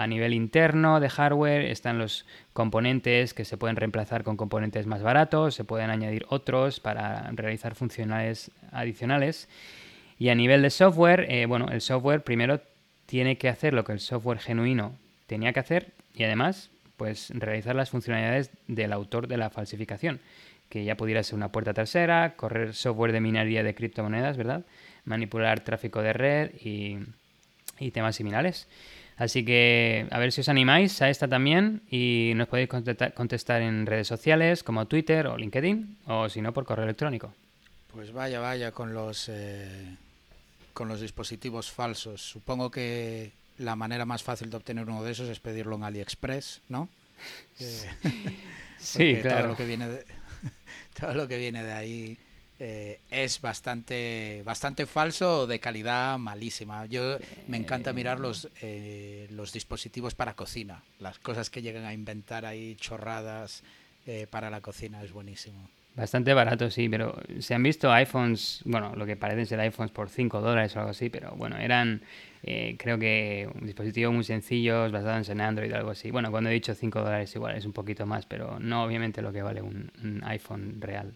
[0.08, 5.54] nivel interno de hardware están los componentes que se pueden reemplazar con componentes más baratos,
[5.54, 9.48] se pueden añadir otros para realizar funcionales adicionales.
[10.18, 12.60] Y a nivel de software, eh, bueno, el software primero
[13.06, 14.96] tiene que hacer lo que el software genuino
[15.28, 20.18] tenía que hacer y además, pues realizar las funcionalidades del autor de la falsificación
[20.68, 24.64] que ya pudiera ser una puerta trasera, correr software de minería de criptomonedas, ¿verdad?
[25.04, 26.98] Manipular tráfico de red y,
[27.92, 28.66] temas similares.
[29.16, 33.86] Así que a ver si os animáis a esta también y nos podéis contestar en
[33.86, 37.32] redes sociales como Twitter o LinkedIn o si no por correo electrónico.
[37.92, 39.96] Pues vaya, vaya con los eh,
[40.72, 42.20] con los dispositivos falsos.
[42.20, 46.62] Supongo que la manera más fácil de obtener uno de esos es pedirlo en AliExpress,
[46.68, 46.88] ¿no?
[48.78, 49.48] sí, claro.
[49.48, 50.04] lo que viene de,
[51.00, 52.18] todo lo que viene de ahí
[52.60, 56.86] eh, es bastante bastante falso de calidad malísima.
[56.86, 57.18] Yo
[57.48, 62.46] me encanta mirar los, eh, los dispositivos para cocina, las cosas que llegan a inventar
[62.46, 63.64] ahí chorradas
[64.06, 65.68] eh, para la cocina, es buenísimo.
[65.96, 70.08] Bastante barato, sí, pero se han visto iPhones, bueno, lo que parecen ser iPhones por
[70.08, 72.02] 5 dólares o algo así, pero bueno, eran
[72.78, 76.10] creo que dispositivos muy sencillos, basados en Android o algo así.
[76.10, 79.32] Bueno, cuando he dicho 5 dólares igual es un poquito más, pero no obviamente lo
[79.32, 81.14] que vale un iPhone real.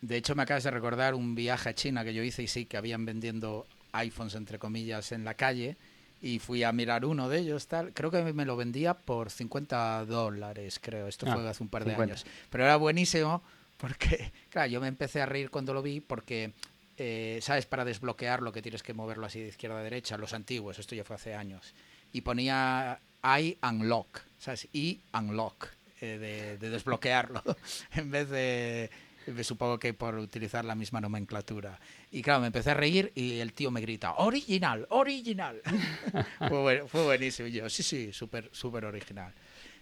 [0.00, 2.64] De hecho, me acabas de recordar un viaje a China que yo hice y sí
[2.64, 5.76] que habían vendiendo iPhones, entre comillas, en la calle.
[6.22, 7.92] Y fui a mirar uno de ellos, tal.
[7.92, 11.06] Creo que me lo vendía por 50 dólares, creo.
[11.06, 12.26] Esto fue ah, hace un par de años.
[12.50, 13.42] Pero era buenísimo
[13.78, 16.52] porque, claro, yo me empecé a reír cuando lo vi porque,
[16.96, 17.66] eh, ¿sabes?
[17.66, 20.94] Para desbloquear lo que tienes que moverlo así de izquierda a derecha, los antiguos, esto
[20.94, 21.74] ya fue hace años.
[22.12, 24.68] Y ponía I unlock, ¿sabes?
[24.72, 25.68] I unlock,
[26.00, 27.42] eh, de, de desbloquearlo,
[27.94, 28.90] en vez de
[29.26, 31.78] me supongo que por utilizar la misma nomenclatura.
[32.10, 35.60] Y claro, me empecé a reír y el tío me grita, original, original.
[36.48, 37.48] fue, fue, buenísimo.
[37.48, 39.32] yo, sí, sí, súper súper original.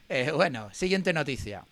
[0.08, 1.64] Eh, bueno, siguiente noticia.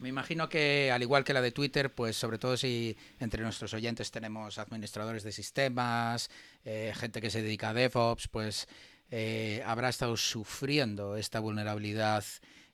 [0.00, 3.74] Me imagino que, al igual que la de Twitter, pues sobre todo si entre nuestros
[3.74, 6.30] oyentes tenemos administradores de sistemas,
[6.64, 8.66] eh, gente que se dedica a DevOps, pues
[9.10, 12.24] eh, habrá estado sufriendo esta vulnerabilidad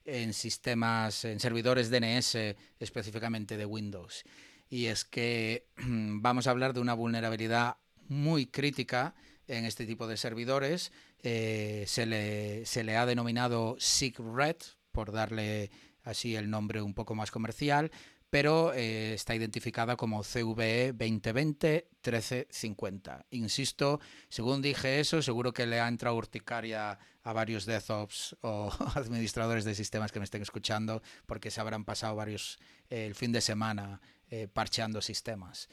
[0.05, 4.23] en sistemas, en servidores DNS específicamente de Windows.
[4.69, 7.75] Y es que vamos a hablar de una vulnerabilidad
[8.07, 9.15] muy crítica
[9.49, 10.93] en este tipo de servidores.
[11.23, 14.55] Eh, se, le, se le ha denominado SIGRED,
[14.97, 15.69] por darle
[16.07, 17.91] así el nombre un poco más comercial,
[18.29, 23.23] pero eh, está identificada como CVE 2020-1350.
[23.31, 29.63] Insisto, según dije eso, seguro que le ha entrado urticaria a varios DevOps o administradores
[29.65, 33.39] de sistemas que me estén escuchando, porque se habrán pasado varios eh, el fin de
[33.41, 35.69] semana eh, parcheando sistemas.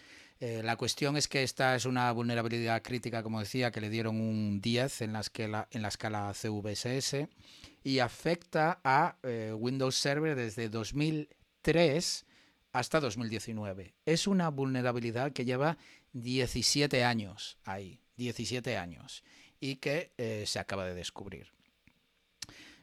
[0.62, 4.60] La cuestión es que esta es una vulnerabilidad crítica, como decía, que le dieron un
[4.60, 7.28] 10 en la escala, en la escala CVSS
[7.82, 9.16] y afecta a
[9.56, 12.26] Windows Server desde 2003
[12.74, 13.94] hasta 2019.
[14.04, 15.78] Es una vulnerabilidad que lleva
[16.12, 19.22] 17 años ahí, 17 años,
[19.60, 21.52] y que eh, se acaba de descubrir.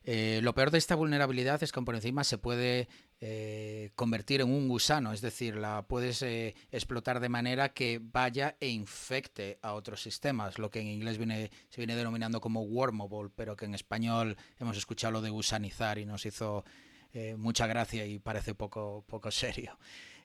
[0.04, 2.88] Eh, lo peor de esta vulnerabilidad es que por encima se puede
[3.22, 8.70] eh, convertir en un gusano, es decir, la puedes explotar de manera que vaya e
[8.70, 13.56] infecte a otros sistemas, lo que en inglés viene, se viene denominando como wormable, pero
[13.56, 16.66] que en español hemos escuchado lo de gusanizar y nos hizo
[17.14, 19.78] eh, mucha gracia y parece poco, poco serio.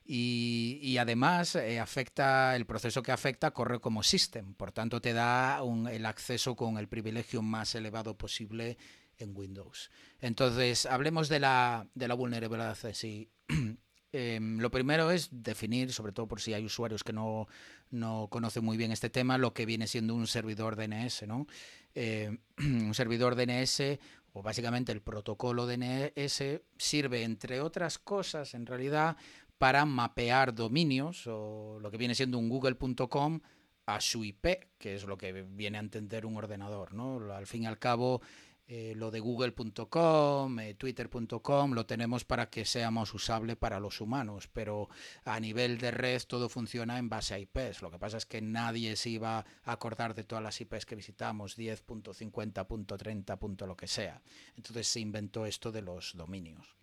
[0.09, 5.61] Y, además eh, afecta, el proceso que afecta corre como system, por tanto te da
[5.91, 8.77] el acceso con el privilegio más elevado posible
[9.17, 9.91] en Windows.
[10.19, 13.29] Entonces, hablemos de la, de la vulnerabilidad en sí.
[14.13, 17.45] Em, lo primero es definir, sobre todo por si hay usuarios que no,
[17.91, 21.27] no conocen muy bien este tema, lo que viene siendo un servidor DNS.
[21.27, 21.45] ¿no?
[21.93, 23.99] Em, un servidor DNS
[24.33, 29.17] o básicamente el protocolo DNS sirve, entre otras cosas, en realidad,
[29.57, 33.41] para mapear dominios o lo que viene siendo un google.com
[33.87, 34.45] a su IP,
[34.77, 36.93] que es lo que viene a entender un ordenador.
[36.93, 37.33] ¿no?
[37.33, 38.21] Al fin y al cabo,
[38.69, 44.49] eh, lo de google.com, eh, twitter.com, lo tenemos para que seamos usables para los humanos,
[44.51, 44.89] pero
[45.23, 47.81] a nivel de red todo funciona en base a IPs.
[47.81, 50.95] Lo que pasa es que nadie se iba a acordar de todas las IPs que
[50.95, 53.65] visitamos, 10.50.30.
[53.65, 54.21] lo que sea.
[54.57, 56.75] Entonces se inventó esto de los dominios.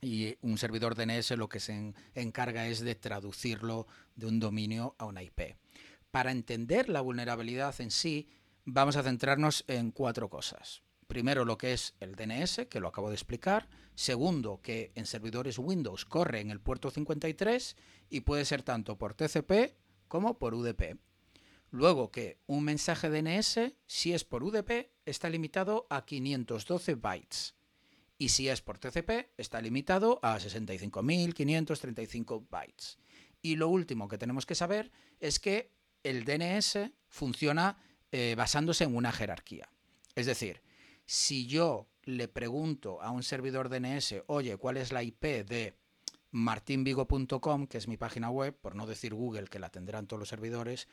[0.00, 5.06] Y un servidor DNS lo que se encarga es de traducirlo de un dominio a
[5.06, 5.56] una IP.
[6.12, 8.28] Para entender la vulnerabilidad en sí,
[8.64, 10.84] vamos a centrarnos en cuatro cosas.
[11.08, 13.70] Primero, lo que es el DNS, que lo acabo de explicar.
[13.94, 17.76] Segundo, que en servidores Windows corre en el puerto 53
[18.10, 19.72] y puede ser tanto por TCP
[20.06, 20.98] como por UDP.
[21.70, 27.54] Luego que un mensaje DNS, si es por UDP, está limitado a 512 bytes.
[28.18, 32.98] Y si es por TCP, está limitado a 65.535 bytes.
[33.40, 37.78] Y lo último que tenemos que saber es que el DNS funciona
[38.12, 39.70] eh, basándose en una jerarquía.
[40.14, 40.60] Es decir,
[41.08, 45.74] si yo le pregunto a un servidor DNS, oye, ¿cuál es la IP de
[46.32, 50.28] martinvigo.com, que es mi página web, por no decir Google, que la tendrán todos los
[50.28, 50.86] servidores,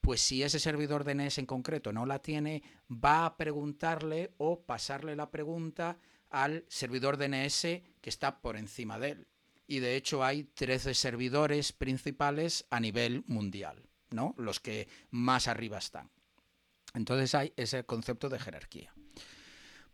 [0.00, 5.14] pues si ese servidor DNS en concreto no la tiene, va a preguntarle o pasarle
[5.14, 5.98] la pregunta
[6.30, 9.28] al servidor DNS que está por encima de él.
[9.68, 14.34] Y de hecho hay 13 servidores principales a nivel mundial, ¿no?
[14.36, 16.10] Los que más arriba están.
[16.92, 18.92] Entonces hay ese concepto de jerarquía.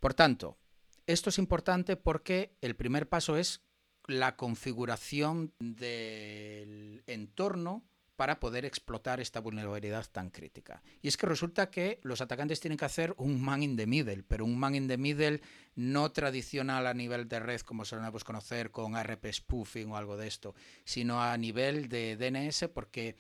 [0.01, 0.59] Por tanto,
[1.07, 3.63] esto es importante porque el primer paso es
[4.07, 7.85] la configuración del entorno
[8.17, 10.83] para poder explotar esta vulnerabilidad tan crítica.
[11.03, 14.23] Y es que resulta que los atacantes tienen que hacer un man in the middle,
[14.23, 15.41] pero un man in the middle
[15.75, 20.27] no tradicional a nivel de red como solemos conocer con RP spoofing o algo de
[20.27, 23.17] esto, sino a nivel de DNS porque,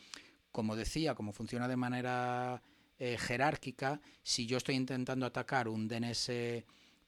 [0.50, 2.62] como decía, como funciona de manera
[2.98, 6.30] eh, jerárquica, si yo estoy intentando atacar un DNS,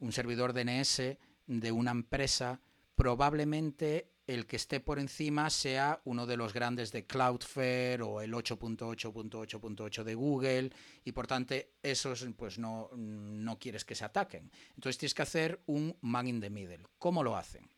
[0.00, 1.16] un servidor DNS
[1.46, 2.60] de una empresa,
[2.94, 8.34] probablemente el que esté por encima sea uno de los grandes de Cloudflare o el
[8.34, 10.70] 8.8.8.8 de Google
[11.02, 14.50] y por tanto esos pues no, no quieres que se ataquen.
[14.74, 16.84] Entonces tienes que hacer un man in the middle.
[16.98, 17.70] ¿Cómo lo hacen?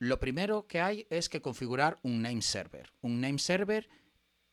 [0.00, 2.92] Lo primero que hay es que configurar un name server.
[3.00, 3.88] Un name server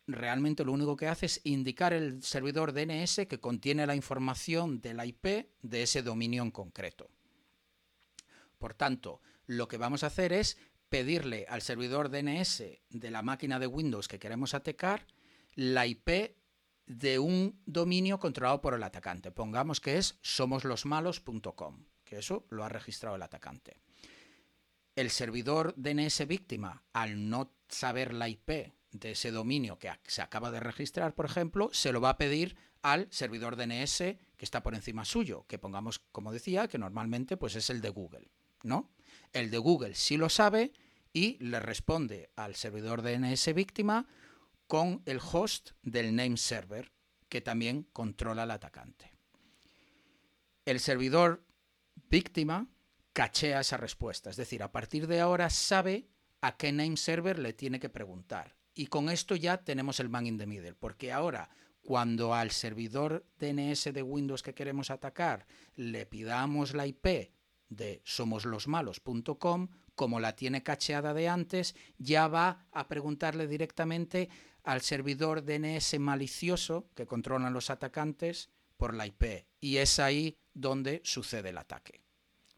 [0.07, 4.93] realmente lo único que hace es indicar el servidor DNS que contiene la información de
[4.93, 7.09] la IP de ese dominio en concreto.
[8.57, 10.57] Por tanto, lo que vamos a hacer es
[10.89, 15.07] pedirle al servidor DNS de la máquina de Windows que queremos atacar
[15.55, 16.35] la IP
[16.85, 19.31] de un dominio controlado por el atacante.
[19.31, 23.77] Pongamos que es somoslosmalos.com, que eso lo ha registrado el atacante.
[24.95, 30.51] El servidor DNS víctima, al no saber la IP de ese dominio que se acaba
[30.51, 34.75] de registrar, por ejemplo, se lo va a pedir al servidor DNS que está por
[34.75, 38.31] encima suyo, que pongamos, como decía, que normalmente pues es el de Google,
[38.63, 38.91] ¿no?
[39.33, 40.73] El de Google sí lo sabe
[41.13, 44.07] y le responde al servidor DNS víctima
[44.67, 46.91] con el host del name server,
[47.29, 49.13] que también controla al atacante.
[50.65, 51.45] El servidor
[52.09, 52.67] víctima
[53.13, 56.07] cachea esa respuesta, es decir, a partir de ahora sabe
[56.41, 58.55] a qué name server le tiene que preguntar.
[58.73, 61.49] Y con esto ya tenemos el man in the middle, porque ahora
[61.81, 67.31] cuando al servidor DNS de Windows que queremos atacar le pidamos la IP
[67.69, 74.29] de somoslosmalos.com, como la tiene cacheada de antes, ya va a preguntarle directamente
[74.63, 79.45] al servidor DNS malicioso que controlan los atacantes por la IP.
[79.59, 82.01] Y es ahí donde sucede el ataque.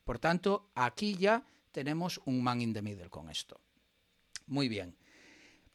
[0.04, 3.62] Por tanto, aquí ya tenemos un man in the middle con esto.
[4.48, 4.98] Muy bien.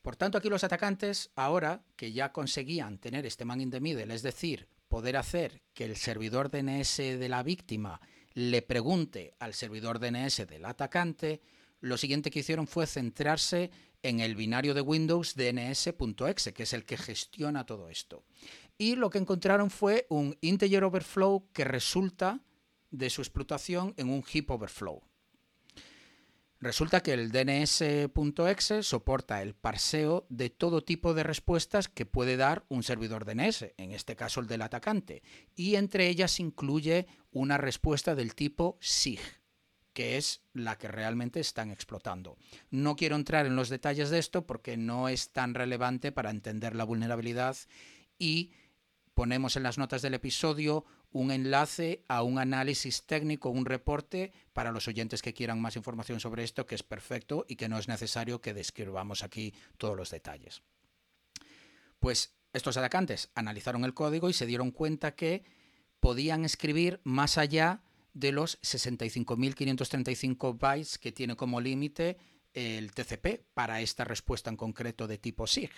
[0.09, 4.15] Por tanto, aquí los atacantes, ahora que ya conseguían tener este man in the middle,
[4.15, 8.01] es decir, poder hacer que el servidor DNS de la víctima
[8.33, 11.43] le pregunte al servidor DNS del atacante,
[11.81, 13.71] lo siguiente que hicieron fue centrarse
[14.03, 18.25] en el binario de Windows DNS.exe, que es el que gestiona todo esto.
[18.79, 22.41] Y lo que encontraron fue un integer overflow que resulta
[22.91, 25.03] de su explotación en un heap overflow.
[26.61, 32.65] Resulta que el DNS.exe soporta el parseo de todo tipo de respuestas que puede dar
[32.69, 35.23] un servidor DNS, en este caso el del atacante,
[35.55, 39.21] y entre ellas incluye una respuesta del tipo SIG,
[39.93, 42.37] que es la que realmente están explotando.
[42.71, 46.75] No quiero entrar en los detalles de esto porque no es tan relevante para entender
[46.75, 47.57] la vulnerabilidad
[48.19, 48.51] y
[49.19, 54.71] ponemos en las notas del episodio un enlace a un análisis técnico, un reporte para
[54.71, 57.89] los oyentes que quieran más información sobre esto, que es perfecto y que no es
[57.89, 60.63] necesario que describamos aquí todos los detalles.
[61.99, 65.43] Pues estos atacantes analizaron el código y se dieron cuenta que
[65.99, 67.83] podían escribir más allá
[68.15, 72.19] de los 65.535 bytes que tiene como límite
[72.53, 75.73] el TCP para esta respuesta en concreto de tipo SIG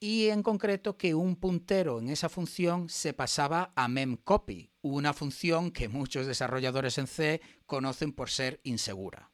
[0.00, 5.70] y en concreto que un puntero en esa función se pasaba a memcopy, una función
[5.70, 9.30] que muchos desarrolladores en C conocen por ser insegura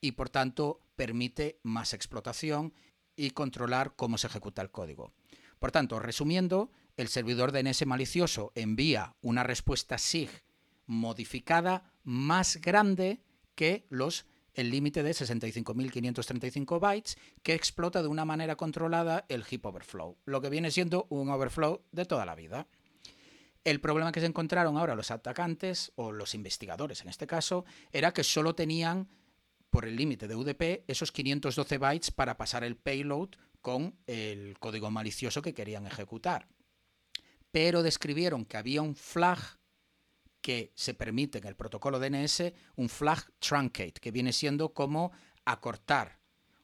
[0.00, 2.74] y por tanto permite más explotación
[3.16, 5.12] y controlar cómo se ejecuta el código.
[5.58, 10.30] Por tanto, resumiendo, el servidor DNS malicioso envía una respuesta SIG
[10.86, 13.22] modificada más grande
[13.54, 14.26] que los
[14.56, 20.40] el límite de 65.535 bytes que explota de una manera controlada el heap overflow, lo
[20.40, 22.66] que viene siendo un overflow de toda la vida.
[23.64, 28.12] El problema que se encontraron ahora los atacantes, o los investigadores en este caso, era
[28.12, 29.08] que solo tenían
[29.70, 33.30] por el límite de UDP esos 512 bytes para pasar el payload
[33.60, 36.48] con el código malicioso que querían ejecutar.
[37.50, 39.55] Pero describieron que había un flag
[40.46, 45.10] que se permite en el protocolo DNS un flag truncate, que viene siendo como
[45.44, 46.20] acortar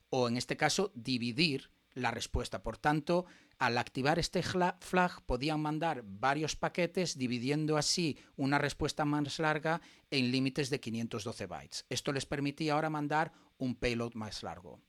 [0.09, 2.63] o en este caso dividir la respuesta.
[2.63, 3.27] Por tanto,
[3.59, 9.81] al activar este flag podían mandar varios paquetes dividiendo así una respuesta más larga
[10.13, 11.85] en límites de 512 bytes.
[11.89, 14.81] Esto les permitía ahora mandar un payload más largo.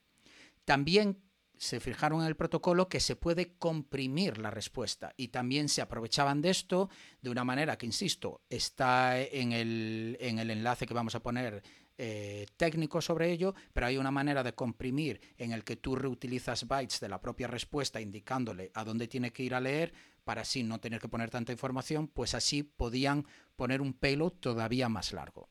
[0.65, 1.17] También
[1.64, 6.41] se fijaron en el protocolo que se puede comprimir la respuesta y también se aprovechaban
[6.41, 6.89] de esto
[7.22, 11.64] de una manera que, insisto, está en el, enlace que vamos a poner
[11.97, 16.68] eh, técnico sobre ello, pero hay una manera de comprimir en el que tú reutilizas
[16.68, 19.93] bytes de la propia respuesta indicándole a dónde tiene que ir a leer
[20.26, 24.89] para así no tener que poner tanta información, pues así podían poner un payload todavía
[24.89, 25.47] más largo.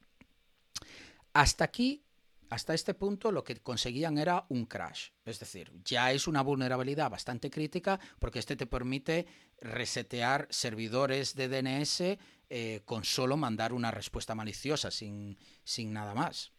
[1.33, 2.05] Hasta aquí
[2.53, 5.09] hasta este punto lo que conseguían era un crash.
[5.25, 9.27] Es decir, ya es una vulnerabilidad bastante crítica porque este te permite
[9.59, 12.19] resetear servidores de DNS
[12.51, 16.53] eh, con solo mandar una respuesta maliciosa, sin, sin nada más.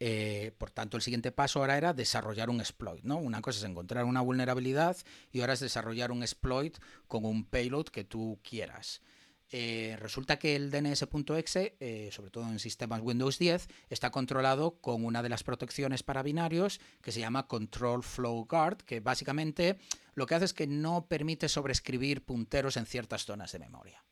[0.00, 3.04] Eh, por tanto, el siguiente paso ahora era desarrollar un exploit.
[3.04, 3.16] ¿no?
[3.16, 4.96] Una cosa es encontrar una vulnerabilidad
[5.30, 6.76] y ahora es desarrollar un exploit
[7.06, 9.00] con un payload que tú quieras.
[9.56, 15.04] Eh, resulta que el DNS.exe, eh, sobre todo en sistemas Windows 10, está controlado con
[15.04, 19.78] una de las protecciones para binarios que se llama Control Flow Guard, que básicamente
[20.14, 24.04] lo que hace es que no permite sobreescribir punteros en ciertas zonas de memoria.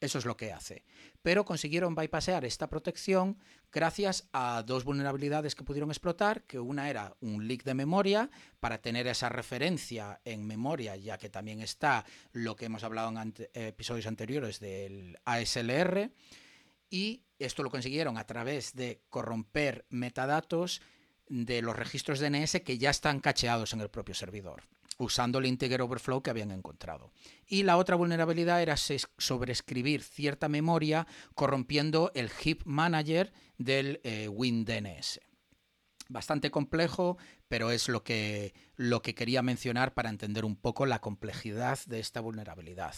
[0.00, 0.84] Eso es lo que hace.
[1.22, 3.38] Pero consiguieron bypassear esta protección
[3.70, 8.80] gracias a dos vulnerabilidades que pudieron explotar, que una era un leak de memoria para
[8.80, 14.06] tener esa referencia en memoria, ya que también está lo que hemos hablado en episodios
[14.06, 16.10] anteriores del ASLR,
[16.88, 20.80] y esto lo consiguieron a través de corromper metadatos
[21.28, 24.62] de los registros DNS que ya están cacheados en el propio servidor
[25.00, 27.10] usando el integer overflow que habían encontrado.
[27.46, 35.20] Y la otra vulnerabilidad era sobreescribir cierta memoria corrompiendo el heap manager del eh, WinDNS.
[36.08, 41.00] bastante complejo, pero es lo que, lo que quería mencionar para entender un poco la
[41.00, 42.96] complejidad de esta vulnerabilidad.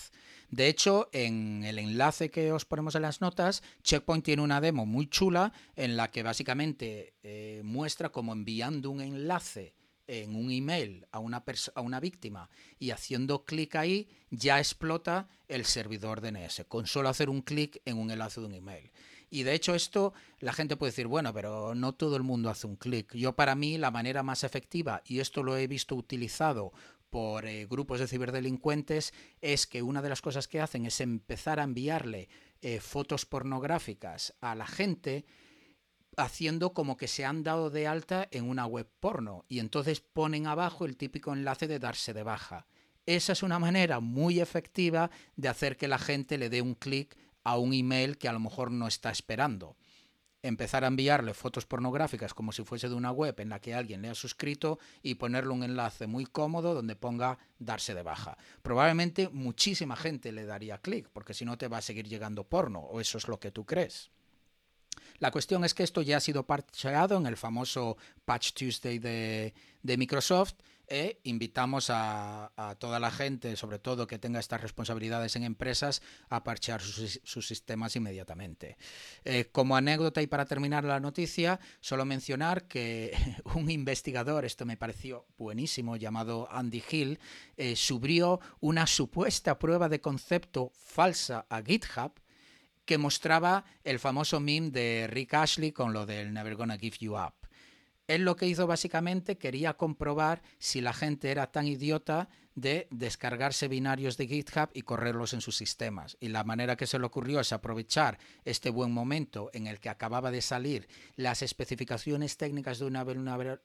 [0.49, 4.87] De hecho, en el enlace que os ponemos en las notas, Checkpoint tiene una demo
[4.87, 9.75] muy chula en la que básicamente eh, muestra cómo enviando un enlace
[10.07, 15.65] en un email a una, a una víctima y haciendo clic ahí ya explota el
[15.65, 18.91] servidor DNS, con solo hacer un clic en un enlace de un email.
[19.31, 22.67] Y de hecho esto la gente puede decir, bueno, pero no todo el mundo hace
[22.67, 23.15] un clic.
[23.15, 26.73] Yo para mí la manera más efectiva, y esto lo he visto utilizado
[27.09, 31.61] por eh, grupos de ciberdelincuentes, es que una de las cosas que hacen es empezar
[31.61, 32.29] a enviarle
[32.61, 35.25] eh, fotos pornográficas a la gente
[36.17, 40.47] haciendo como que se han dado de alta en una web porno y entonces ponen
[40.47, 42.67] abajo el típico enlace de darse de baja.
[43.07, 47.17] Esa es una manera muy efectiva de hacer que la gente le dé un clic
[47.45, 49.77] a un email que a lo mejor no está esperando.
[50.45, 54.03] Empezar a enviarle fotos pornográficas como si fuese de una web en la que alguien
[54.03, 58.37] le ha suscrito y ponerle un enlace muy cómodo donde ponga darse de baja.
[58.63, 62.81] Probablemente muchísima gente le daría clic porque si no te va a seguir llegando porno
[62.81, 64.11] o eso es lo que tú crees.
[65.23, 69.55] La cuestión es que esto ya ha sido parcheado en el famoso Patch Tuesday de,
[69.97, 70.55] Microsoft
[70.89, 72.51] e invitamos a,
[72.81, 77.95] toda la gente, sobre todo que tenga estas responsabilidades en empresas, a parchear sus, sistemas
[77.95, 78.77] inmediatamente.
[79.25, 83.17] Eh, como anécdota y para terminar la noticia, solo mencionar que
[83.55, 87.21] un investigador, esto me pareció buenísimo, llamado Andy Hill,
[87.57, 92.22] eh, subió una supuesta prueba de concepto falsa a GitHub
[92.85, 97.17] que mostraba el famoso meme de Rick Ashley con lo del Never Gonna Give You
[97.17, 97.35] Up.
[98.09, 103.69] Él lo que hizo básicamente quería comprobar si la gente era tan idiota de descargarse
[103.69, 106.17] binarios de GitHub y correrlos en sus sistemas.
[106.21, 109.89] Y la manera que se le ocurrió es aprovechar este buen momento en el que
[109.89, 113.05] acababa de salir las especificaciones técnicas de una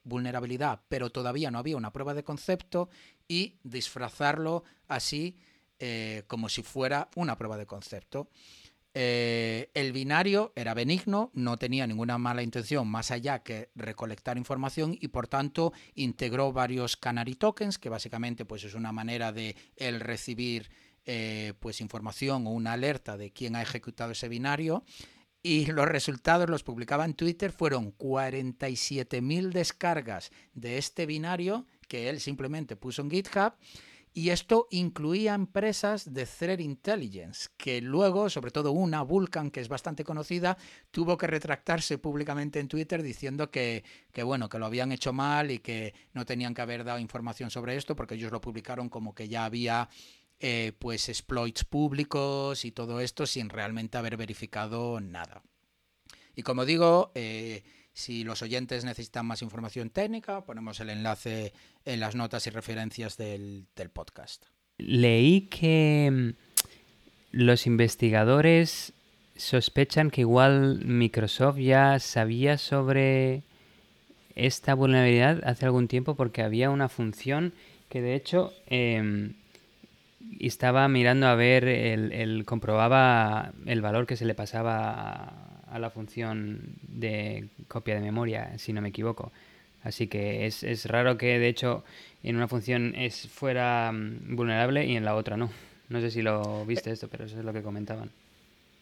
[0.03, 2.89] vulnerabilidad, pero todavía no había una prueba de concepto,
[3.27, 5.38] y disfrazarlo así
[5.80, 8.30] eh, como si fuera una prueba de concepto.
[8.99, 14.98] Eh, el binario era benigno, no tenía ninguna mala intención más allá que recolectar información
[14.99, 19.99] y por tanto integró varios canary tokens, que básicamente pues, es una manera de el
[19.99, 20.72] recibir
[21.06, 24.84] eh, pues, información o una alerta de quién ha ejecutado ese binario.
[25.44, 32.19] Y los resultados los publicaba en Twitter, fueron 47.000 descargas de este binario que él
[32.19, 33.53] simplemente puso en GitHub
[34.18, 39.69] y esto incluía empresas de threat intelligence, que luego, sobre todo una, Vulcan, que es
[39.69, 40.57] bastante conocida,
[40.89, 43.84] tuvo que retractarse públicamente en Twitter diciendo que,
[44.23, 47.76] bueno, que lo habían hecho mal y que no tenían que haber dado información sobre
[47.76, 49.88] esto, porque ellos lo publicaron como que ya había
[50.39, 55.44] eh, pues exploits públicos y todo esto sin realmente haber verificado nada.
[56.34, 57.64] Y como digo, eh,
[57.98, 61.52] si los oyentes necesitan más información técnica, ponemos el enlace
[61.84, 64.45] en las notas y referencias del, podcast.
[64.78, 66.30] Leí que mm,
[67.32, 68.94] los investigadores
[69.36, 73.41] sospechan que igual Microsoft ya sabía sobre
[74.36, 77.52] esta vulnerabilidad hace algún tiempo porque había una función
[77.90, 79.34] que de hecho em,
[80.40, 86.76] estaba mirando a ver, el, comprobaba el valor que se le pasaba a la función
[86.82, 89.32] de copia de memoria, si no me equivoco.
[89.84, 91.84] Así que es, es raro que de hecho
[92.24, 95.49] en una función es fuera mm, vulnerable y en la otra no.
[95.90, 98.12] No sé si lo viste esto, pero eso es lo que comentaban.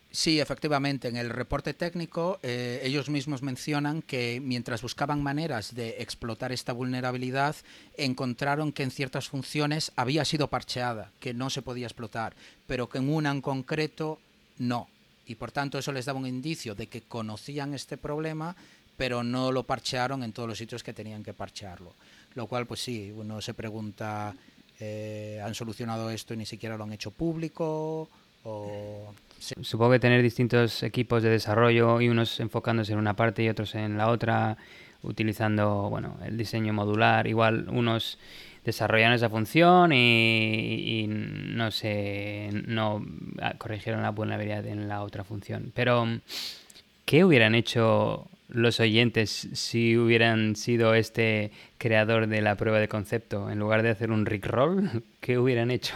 [0.10, 1.10] Sí, efectivamente.
[1.10, 6.74] En el reporte técnico eh, ellos mismos mencionan que mientras buscaban maneras de explotar esta
[6.74, 7.56] vulnerabilidad,
[7.98, 12.34] encontraron que en ciertas funciones había sido parcheada, que no se podía explotar,
[12.66, 14.20] pero que en una en concreto
[14.58, 14.88] no
[15.28, 18.56] y por tanto eso les daba un indicio de que conocían este problema,
[18.98, 21.94] pero no lo parchearon en todos los sitios que tenían que parchearlo.
[22.36, 24.36] Lo cual, pues sí, uno se pregunta,
[24.80, 28.10] eh, ¿han solucionado esto y ni siquiera lo han hecho público?
[28.44, 29.14] O...
[29.40, 33.76] Supongo que tener distintos equipos de desarrollo y unos enfocándose en una parte y otros
[33.76, 34.58] en la otra,
[35.02, 38.18] utilizando bueno, el diseño modular, igual unos
[38.66, 43.06] desarrollaron esa función y, no sé, no
[43.58, 45.72] corrigieron la vulnerabilidad en la otra función.
[45.74, 46.20] Pero,
[47.06, 53.52] ¿qué hubieran hecho los oyentes si hubieran sido este creador de la prueba de concepto?
[53.52, 55.96] En lugar de hacer un rickroll, ¿qué hubieran hecho?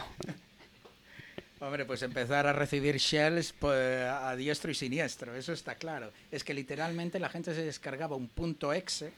[1.62, 6.12] Hombre, pues empezar a recibir shells pues, a diestro y siniestro, eso está claro.
[6.32, 9.12] Es que literalmente la gente se descargaba un punto exe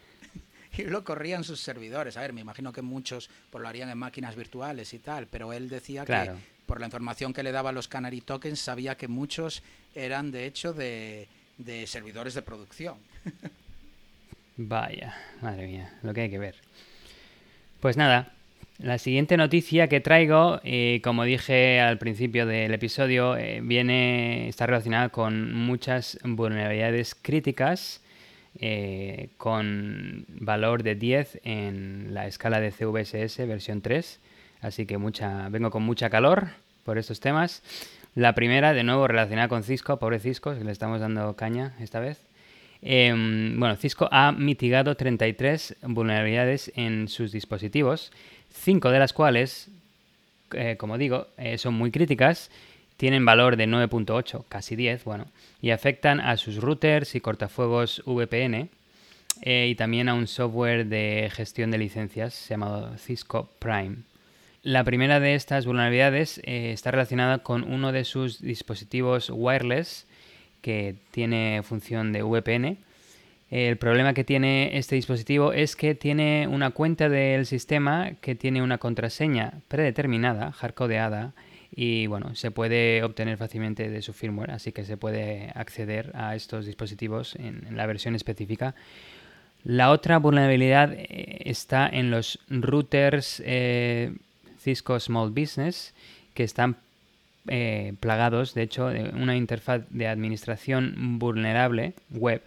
[0.77, 2.17] y lo corrían sus servidores.
[2.17, 5.53] A ver, me imagino que muchos pues, lo harían en máquinas virtuales y tal, pero
[5.53, 6.31] él decía que
[6.65, 9.61] por la información que le daba los Canary Tokens sabía que muchos
[9.93, 11.27] eran de hecho de,
[11.85, 12.95] servidores de producción.
[14.57, 16.55] Vaya, madre mía, lo que hay que ver.
[17.79, 18.33] Pues nada,
[18.77, 24.67] la siguiente noticia que traigo, eh, como dije al principio del episodio, eh, viene, está
[24.67, 28.01] relacionada con muchas vulnerabilidades críticas
[28.61, 34.19] eh, con valor de 10 en la escala de CVSS versión 3.
[34.61, 36.49] Así que mucha, vengo con mucha calor
[36.85, 37.63] por estos temas.
[38.15, 41.99] La primera, de nuevo, relacionada con Cisco, pobre Cisco, que le estamos dando caña esta
[41.99, 42.21] vez.
[42.81, 48.11] Em, bueno, Cisco ha mitigado 33 vulnerabilidades en sus dispositivos
[48.51, 49.69] cinco de las cuales,
[50.53, 52.51] eh, como digo, eh, son muy críticas,
[53.01, 55.25] tienen valor de 9.8, casi 10, bueno,
[55.59, 58.69] y afectan a sus routers y cortafuegos VPN
[59.41, 64.03] eh, y también a un software de gestión de licencias llamado Cisco Prime.
[64.61, 70.05] La primera de estas vulnerabilidades está relacionada con uno de sus dispositivos wireless
[70.61, 72.77] que tiene función de VPN
[73.49, 78.61] el problema que tiene este dispositivo es que tiene una cuenta del sistema que tiene
[78.61, 81.33] una contraseña predeterminada, hardcodeada,
[81.73, 86.35] y bueno, se puede obtener fácilmente de su firmware, así que se puede acceder a
[86.35, 88.75] estos dispositivos en, la versión específica.
[89.63, 94.13] La otra vulnerabilidad eh, está en los routers eh,
[94.59, 95.93] Cisco Small Business,
[96.33, 96.77] que están
[97.47, 102.41] eh, plagados, de hecho, de una interfaz de administración vulnerable web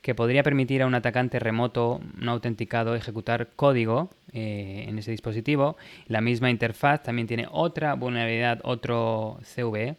[0.00, 5.76] que podría permitir a un atacante remoto no autenticado ejecutar código eh, en ese dispositivo.
[6.06, 9.96] La misma interfaz también tiene otra vulnerabilidad, otro CV,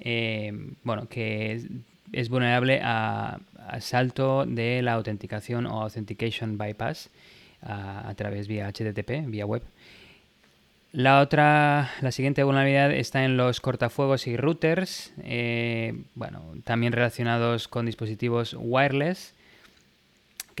[0.00, 1.60] eh, bueno, que
[2.12, 3.38] es, vulnerable a,
[3.80, 7.10] salto de la autenticación o authentication bypass
[7.62, 9.62] a, través vía HTTP, vía web.
[10.92, 17.68] La otra, la siguiente vulnerabilidad está en los cortafuegos y routers, eh, bueno, también relacionados
[17.68, 19.34] con dispositivos wireless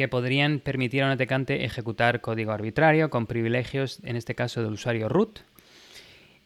[0.00, 4.72] que podrían permitir a un atacante ejecutar código arbitrario con privilegios, en este caso del
[4.72, 5.40] usuario root.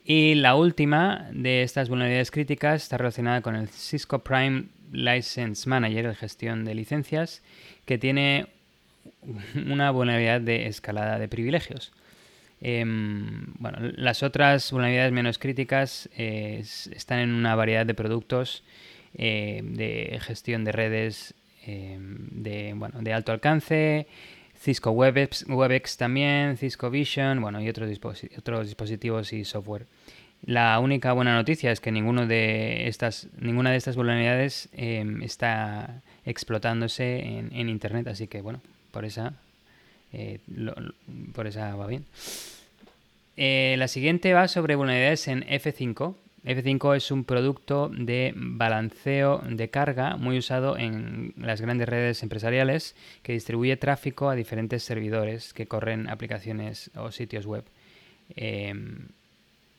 [0.04, 6.08] Y la última de estas vulnerabilidades críticas está relacionada con el Cisco Prime License Manager,
[6.08, 7.42] de gestión de licencias,
[7.84, 8.48] que tiene
[9.68, 11.92] una vulnerabilidad de escalada de privilegios.
[12.60, 18.64] Em, bueno, las otras vulnerabilidades menos críticas eh, están en una variedad de productos
[19.14, 24.06] eh, de gestión de redes em, de, bueno, de alto alcance,
[24.58, 27.90] Cisco WebEx, WebEx también, Cisco Vision, bueno, y otros,
[28.38, 29.86] otros dispositivos y software.
[30.46, 36.02] La única buena noticia es que ninguno de estas, ninguna de estas vulnerabilidades em, está
[36.26, 37.18] explotándose
[37.50, 38.60] en, Internet, así que bueno,
[38.90, 39.34] por esa,
[40.12, 40.40] eh,
[41.32, 42.04] por esa va bien.
[43.36, 46.14] Eh, la siguiente va sobre vulnerabilidades en F5.
[46.44, 52.94] F5 es un producto de balanceo de carga muy usado en las grandes redes empresariales
[53.22, 57.64] que distribuye tráfico a diferentes servidores que corren aplicaciones o sitios web.
[58.36, 59.08] Em,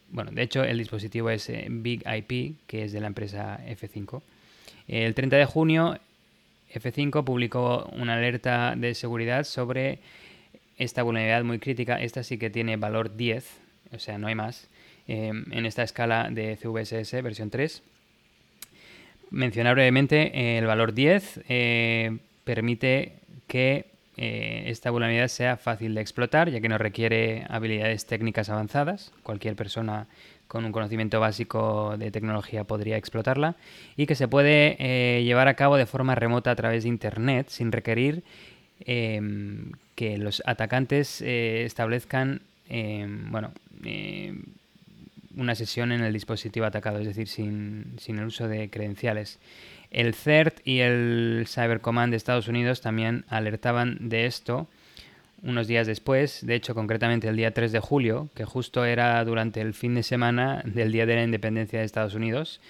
[0.10, 4.24] bueno, de hecho el dispositivo es eh, Big IP, que es de la empresa F5.
[4.88, 6.00] El 30 de junio,
[6.74, 10.00] F5 publicó una alerta de seguridad sobre
[10.78, 13.46] esta vulnerabilidad muy crítica, esta sí que tiene valor 10,
[13.94, 14.68] o sea, no hay más,
[15.08, 17.84] em, en esta escala de CVSS versión 3.
[19.32, 23.14] Mencionar brevemente, eh, el valor 10 eh, permite
[23.48, 23.86] que
[24.18, 29.12] eh, esta vulnerabilidad sea fácil de explotar, ya que no requiere habilidades técnicas avanzadas.
[29.24, 30.08] Cualquier persona
[30.48, 33.56] con un conocimiento básico de tecnología podría explotarla
[33.98, 37.72] y que se puede llevar a cabo de forma remota a través de Internet sin
[37.72, 38.24] requerir
[38.80, 43.54] Em, que los atacantes establezcan em, bueno,
[45.36, 49.40] una sesión en el dispositivo atacado, es decir, sin, sin, el uso de credenciales.
[49.92, 54.68] El CERT y el Cyber Command de Estados Unidos también alertaban de esto
[55.44, 59.62] unos días después, de hecho concretamente el día 3 de julio, que justo era durante
[59.62, 62.62] el fin de semana del Día de la Independencia de Estados Unidos,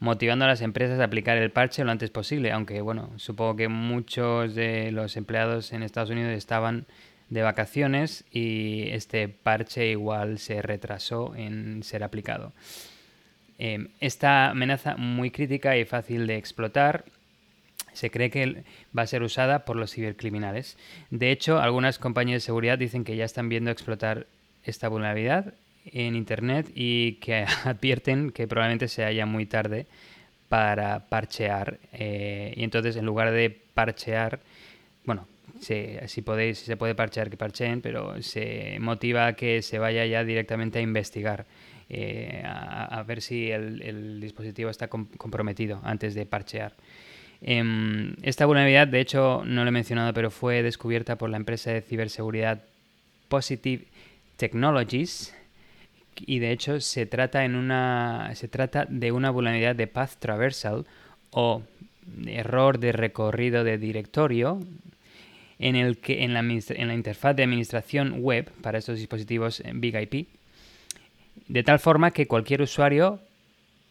[0.00, 3.68] motivando a las empresas a aplicar el parche lo antes posible, aunque bueno, supongo que
[3.68, 6.86] muchos de los empleados en Estados Unidos estaban
[7.30, 12.52] de vacaciones y este parche igual se retrasó en ser aplicado.
[13.58, 17.04] Em, esta amenaza muy crítica y fácil de explotar
[17.92, 18.64] se cree que
[18.96, 20.76] va a ser usada por los cibercriminales.
[21.10, 24.26] De hecho, algunas compañías de seguridad dicen que ya están viendo explotar
[24.64, 25.54] esta vulnerabilidad
[25.86, 29.86] en Internet y que advierten que probablemente se haya muy tarde
[30.48, 31.78] para parchear.
[31.92, 34.40] Eh, y entonces, en lugar de parchear,
[36.24, 40.24] podéis, si se puede parchear, que parcheen, pero se motiva a que se vaya ya
[40.24, 41.46] directamente a investigar.
[41.90, 46.72] Eh, a, ver si el, dispositivo está comprometido antes de parchear.
[47.42, 51.70] Em, esta vulnerabilidad, de hecho, no lo he mencionado, pero fue descubierta por la empresa
[51.70, 52.62] de ciberseguridad
[53.28, 53.84] Positive
[54.36, 55.34] Technologies
[56.26, 60.86] y de hecho se trata, en una, se trata de una vulnerabilidad de path traversal
[61.30, 61.62] o
[62.26, 64.60] error de recorrido de directorio
[65.58, 66.42] en el que en la,
[66.94, 70.28] interfaz de administración web para estos dispositivos Big IP,
[71.48, 73.20] de tal forma que cualquier usuario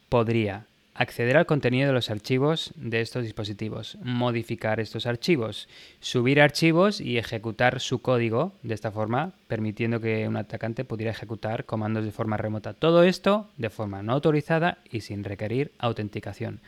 [0.09, 0.65] podría
[0.95, 5.67] acceder al contenido de los archivos de estos dispositivos, modificar estos archivos,
[5.99, 11.65] subir archivos y ejecutar su código de esta forma, permitiendo que un atacante pudiera ejecutar
[11.65, 12.73] comandos de forma remota.
[12.73, 16.59] Todo esto de forma no autorizada y sin requerir autenticación.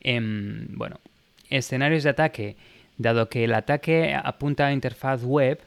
[0.00, 1.00] Em, bueno,
[1.50, 2.56] escenarios de ataque.
[2.98, 5.60] Dado que el ataque apunta a interfaz web,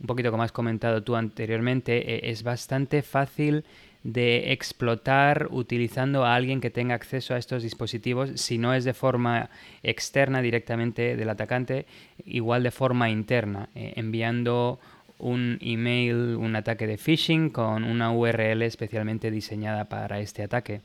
[0.00, 3.64] un poquito como has comentado tú anteriormente, e, es bastante fácil
[4.02, 8.94] de explotar utilizando a alguien que tenga acceso a estos dispositivos, si no es de
[8.94, 9.50] forma
[9.82, 11.86] externa directamente del atacante,
[12.24, 14.78] igual de forma interna, eh, enviando
[15.18, 20.82] un email, un ataque de phishing con una URL especialmente diseñada para este ataque.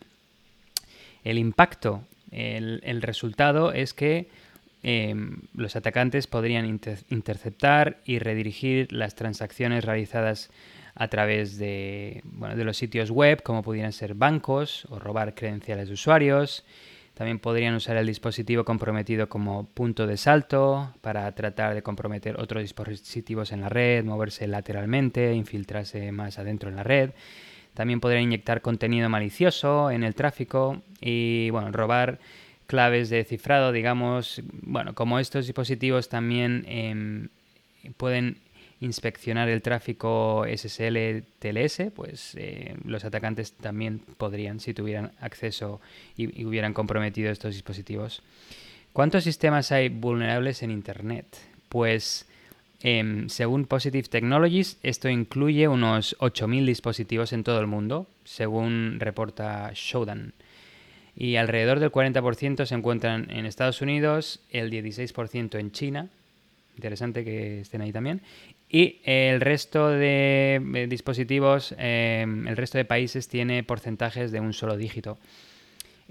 [1.23, 2.01] El impacto,
[2.31, 4.29] el, resultado es que
[4.83, 10.49] em, los atacantes podrían interceptar y redirigir las transacciones realizadas
[10.95, 15.87] a través de, bueno, de los sitios web, como pudieran ser bancos o robar credenciales
[15.87, 16.65] de usuarios.
[17.13, 22.63] También podrían usar el dispositivo comprometido como punto de salto para tratar de comprometer otros
[22.63, 27.11] dispositivos en la red, moverse lateralmente, infiltrarse más adentro en la red.
[27.73, 32.19] También podrían inyectar contenido malicioso en el tráfico y bueno, robar
[32.71, 34.41] claves de cifrado, digamos.
[34.61, 37.27] Bueno, como estos dispositivos también em,
[37.97, 38.37] pueden
[38.79, 45.81] inspeccionar el tráfico SSL TLS, pues eh, los atacantes también podrían, si tuvieran acceso
[46.15, 48.23] y, hubieran comprometido estos dispositivos.
[48.93, 51.25] ¿Cuántos sistemas hay vulnerables en Internet?
[51.67, 52.25] Pues
[52.79, 59.71] em, según Positive Technologies, esto incluye unos 8.000 dispositivos en todo el mundo, según reporta
[59.75, 60.33] Shodan.
[61.15, 66.09] Y alrededor del 40% se encuentran en Estados Unidos, el 16% en China,
[66.75, 68.21] interesante que estén ahí también,
[68.69, 74.53] y el resto de eh, dispositivos, eh, el resto de países tiene porcentajes de un
[74.53, 75.17] solo dígito.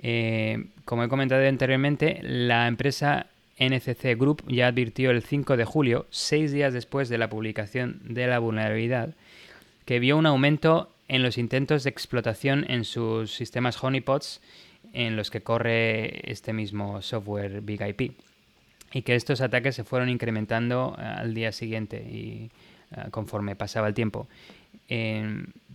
[0.02, 3.26] Eh, como he comentado anteriormente, la empresa
[3.58, 8.26] NCC Group ya advirtió el 5 de julio, seis días después de la publicación de
[8.26, 9.14] la vulnerabilidad,
[9.84, 14.40] que vio un aumento en los intentos de explotación en sus sistemas honeypots
[14.92, 18.12] en los que corre este mismo software Big IP
[18.92, 22.50] y que estos ataques se fueron incrementando eh, al día siguiente y
[22.90, 24.28] eh, conforme pasaba el tiempo.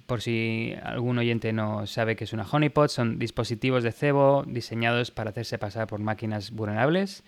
[0.08, 5.12] por si algún oyente no sabe qué es una honeypot, son dispositivos de cebo diseñados
[5.12, 7.24] para hacerse pasar por máquinas vulnerables,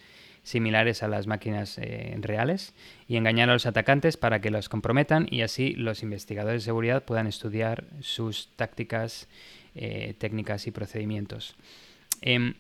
[0.48, 2.74] similares a las máquinas eh, reales,
[3.08, 7.04] y engañar a los atacantes para que los comprometan y así los investigadores de seguridad
[7.04, 9.28] puedan estudiar sus tácticas,
[10.18, 11.56] técnicas y procedimientos.
[12.22, 12.56] Em,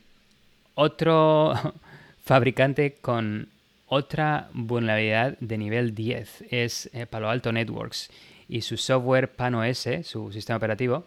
[0.76, 1.54] otro
[2.24, 3.50] fabricante con
[3.88, 8.10] otra vulnerabilidad de nivel 10 es eh, Palo Alto Networks
[8.50, 11.06] y su software PAN-OS, su sistema operativo.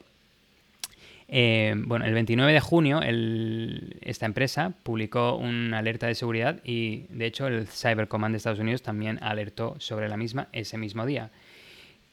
[1.33, 3.01] Eh, bueno, el 29 de junio
[4.01, 8.59] esta empresa publicó una alerta de seguridad y de hecho el Cyber Command de Estados
[8.59, 11.31] Unidos también alertó sobre la misma ese mismo día.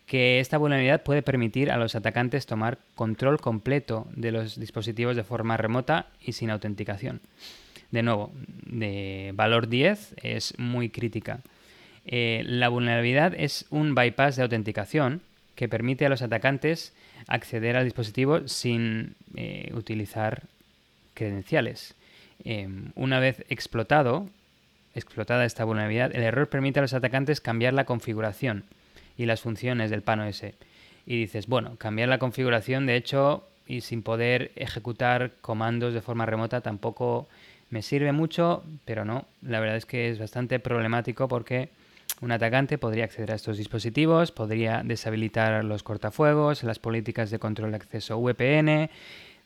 [0.05, 5.23] Que esta vulnerabilidad puede permitir a los atacantes tomar control completo de los dispositivos de
[5.23, 7.19] forma remota y sin autenticación
[7.91, 8.31] de nuevo,
[8.65, 11.39] de valor 10 es muy crítica.
[12.05, 15.21] Eh, la vulnerabilidad es un bypass de autenticación
[15.55, 16.93] que permite a los atacantes
[17.27, 20.43] acceder al dispositivo sin eh, utilizar
[21.13, 21.95] credenciales.
[22.43, 24.27] Em, una vez explotado,
[24.93, 28.63] explotada esta vulnerabilidad, el error permite a los atacantes cambiar la configuración
[29.17, 30.43] y las funciones del PAN-OS.
[31.05, 36.25] Y dices, bueno, cambiar la configuración, de hecho, y sin poder ejecutar comandos de forma
[36.25, 37.27] remota tampoco
[37.69, 41.69] me sirve mucho, pero no, la verdad es que es bastante problemático porque
[42.21, 47.71] un atacante podría acceder a estos dispositivos, podría deshabilitar los cortafuegos, las políticas de control
[47.71, 48.89] de acceso VPN,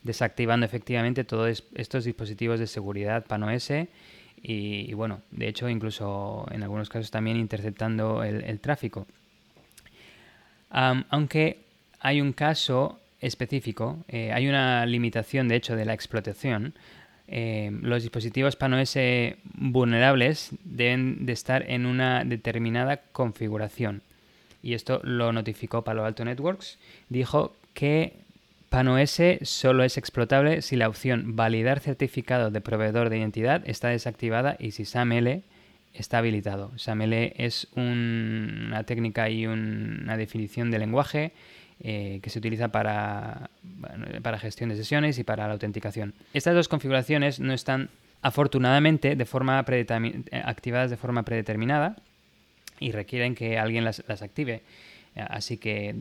[0.02, 3.70] desactivando efectivamente todos estos dispositivos de seguridad PAN-OS
[4.42, 9.06] y, bueno, de hecho incluso en algunos casos también interceptando el, tráfico.
[10.70, 11.58] aunque
[12.00, 16.74] hay un caso específico, eh, hay una limitación de hecho de la explotación,
[17.32, 18.96] eh, los dispositivos PAN-OS
[19.54, 24.02] vulnerables deben de estar en una determinada configuración.
[24.62, 26.78] Y esto lo notificó Palo Alto Networks.
[27.08, 28.12] Dijo que
[28.68, 34.56] PanOS solo es explotable si la opción validar certificado de proveedor de identidad está desactivada
[34.58, 35.42] y si SAML
[35.94, 36.70] está habilitado.
[36.76, 41.32] SAML es una técnica y una definición de lenguaje
[41.82, 43.50] eh, que se utiliza para,
[44.22, 46.14] para gestión de sesiones y para la autenticación.
[46.32, 47.90] Estas dos configuraciones no están
[48.22, 49.58] afortunadamente de forma
[50.44, 51.96] activadas de forma predeterminada
[52.78, 54.62] y requieren que alguien las, active.
[55.14, 55.94] Así que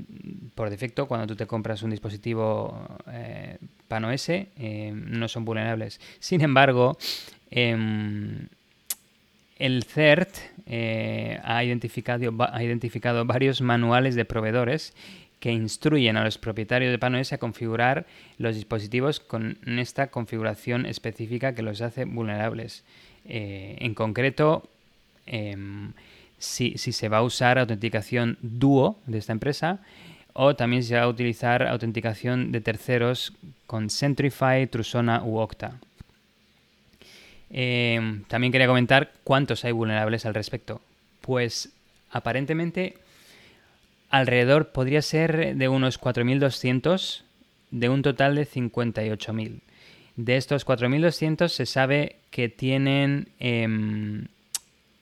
[0.55, 5.99] por defecto, cuando tú te compras un dispositivo eh, PanOS, eh, no son vulnerables.
[6.19, 6.97] Sin embargo,
[7.49, 8.47] em,
[9.59, 10.29] el CERT
[10.65, 14.93] eh, ha, identificado, ha identificado varios manuales de proveedores
[15.41, 18.05] que instruyen a los propietarios de PanOS a configurar
[18.38, 22.84] los dispositivos con esta configuración específica que los hace vulnerables.
[23.26, 24.69] Eh, en concreto,
[25.26, 25.93] em,
[26.38, 29.80] si, se va a usar autenticación Duo de esta empresa
[30.34, 33.34] o también se va a utilizar autenticación de terceros
[33.65, 35.80] con Centrify, Trusona u Okta.
[37.49, 40.81] Em, también quería comentar cuántos hay vulnerables al respecto.
[41.22, 41.73] Pues
[42.11, 43.00] aparentemente
[44.11, 47.23] alrededor podría ser de unos 4.200
[47.71, 49.61] de un total de 58.000.
[50.17, 54.27] De estos 4.200 se sabe que tienen em,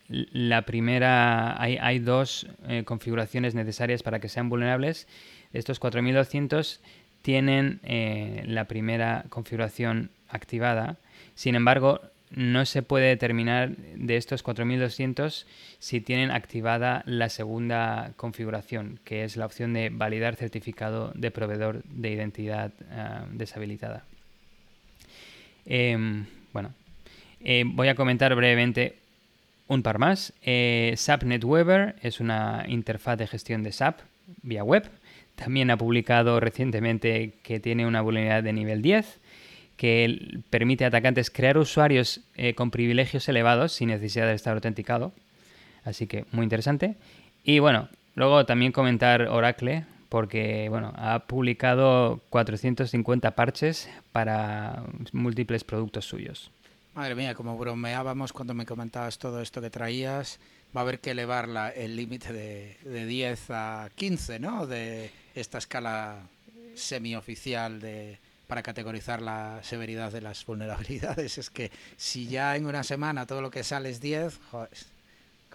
[0.08, 5.08] la primera, hay, dos eh, configuraciones necesarias para que sean vulnerables.
[5.52, 6.80] Estos 4.200
[7.24, 10.98] tienen eh, la primera configuración activada.
[11.34, 15.48] Sin embargo, no se puede determinar de estos 4200
[15.80, 21.84] si tienen activada la segunda configuración, que es la opción de validar certificado de proveedor
[21.86, 24.04] de identidad ah, deshabilitada.
[25.66, 26.74] Em, bueno,
[27.42, 28.98] eh, voy a comentar brevemente
[29.68, 30.34] un par más.
[30.44, 34.02] Eh, SAP NetWeaver es una interfaz de gestión de SAP
[34.42, 34.90] vía web.
[35.36, 39.19] También ha publicado recientemente que tiene una vulnerabilidad de nivel 10
[39.80, 45.14] que permite a atacantes crear usuarios eh, con privilegios elevados sin necesidad de estar autenticado.
[45.86, 46.98] Así que muy interesante.
[47.46, 54.84] Y bueno, luego también comentar Oracle, porque bueno, ha publicado 450 parches para
[55.14, 56.52] múltiples productos suyos.
[56.94, 60.42] Madre mía, como bromeábamos cuando me comentabas todo esto que traías,
[60.76, 61.48] va a haber que elevar
[61.78, 64.68] el límite de, de 10 a 15, ¿no?
[64.68, 66.28] De esta escala
[66.76, 68.20] semioficial de,
[68.50, 71.38] para categorizar la severidad de las vulnerabilidades.
[71.38, 74.70] Es que si ya en una semana todo lo que sale es 10, joder,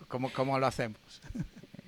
[0.06, 1.20] ¿cómo, ¿cómo lo hacemos?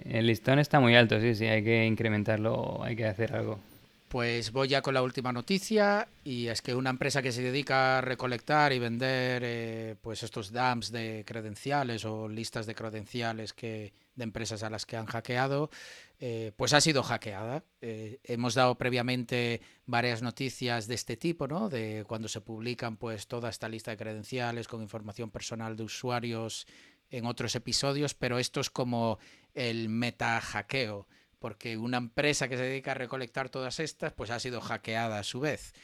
[0.04, 3.60] El listón está muy alto, sí, sí, hay que incrementarlo, hay que hacer algo.
[4.08, 7.98] Pues voy ya con la última noticia y es que una empresa que se dedica
[7.98, 13.92] a recolectar y vender eh, pues estos dumps de credenciales o listas de credenciales que,
[14.16, 15.70] de empresas a las que han hackeado
[16.18, 17.64] eh, pues ha sido hackeada.
[17.80, 21.68] Eh, hemos dado previamente varias noticias de este tipo, ¿no?
[21.68, 26.66] De cuando se publican pues toda esta lista de credenciales con información personal de usuarios
[27.10, 29.18] en otros episodios, pero esto es como
[29.54, 31.06] el meta hackeo,
[31.38, 35.24] porque una empresa que se dedica a recolectar todas estas, pues ha sido hackeada a
[35.24, 35.74] su vez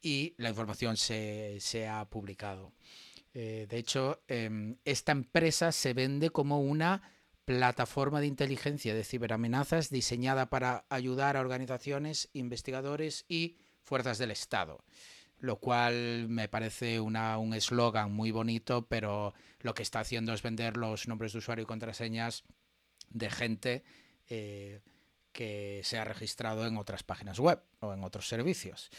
[0.00, 2.72] y la información se, ha publicado.
[3.34, 7.02] Eh, de hecho, em, esta empresa se vende como una
[7.44, 14.84] plataforma de inteligencia de ciberamenazas diseñada para ayudar a organizaciones, investigadores y fuerzas del Estado.
[15.38, 17.16] Lo cual me parece un
[17.54, 21.66] eslogan muy bonito, pero lo que está haciendo es vender los nombres de usuario y
[21.66, 22.44] contraseñas
[23.10, 23.84] de gente
[24.28, 24.80] eh,
[25.32, 28.90] que se ha registrado en otras páginas web o en otros servicios.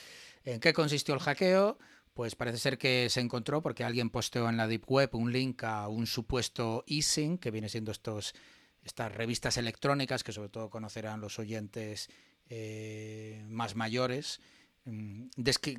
[0.44, 1.78] ¿En qué consistió el hackeo?
[2.14, 5.64] Pues parece ser que se encontró porque alguien posteó en la Deep Web un link
[5.64, 8.36] a un supuesto eSIM, que viene siendo estos,
[8.84, 12.10] estas revistas electrónicas que sobre todo conocerán los oyentes
[12.50, 14.42] eh, más mayores,
[14.86, 15.30] mm,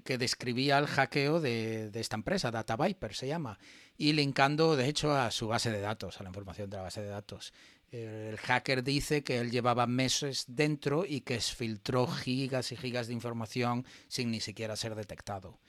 [0.05, 3.59] que describía el hackeo de, esta empresa, Data Viper se llama,
[3.97, 7.02] y linkando de hecho a su base de datos, a la información de la base
[7.02, 7.52] de datos.
[7.93, 13.12] El hacker dice que él llevaba meses dentro y que filtró gigas y gigas de
[13.12, 15.61] información sin ni siquiera ser detectado.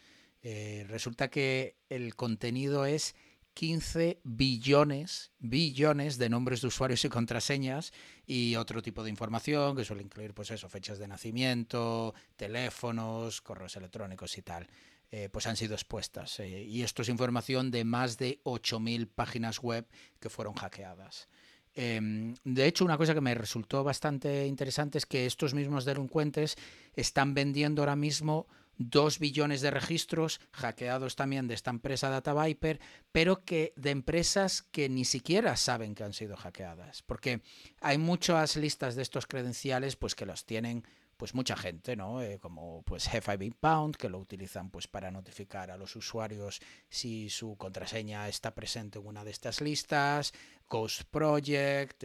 [0.47, 3.15] Eh, resulta que el contenido es
[3.55, 7.91] 15 billones, billones de nombres de usuarios y contraseñas
[8.27, 13.75] y otro tipo de información que suele incluir, pues eso, fechas de nacimiento, teléfonos, correos
[13.75, 14.67] electrónicos y tal.
[15.09, 16.39] Eh, pues han sido expuestas.
[16.39, 19.87] Eh, y esto es información de más de 8.000 páginas web
[20.19, 21.27] que fueron hackeadas.
[21.73, 26.55] Em, de hecho, una cosa que me resultó bastante interesante es que estos mismos delincuentes
[26.93, 28.45] están vendiendo ahora mismo
[28.77, 32.79] dos billones de registros hackeados también de esta empresa Data Viper,
[33.11, 37.41] pero que de empresas que ni siquiera saben que han sido hackeadas, porque
[37.81, 40.83] hay muchas listas de estos credenciales pues que los tienen
[41.17, 42.21] pues mucha gente, ¿no?
[42.21, 47.29] Eh, como pues G5 Pound, que lo utilizan pues para notificar a los usuarios si
[47.29, 50.33] su contraseña está presente en una de estas listas,
[50.69, 52.03] Ghost Project,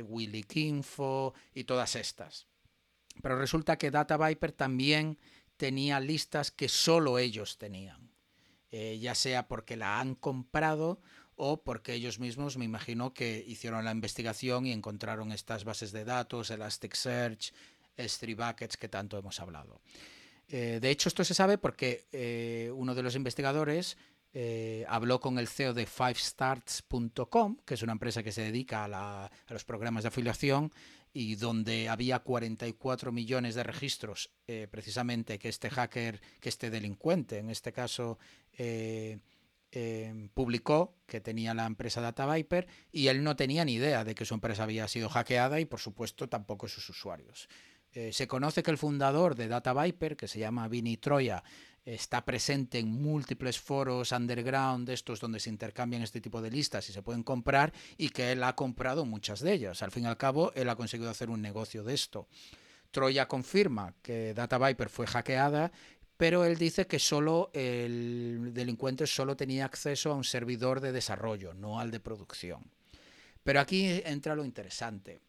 [0.54, 2.46] Info y todas estas.
[3.22, 5.18] Pero resulta que Data Viper también
[5.60, 8.10] tenía listas que solo ellos tenían,
[8.70, 11.02] eh, ya sea porque la han comprado
[11.36, 16.06] o porque ellos mismos me imagino que hicieron la investigación y encontraron estas bases de
[16.06, 17.52] datos, Elasticsearch,
[17.98, 19.82] S3 Buckets que tanto hemos hablado.
[20.48, 23.98] Eh, de hecho, esto se sabe porque eh, uno de los investigadores
[24.86, 29.64] habló con el CEO de fivestarts.com, que es una empresa que se dedica a, los
[29.64, 30.72] programas de afiliación
[31.12, 34.30] y donde había 44 millones de registros,
[34.70, 38.18] precisamente que este hacker, que este delincuente, en este caso,
[40.34, 44.24] publicó que tenía la empresa Data Viper y él no tenía ni idea de que
[44.24, 47.48] su empresa había sido hackeada y por supuesto tampoco sus usuarios.
[47.92, 51.42] Eh, se conoce que el fundador de Data Viper, que se llama Vinny Troya,
[51.84, 56.92] está presente en múltiples foros underground, estos donde se intercambian este tipo de listas y
[56.92, 59.82] se pueden comprar, y que él ha comprado muchas de ellas.
[59.82, 62.28] Al fin y al cabo, él ha conseguido hacer un negocio de esto.
[62.90, 65.72] Troya confirma que Data Viper fue hackeada,
[66.16, 71.54] pero él dice que solo el delincuente solo tenía acceso a un servidor de desarrollo,
[71.54, 72.70] no al de producción.
[73.42, 75.20] Pero aquí entra lo interesante.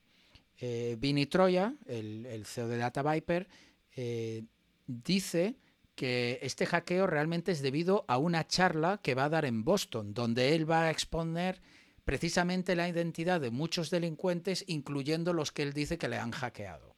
[0.59, 3.47] Eh, Vinny Troya, el, CEO de Data Viper,
[3.95, 4.43] eh,
[4.85, 5.55] dice
[5.95, 10.13] que este hackeo realmente es debido a una charla que va a dar en Boston,
[10.13, 11.61] donde él va a exponer
[12.05, 16.95] precisamente la identidad de muchos delincuentes, incluyendo los que él dice que le han hackeado.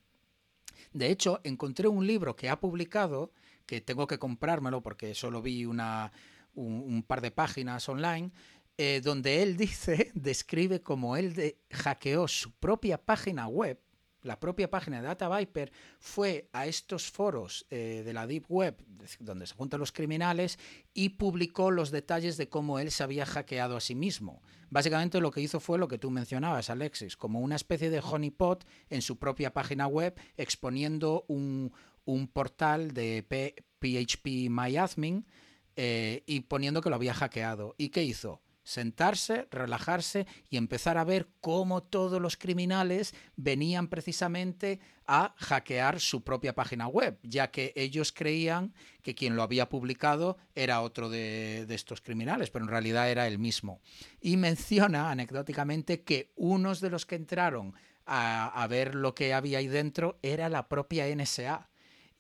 [0.94, 3.34] De hecho, encontré un libro que ha publicado,
[3.66, 6.12] que tengo que comprármelo porque solo vi una,
[6.54, 8.32] un par de páginas online,
[8.78, 13.80] eh, donde él dice, describe cómo él hackeó su propia página web,
[14.24, 18.84] la propia página de Data Viper, fue a estos foros eh, de la Deep Web,
[19.20, 20.58] donde se juntan los criminales,
[20.94, 24.42] y publicó los detalles de cómo él se había hackeado a sí mismo.
[24.70, 28.66] Básicamente lo que hizo fue lo que tú mencionabas, Alexis, como una especie de honeypot
[28.90, 31.72] en su propia página web, exponiendo un,
[32.34, 33.24] portal de
[33.80, 35.26] PHP MyAdmin
[35.76, 37.76] eh, y poniendo que lo había hackeado.
[37.78, 38.43] ¿Y qué hizo?
[38.64, 46.24] Sentarse, relajarse y empezar a ver cómo todos los criminales venían precisamente a hackear su
[46.24, 51.66] propia página web, ya que ellos creían que quien lo había publicado era otro de,
[51.70, 53.82] estos criminales, pero en realidad era el mismo.
[54.22, 57.74] Y menciona anecdóticamente que unos de los que entraron
[58.06, 61.70] a ver lo que había ahí dentro era la propia NSA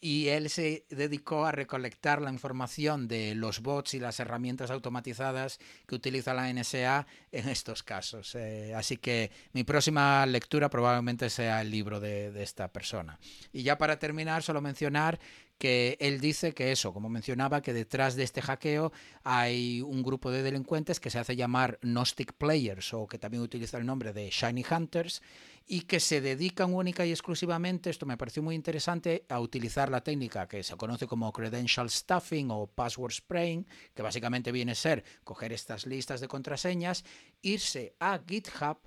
[0.05, 5.59] y él se dedicó a recolectar la información de los bots y las herramientas automatizadas
[5.87, 8.35] que utiliza la NSA en estos casos.
[8.35, 13.17] Eh, así que mi próxima lectura probablemente sea el libro de, esta persona.
[13.53, 15.21] Y ya para terminar, solo mencionar
[15.57, 18.91] que él dice que eso, como mencionaba, que detrás de este hackeo
[19.23, 23.77] hay un grupo de delincuentes que se hace llamar Gnostic Players o que también utiliza
[23.77, 25.21] el nombre de Shiny Hunters
[25.65, 30.03] y que se dedican única y exclusivamente, esto me pareció muy interesante, a utilizar la
[30.03, 35.03] técnica que se conoce como credential stuffing o password spraying, que básicamente viene a ser
[35.23, 37.05] coger estas listas de contraseñas,
[37.41, 38.77] irse a GitHub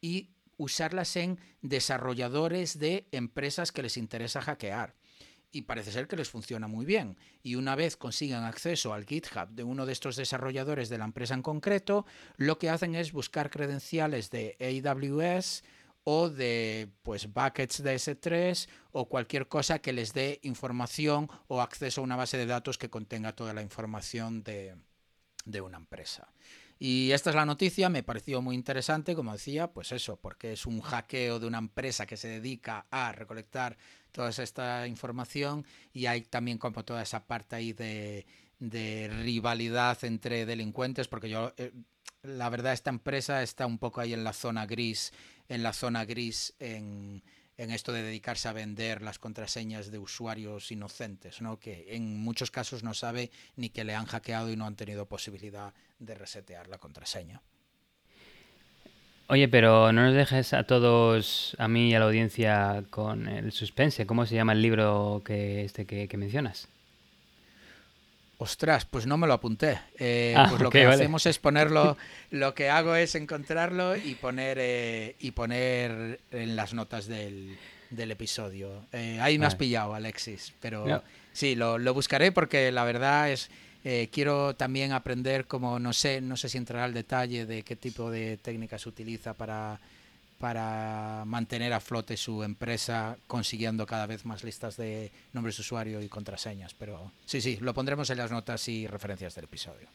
[0.00, 4.94] y usarlas en desarrolladores de empresas que les interesa hackear
[5.52, 7.16] y parece ser que les funciona muy bien.
[7.42, 11.32] Y una vez consigan acceso al GitHub de uno de estos desarrolladores de la empresa
[11.32, 12.04] en concreto,
[12.36, 15.64] lo que hacen es buscar credenciales de AWS
[16.08, 22.00] o de pues buckets de S3 o cualquier cosa que les dé información o acceso
[22.00, 24.76] a una base de datos que contenga toda la información de,
[25.44, 26.28] de una empresa.
[26.78, 30.64] Y esta es la noticia, me pareció muy interesante, como decía, pues eso, porque es
[30.64, 33.76] un hackeo de una empresa que se dedica a recolectar
[34.12, 38.26] toda esta información y hay también como toda esa parte ahí de,
[38.60, 41.72] rivalidad entre delincuentes, porque yo, eh,
[42.22, 45.12] la verdad, esta empresa está un poco ahí en la zona gris,
[45.48, 47.22] en la zona gris en
[47.58, 51.58] en esto de dedicarse a vender las contraseñas de usuarios inocentes, ¿no?
[51.58, 55.06] que en muchos casos no sabe ni que le han hackeado y no han tenido
[55.06, 57.40] posibilidad de resetear la contraseña.
[59.28, 63.50] Oye, pero no nos dejes a todos, a mí y a la audiencia, con el
[63.50, 64.06] suspense.
[64.06, 66.68] ¿Cómo se llama el libro que, este que mencionas?
[68.38, 69.78] Ostras, pues no me lo apunté.
[69.98, 71.96] Eh, ah, pues lo que hacemos es ponerlo,
[72.30, 77.56] lo que hago es encontrarlo y poner eh, y poner en las notas del,
[77.90, 78.84] episodio.
[78.92, 81.02] Eh, ahí me has pillado, Alexis, pero
[81.32, 83.50] sí, lo, buscaré porque la verdad es
[84.10, 88.10] quiero también aprender como no sé, no sé si entrará al detalle de qué tipo
[88.10, 89.78] de técnicas utiliza para
[90.38, 96.02] para mantener a flote su empresa consiguiendo cada vez más listas de nombres de usuario
[96.02, 96.74] y contraseñas.
[96.74, 99.88] Pero sí, sí, lo pondremos en las notas y referencias del episodio.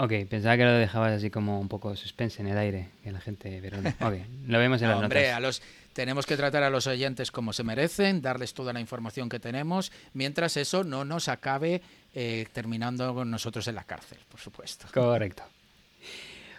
[0.00, 3.20] Ok, pensaba que lo dejabas así como un poco suspense en el aire, que la
[3.20, 3.58] gente...
[3.62, 3.88] Pero no.
[4.06, 4.14] Ok,
[4.46, 5.36] lo vemos en las hombre, notas.
[5.36, 5.62] A los,
[5.94, 9.90] tenemos que tratar a los oyentes como se merecen, darles toda la información que tenemos,
[10.12, 11.80] mientras eso no nos acabe
[12.14, 14.86] eh, terminando con nosotros en la cárcel, por supuesto.
[14.92, 15.44] Correcto.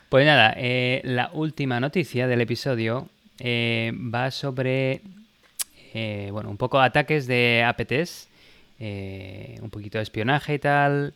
[0.09, 3.09] Pues nada, eh, la última noticia del episodio
[3.39, 5.01] eh, va sobre,
[5.93, 8.27] eh, bueno, un poco ataques de APTs,
[8.79, 11.13] eh, un poquito de espionaje y tal.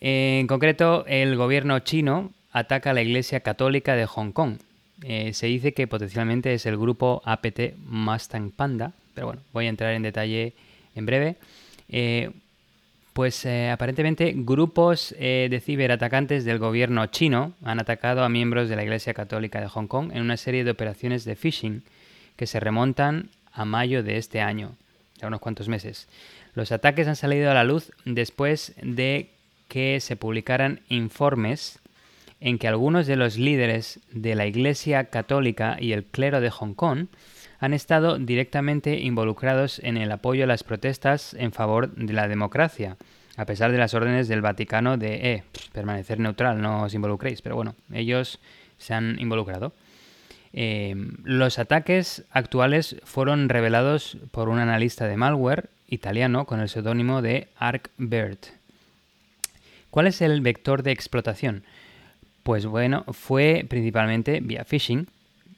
[0.00, 4.58] En concreto, el gobierno chino ataca a la Iglesia Católica de Hong Kong.
[5.32, 9.94] Se dice que potencialmente es el grupo APT Mustang Panda, pero bueno, voy a entrar
[9.94, 10.52] en detalle
[10.94, 11.36] en breve.
[13.12, 18.76] Pues eh, aparentemente grupos eh, de ciberatacantes del gobierno chino han atacado a miembros de
[18.76, 21.82] la Iglesia Católica de Hong Kong en una serie de operaciones de phishing
[22.36, 24.76] que se remontan a mayo de este año,
[25.20, 26.08] ya unos cuantos meses.
[26.54, 29.30] Los ataques han salido a la luz después de
[29.68, 31.78] que se publicaran informes
[32.40, 36.74] en que algunos de los líderes de la Iglesia Católica y el clero de Hong
[36.74, 37.06] Kong
[37.62, 42.96] han estado directamente involucrados en el apoyo a las protestas en favor de la democracia,
[43.36, 47.40] a pesar de las órdenes del Vaticano de eh, permanecer neutral, no os involucréis.
[47.40, 48.40] Pero bueno, ellos
[48.78, 49.72] se han involucrado.
[50.52, 57.22] Eh, los ataques actuales fueron revelados por un analista de malware italiano con el seudónimo
[57.22, 58.44] de ArcBert.
[59.90, 61.62] ¿Cuál es el vector de explotación?
[62.42, 65.06] Pues bueno, fue principalmente vía phishing.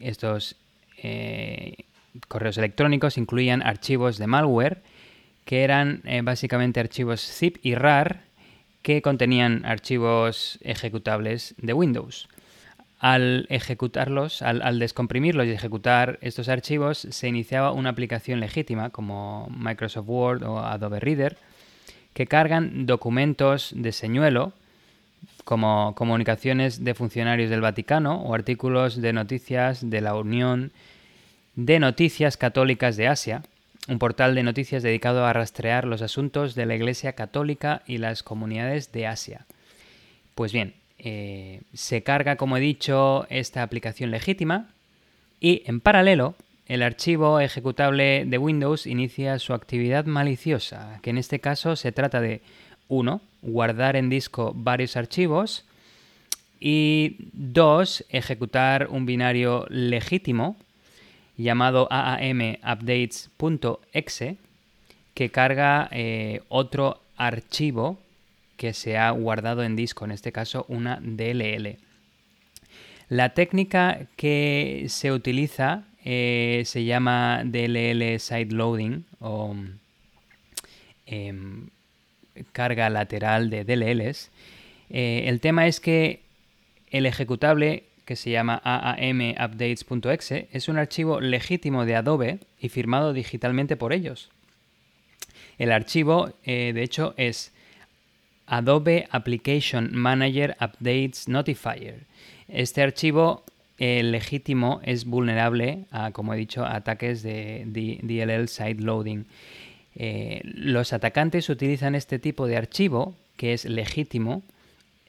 [0.00, 0.56] Estos
[1.02, 1.76] eh,
[2.28, 4.82] correos electrónicos incluían archivos de malware
[5.44, 8.22] que eran eh, básicamente archivos zip y rar
[8.82, 12.28] que contenían archivos ejecutables de Windows.
[12.98, 19.48] Al ejecutarlos, al, al, descomprimirlos y ejecutar estos archivos, se iniciaba una aplicación legítima como
[19.50, 21.36] Microsoft Word o Adobe Reader
[22.14, 24.52] que cargan documentos de señuelo
[25.44, 30.72] como comunicaciones de funcionarios del Vaticano o artículos de noticias de la Unión
[31.56, 33.42] de Noticias Católicas de Asia,
[33.88, 38.22] un portal de noticias dedicado a rastrear los asuntos de la Iglesia Católica y las
[38.22, 39.46] comunidades de Asia.
[40.34, 44.70] Pues bien, eh, se carga, como he dicho, esta aplicación legítima
[45.38, 46.34] y en paralelo
[46.66, 52.20] el archivo ejecutable de Windows inicia su actividad maliciosa, que en este caso se trata
[52.20, 52.40] de
[52.88, 53.20] 1.
[53.42, 55.66] Guardar en disco varios archivos
[56.58, 58.06] y 2.
[58.08, 60.56] Ejecutar un binario legítimo
[61.36, 64.36] llamado aamupdates.exe
[65.14, 67.98] que carga eh, otro archivo
[68.56, 71.78] que se ha guardado en disco, en este caso una DLL.
[73.08, 79.54] La técnica que se utiliza eh, se llama DLL sideloading o
[81.06, 81.34] eh,
[82.52, 84.30] carga lateral de DLLs.
[84.90, 86.20] Eh, el tema es que
[86.90, 93.76] el ejecutable que se llama aamupdates.exe es un archivo legítimo de Adobe y firmado digitalmente
[93.76, 94.30] por ellos.
[95.58, 97.52] El archivo, eh, de hecho, es
[98.46, 102.00] Adobe Application Manager Updates Notifier.
[102.48, 103.44] Este archivo
[103.78, 109.26] eh, legítimo es vulnerable a, como he dicho, ataques de DLL sideloading.
[109.96, 114.42] Eh, los atacantes utilizan este tipo de archivo, que es legítimo,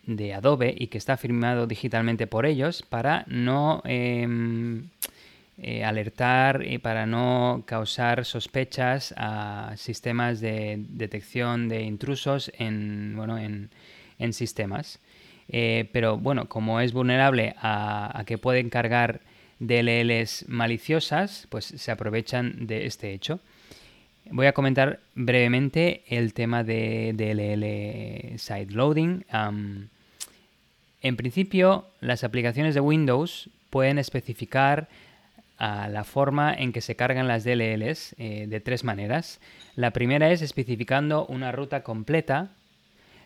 [0.05, 4.27] de Adobe y que está firmado digitalmente por ellos, para no eh,
[5.57, 13.37] eh, alertar y para no causar sospechas a sistemas de detección de intrusos en, bueno,
[13.37, 13.69] en,
[14.19, 14.99] en sistemas.
[15.47, 19.21] Eh, pero bueno, como es vulnerable a, a que pueden cargar
[19.59, 23.39] DLLs maliciosas, pues se aprovechan de este hecho.
[24.31, 29.23] Voy a comentar brevemente el tema de DLL sideloading.
[29.31, 29.87] Um,
[31.05, 34.89] en principio, las aplicaciones de Windows pueden especificar
[35.59, 39.39] uh, la forma en que se cargan las DLLs eh, de tres maneras.
[39.75, 42.49] La primera es especificando una ruta completa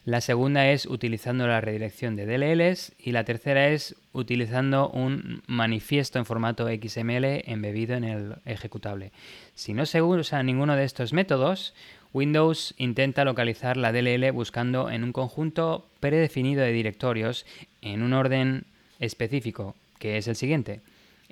[0.09, 6.17] la segunda es utilizando la redirección de DLLs y la tercera es utilizando un manifiesto
[6.17, 9.11] en formato XML embebido en el ejecutable.
[9.53, 11.75] Si no se usa ninguno de estos métodos,
[12.11, 17.45] Windows intenta localizar la DLL buscando en un conjunto predefinido de directorios
[17.81, 18.65] en un orden
[18.99, 20.81] específico, que es el siguiente.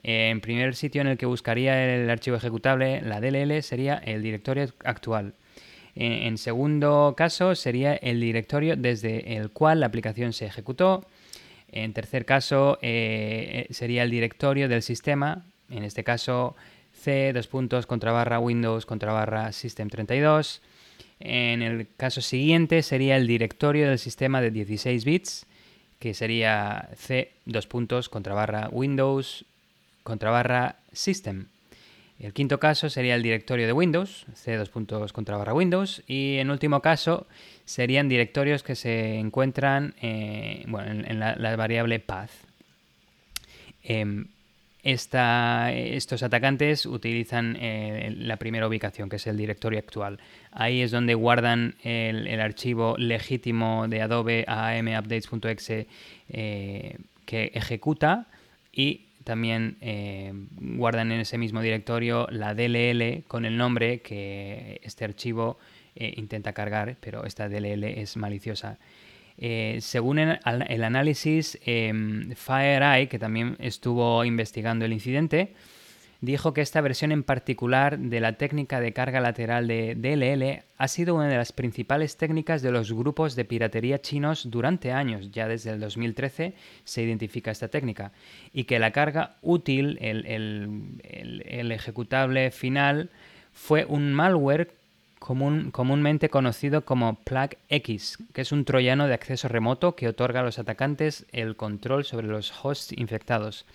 [0.03, 4.71] En primer sitio en el que buscaría el archivo ejecutable, la DLL sería el directorio
[4.83, 5.33] actual.
[5.99, 11.07] En segundo caso sería el directorio desde el cual la aplicación se ejecutó.
[11.71, 16.55] En tercer caso eh, sería el directorio del sistema En este caso,
[16.93, 20.59] C, dos puntos, contra barra Windows, contra barra System32.
[21.19, 25.46] En el caso siguiente sería el directorio del sistema de 16 bits,
[25.99, 29.45] que sería C, dos puntos, contra barra Windows,
[30.03, 31.47] contra barra System.
[32.19, 36.03] El quinto caso sería el directorio de Windows, C dos puntos contra barra Windows.
[36.07, 37.27] Y en último caso
[37.65, 42.31] serían directorios que se encuentran eh, en, la, variable path.
[44.83, 50.19] Em, estos atacantes utilizan eh, la primera ubicación, que es el directorio actual.
[50.51, 55.87] Ahí es donde guardan el, archivo legítimo de Adobe aamupdates.exe
[56.29, 58.27] eh, que ejecuta
[58.71, 65.03] y también eh, guardan en ese mismo directorio la DLL con el nombre que este
[65.03, 65.57] archivo
[65.99, 68.77] intenta cargar, pero esta DLL es maliciosa.
[69.37, 75.53] Eh, según el, análisis, em, FireEye, que también estuvo investigando el incidente,
[76.21, 80.87] dijo que esta versión en particular de la técnica de carga lateral de DLL ha
[80.87, 85.31] sido una de las principales técnicas de los grupos de piratería chinos durante años.
[85.31, 88.11] Ya desde el 2013 se identifica esta técnica.
[88.51, 93.11] Y que la carga útil, el, ejecutable final,
[93.51, 94.71] fue un malware
[95.19, 100.43] comúnmente conocido como Plug X, que es un troyano de acceso remoto que otorga a
[100.43, 103.65] los atacantes el control sobre los hosts infectados.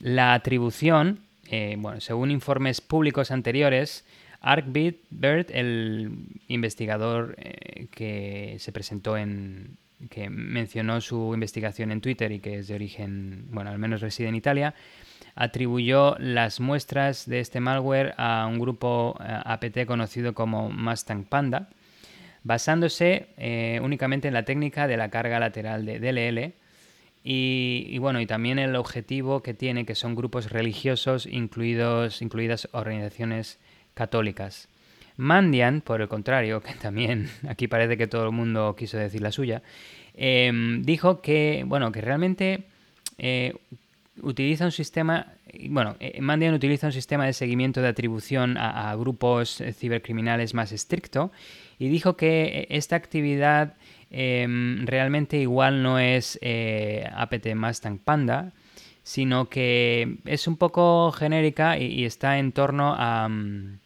[0.00, 4.04] La atribución eh, bueno, según informes públicos anteriores,
[5.10, 6.10] Bird, el
[6.48, 9.78] investigador eh, que se presentó en,
[10.10, 14.28] que mencionó su investigación en Twitter y que es de origen, bueno, al menos reside
[14.28, 14.74] en Italia,
[15.34, 21.68] atribuyó las muestras de este malware a un grupo eh, APT conocido como Mustang Panda,
[22.42, 23.28] basándose
[23.82, 26.54] únicamente en la técnica de la carga lateral de DLL,
[27.26, 33.58] y, bueno, y también el objetivo que tiene, que son grupos religiosos, incluidos, incluidas organizaciones
[33.94, 34.68] católicas.
[35.16, 39.32] Mandian, por el contrario, que también aquí parece que todo el mundo quiso decir la
[39.32, 39.62] suya,
[40.14, 42.64] em, dijo que, bueno, que realmente
[43.16, 43.54] eh,
[44.22, 45.26] utiliza un sistema,
[45.68, 51.32] bueno, eh, Mandian utiliza un sistema de seguimiento de atribución a grupos cibercriminales más estricto
[51.78, 53.74] y dijo que eh, esta actividad
[54.16, 58.52] Em, realmente igual no es eh, apt Mustang Panda,
[59.02, 63.80] sino que es un poco genérica y, está en torno a, mm,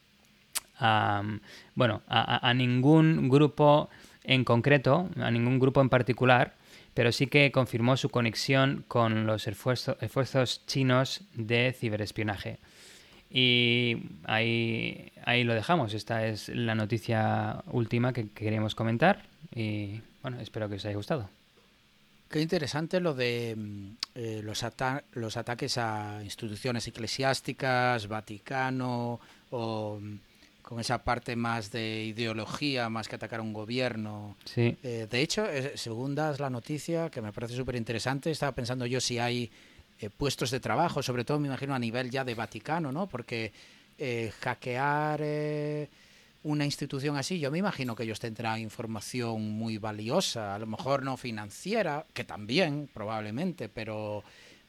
[0.81, 1.41] mm,
[1.77, 3.89] bueno, a, ningún grupo
[4.23, 6.57] en concreto, a ningún grupo en particular,
[6.99, 12.59] pero sí que confirmó su conexión con los esfuerzos chinos de ciberespionaje.
[13.31, 15.95] Y ahí, ahí lo dejamos.
[15.95, 19.23] Esta es la noticia última que queremos comentar.
[19.55, 21.31] Y bueno, espero que os haya gustado.
[22.29, 24.67] Qué interesante lo de mm, eh, los,
[25.13, 29.21] los ataques a instituciones eclesiásticas, Vaticano,
[29.51, 30.19] o mm,
[30.69, 34.37] con esa parte más de ideología, más que atacar a un gobierno.
[34.45, 34.77] Sí.
[34.83, 35.47] Eh, de hecho,
[35.77, 39.51] según das la noticia, que me parece súper interesante, estaba pensando yo si hay
[39.99, 43.09] eh, puestos de trabajo, sobre todo me imagino a nivel ya de Vaticano, ¿no?
[43.09, 43.51] Porque
[44.41, 45.23] hackear
[46.43, 51.03] una institución así, yo me imagino que ellos tendrán información muy valiosa, a lo mejor
[51.03, 54.23] no financiera, que también, probablemente, pero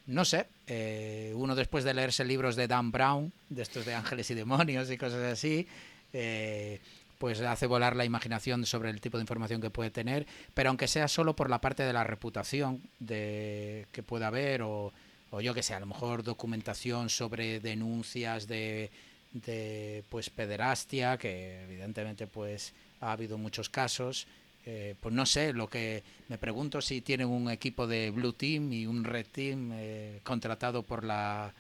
[0.10, 4.32] no sé, eh, uno después de leerse libros de Dan Brown, de estos de ángeles
[4.32, 5.68] y demonios y cosas así,
[6.14, 6.80] eh,
[7.18, 10.88] pues hace volar la imaginación sobre el tipo de información que puede tener, pero aunque
[10.88, 14.94] sea solo por la parte de la reputación de que pueda haber o,
[15.32, 18.90] o yo que sé, a lo mejor documentación sobre denuncias de
[19.32, 24.28] de pues pederastia, que evidentemente pues ha habido muchos casos.
[24.66, 28.74] Eh, pues no sé, lo que me pregunto si tienen un equipo de Blue Team
[28.74, 31.54] y un Red Team eh, contratado por la,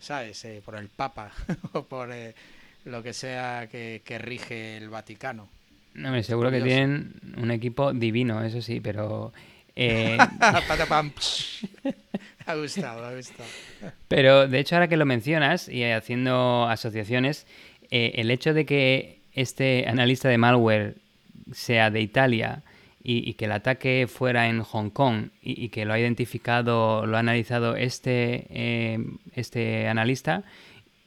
[0.00, 0.44] ¿sabes?
[0.44, 1.32] Eh, por el Papa
[1.72, 2.10] o por
[2.84, 5.48] lo que sea que, rige el Vaticano.
[5.94, 9.32] No, me seguro que tienen un equipo divino, eso sí, pero
[12.46, 13.48] ha gustado, ha gustado.
[14.08, 17.46] Pero de hecho, ahora que lo mencionas y haciendo asociaciones,
[17.90, 20.96] eh, el hecho de que este analista de malware
[21.52, 22.62] sea de Italia
[23.02, 27.20] y, que el ataque fuera en Hong Kong y, que lo ha identificado, lo ha
[27.20, 28.98] analizado este, eh,
[29.34, 30.44] este analista,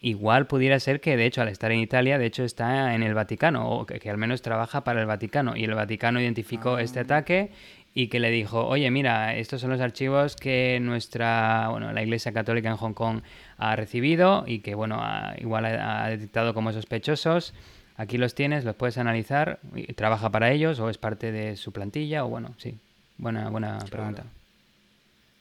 [0.03, 3.13] igual pudiera ser que de hecho al estar en Italia, de hecho está en el
[3.13, 7.03] Vaticano o que, al menos trabaja para el Vaticano y el Vaticano identificó este ah.
[7.03, 7.51] ataque
[7.95, 12.33] y que le dijo, oye, mira, estos son los archivos que nuestra, bueno, la Iglesia
[12.33, 13.21] Católica en Hong Kong
[13.57, 15.01] ha recibido y que, bueno,
[15.37, 17.53] igual ha, detectado como sospechosos.
[17.95, 21.71] Aquí los tienes, los puedes analizar, y trabaja para ellos o es parte de su
[21.71, 22.77] plantilla o bueno, sí,
[23.19, 24.23] buena, buena pregunta.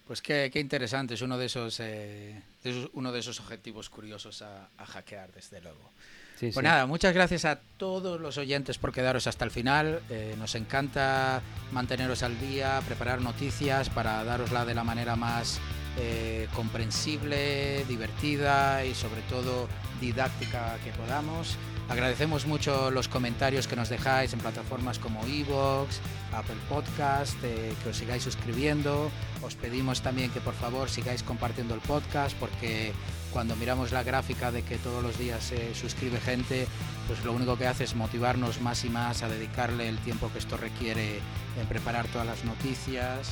[0.07, 4.43] Pues qué, qué interesante, es uno de esos, eh, es uno de esos objetivos curiosos
[4.43, 5.91] a, a hackear, desde luego.
[6.39, 6.63] Sí, Pues sí.
[6.63, 10.01] nada, muchas gracias a todos los oyentes por quedaros hasta el final.
[10.11, 11.41] Eh, nos encanta
[11.71, 15.61] manteneros al día, preparar noticias para darosla de la manera más
[15.99, 19.69] eh, comprensible, divertida y sobre todo
[20.01, 21.57] didáctica que podamos.
[21.89, 26.01] Agradecemos mucho los comentarios que nos dejáis en plataformas como Evox,
[26.33, 29.11] Apple Podcast, eh, que os sigáis suscribiendo.
[29.43, 32.93] Os pedimos también que por favor sigáis compartiendo el podcast porque
[33.33, 36.67] cuando miramos la gráfica de que todos los días se suscribe gente,
[37.07, 40.39] pues lo único que hace es motivarnos más y más a dedicarle el tiempo que
[40.39, 41.19] esto requiere
[41.61, 43.31] en preparar todas las noticias.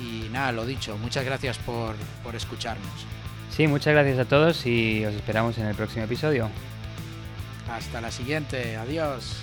[0.00, 3.06] Y nada, lo dicho, muchas gracias por, por escucharnos.
[3.50, 6.48] Sí, muchas gracias a todos y os esperamos en el próximo episodio.
[7.70, 9.42] Hasta la siguiente, adiós.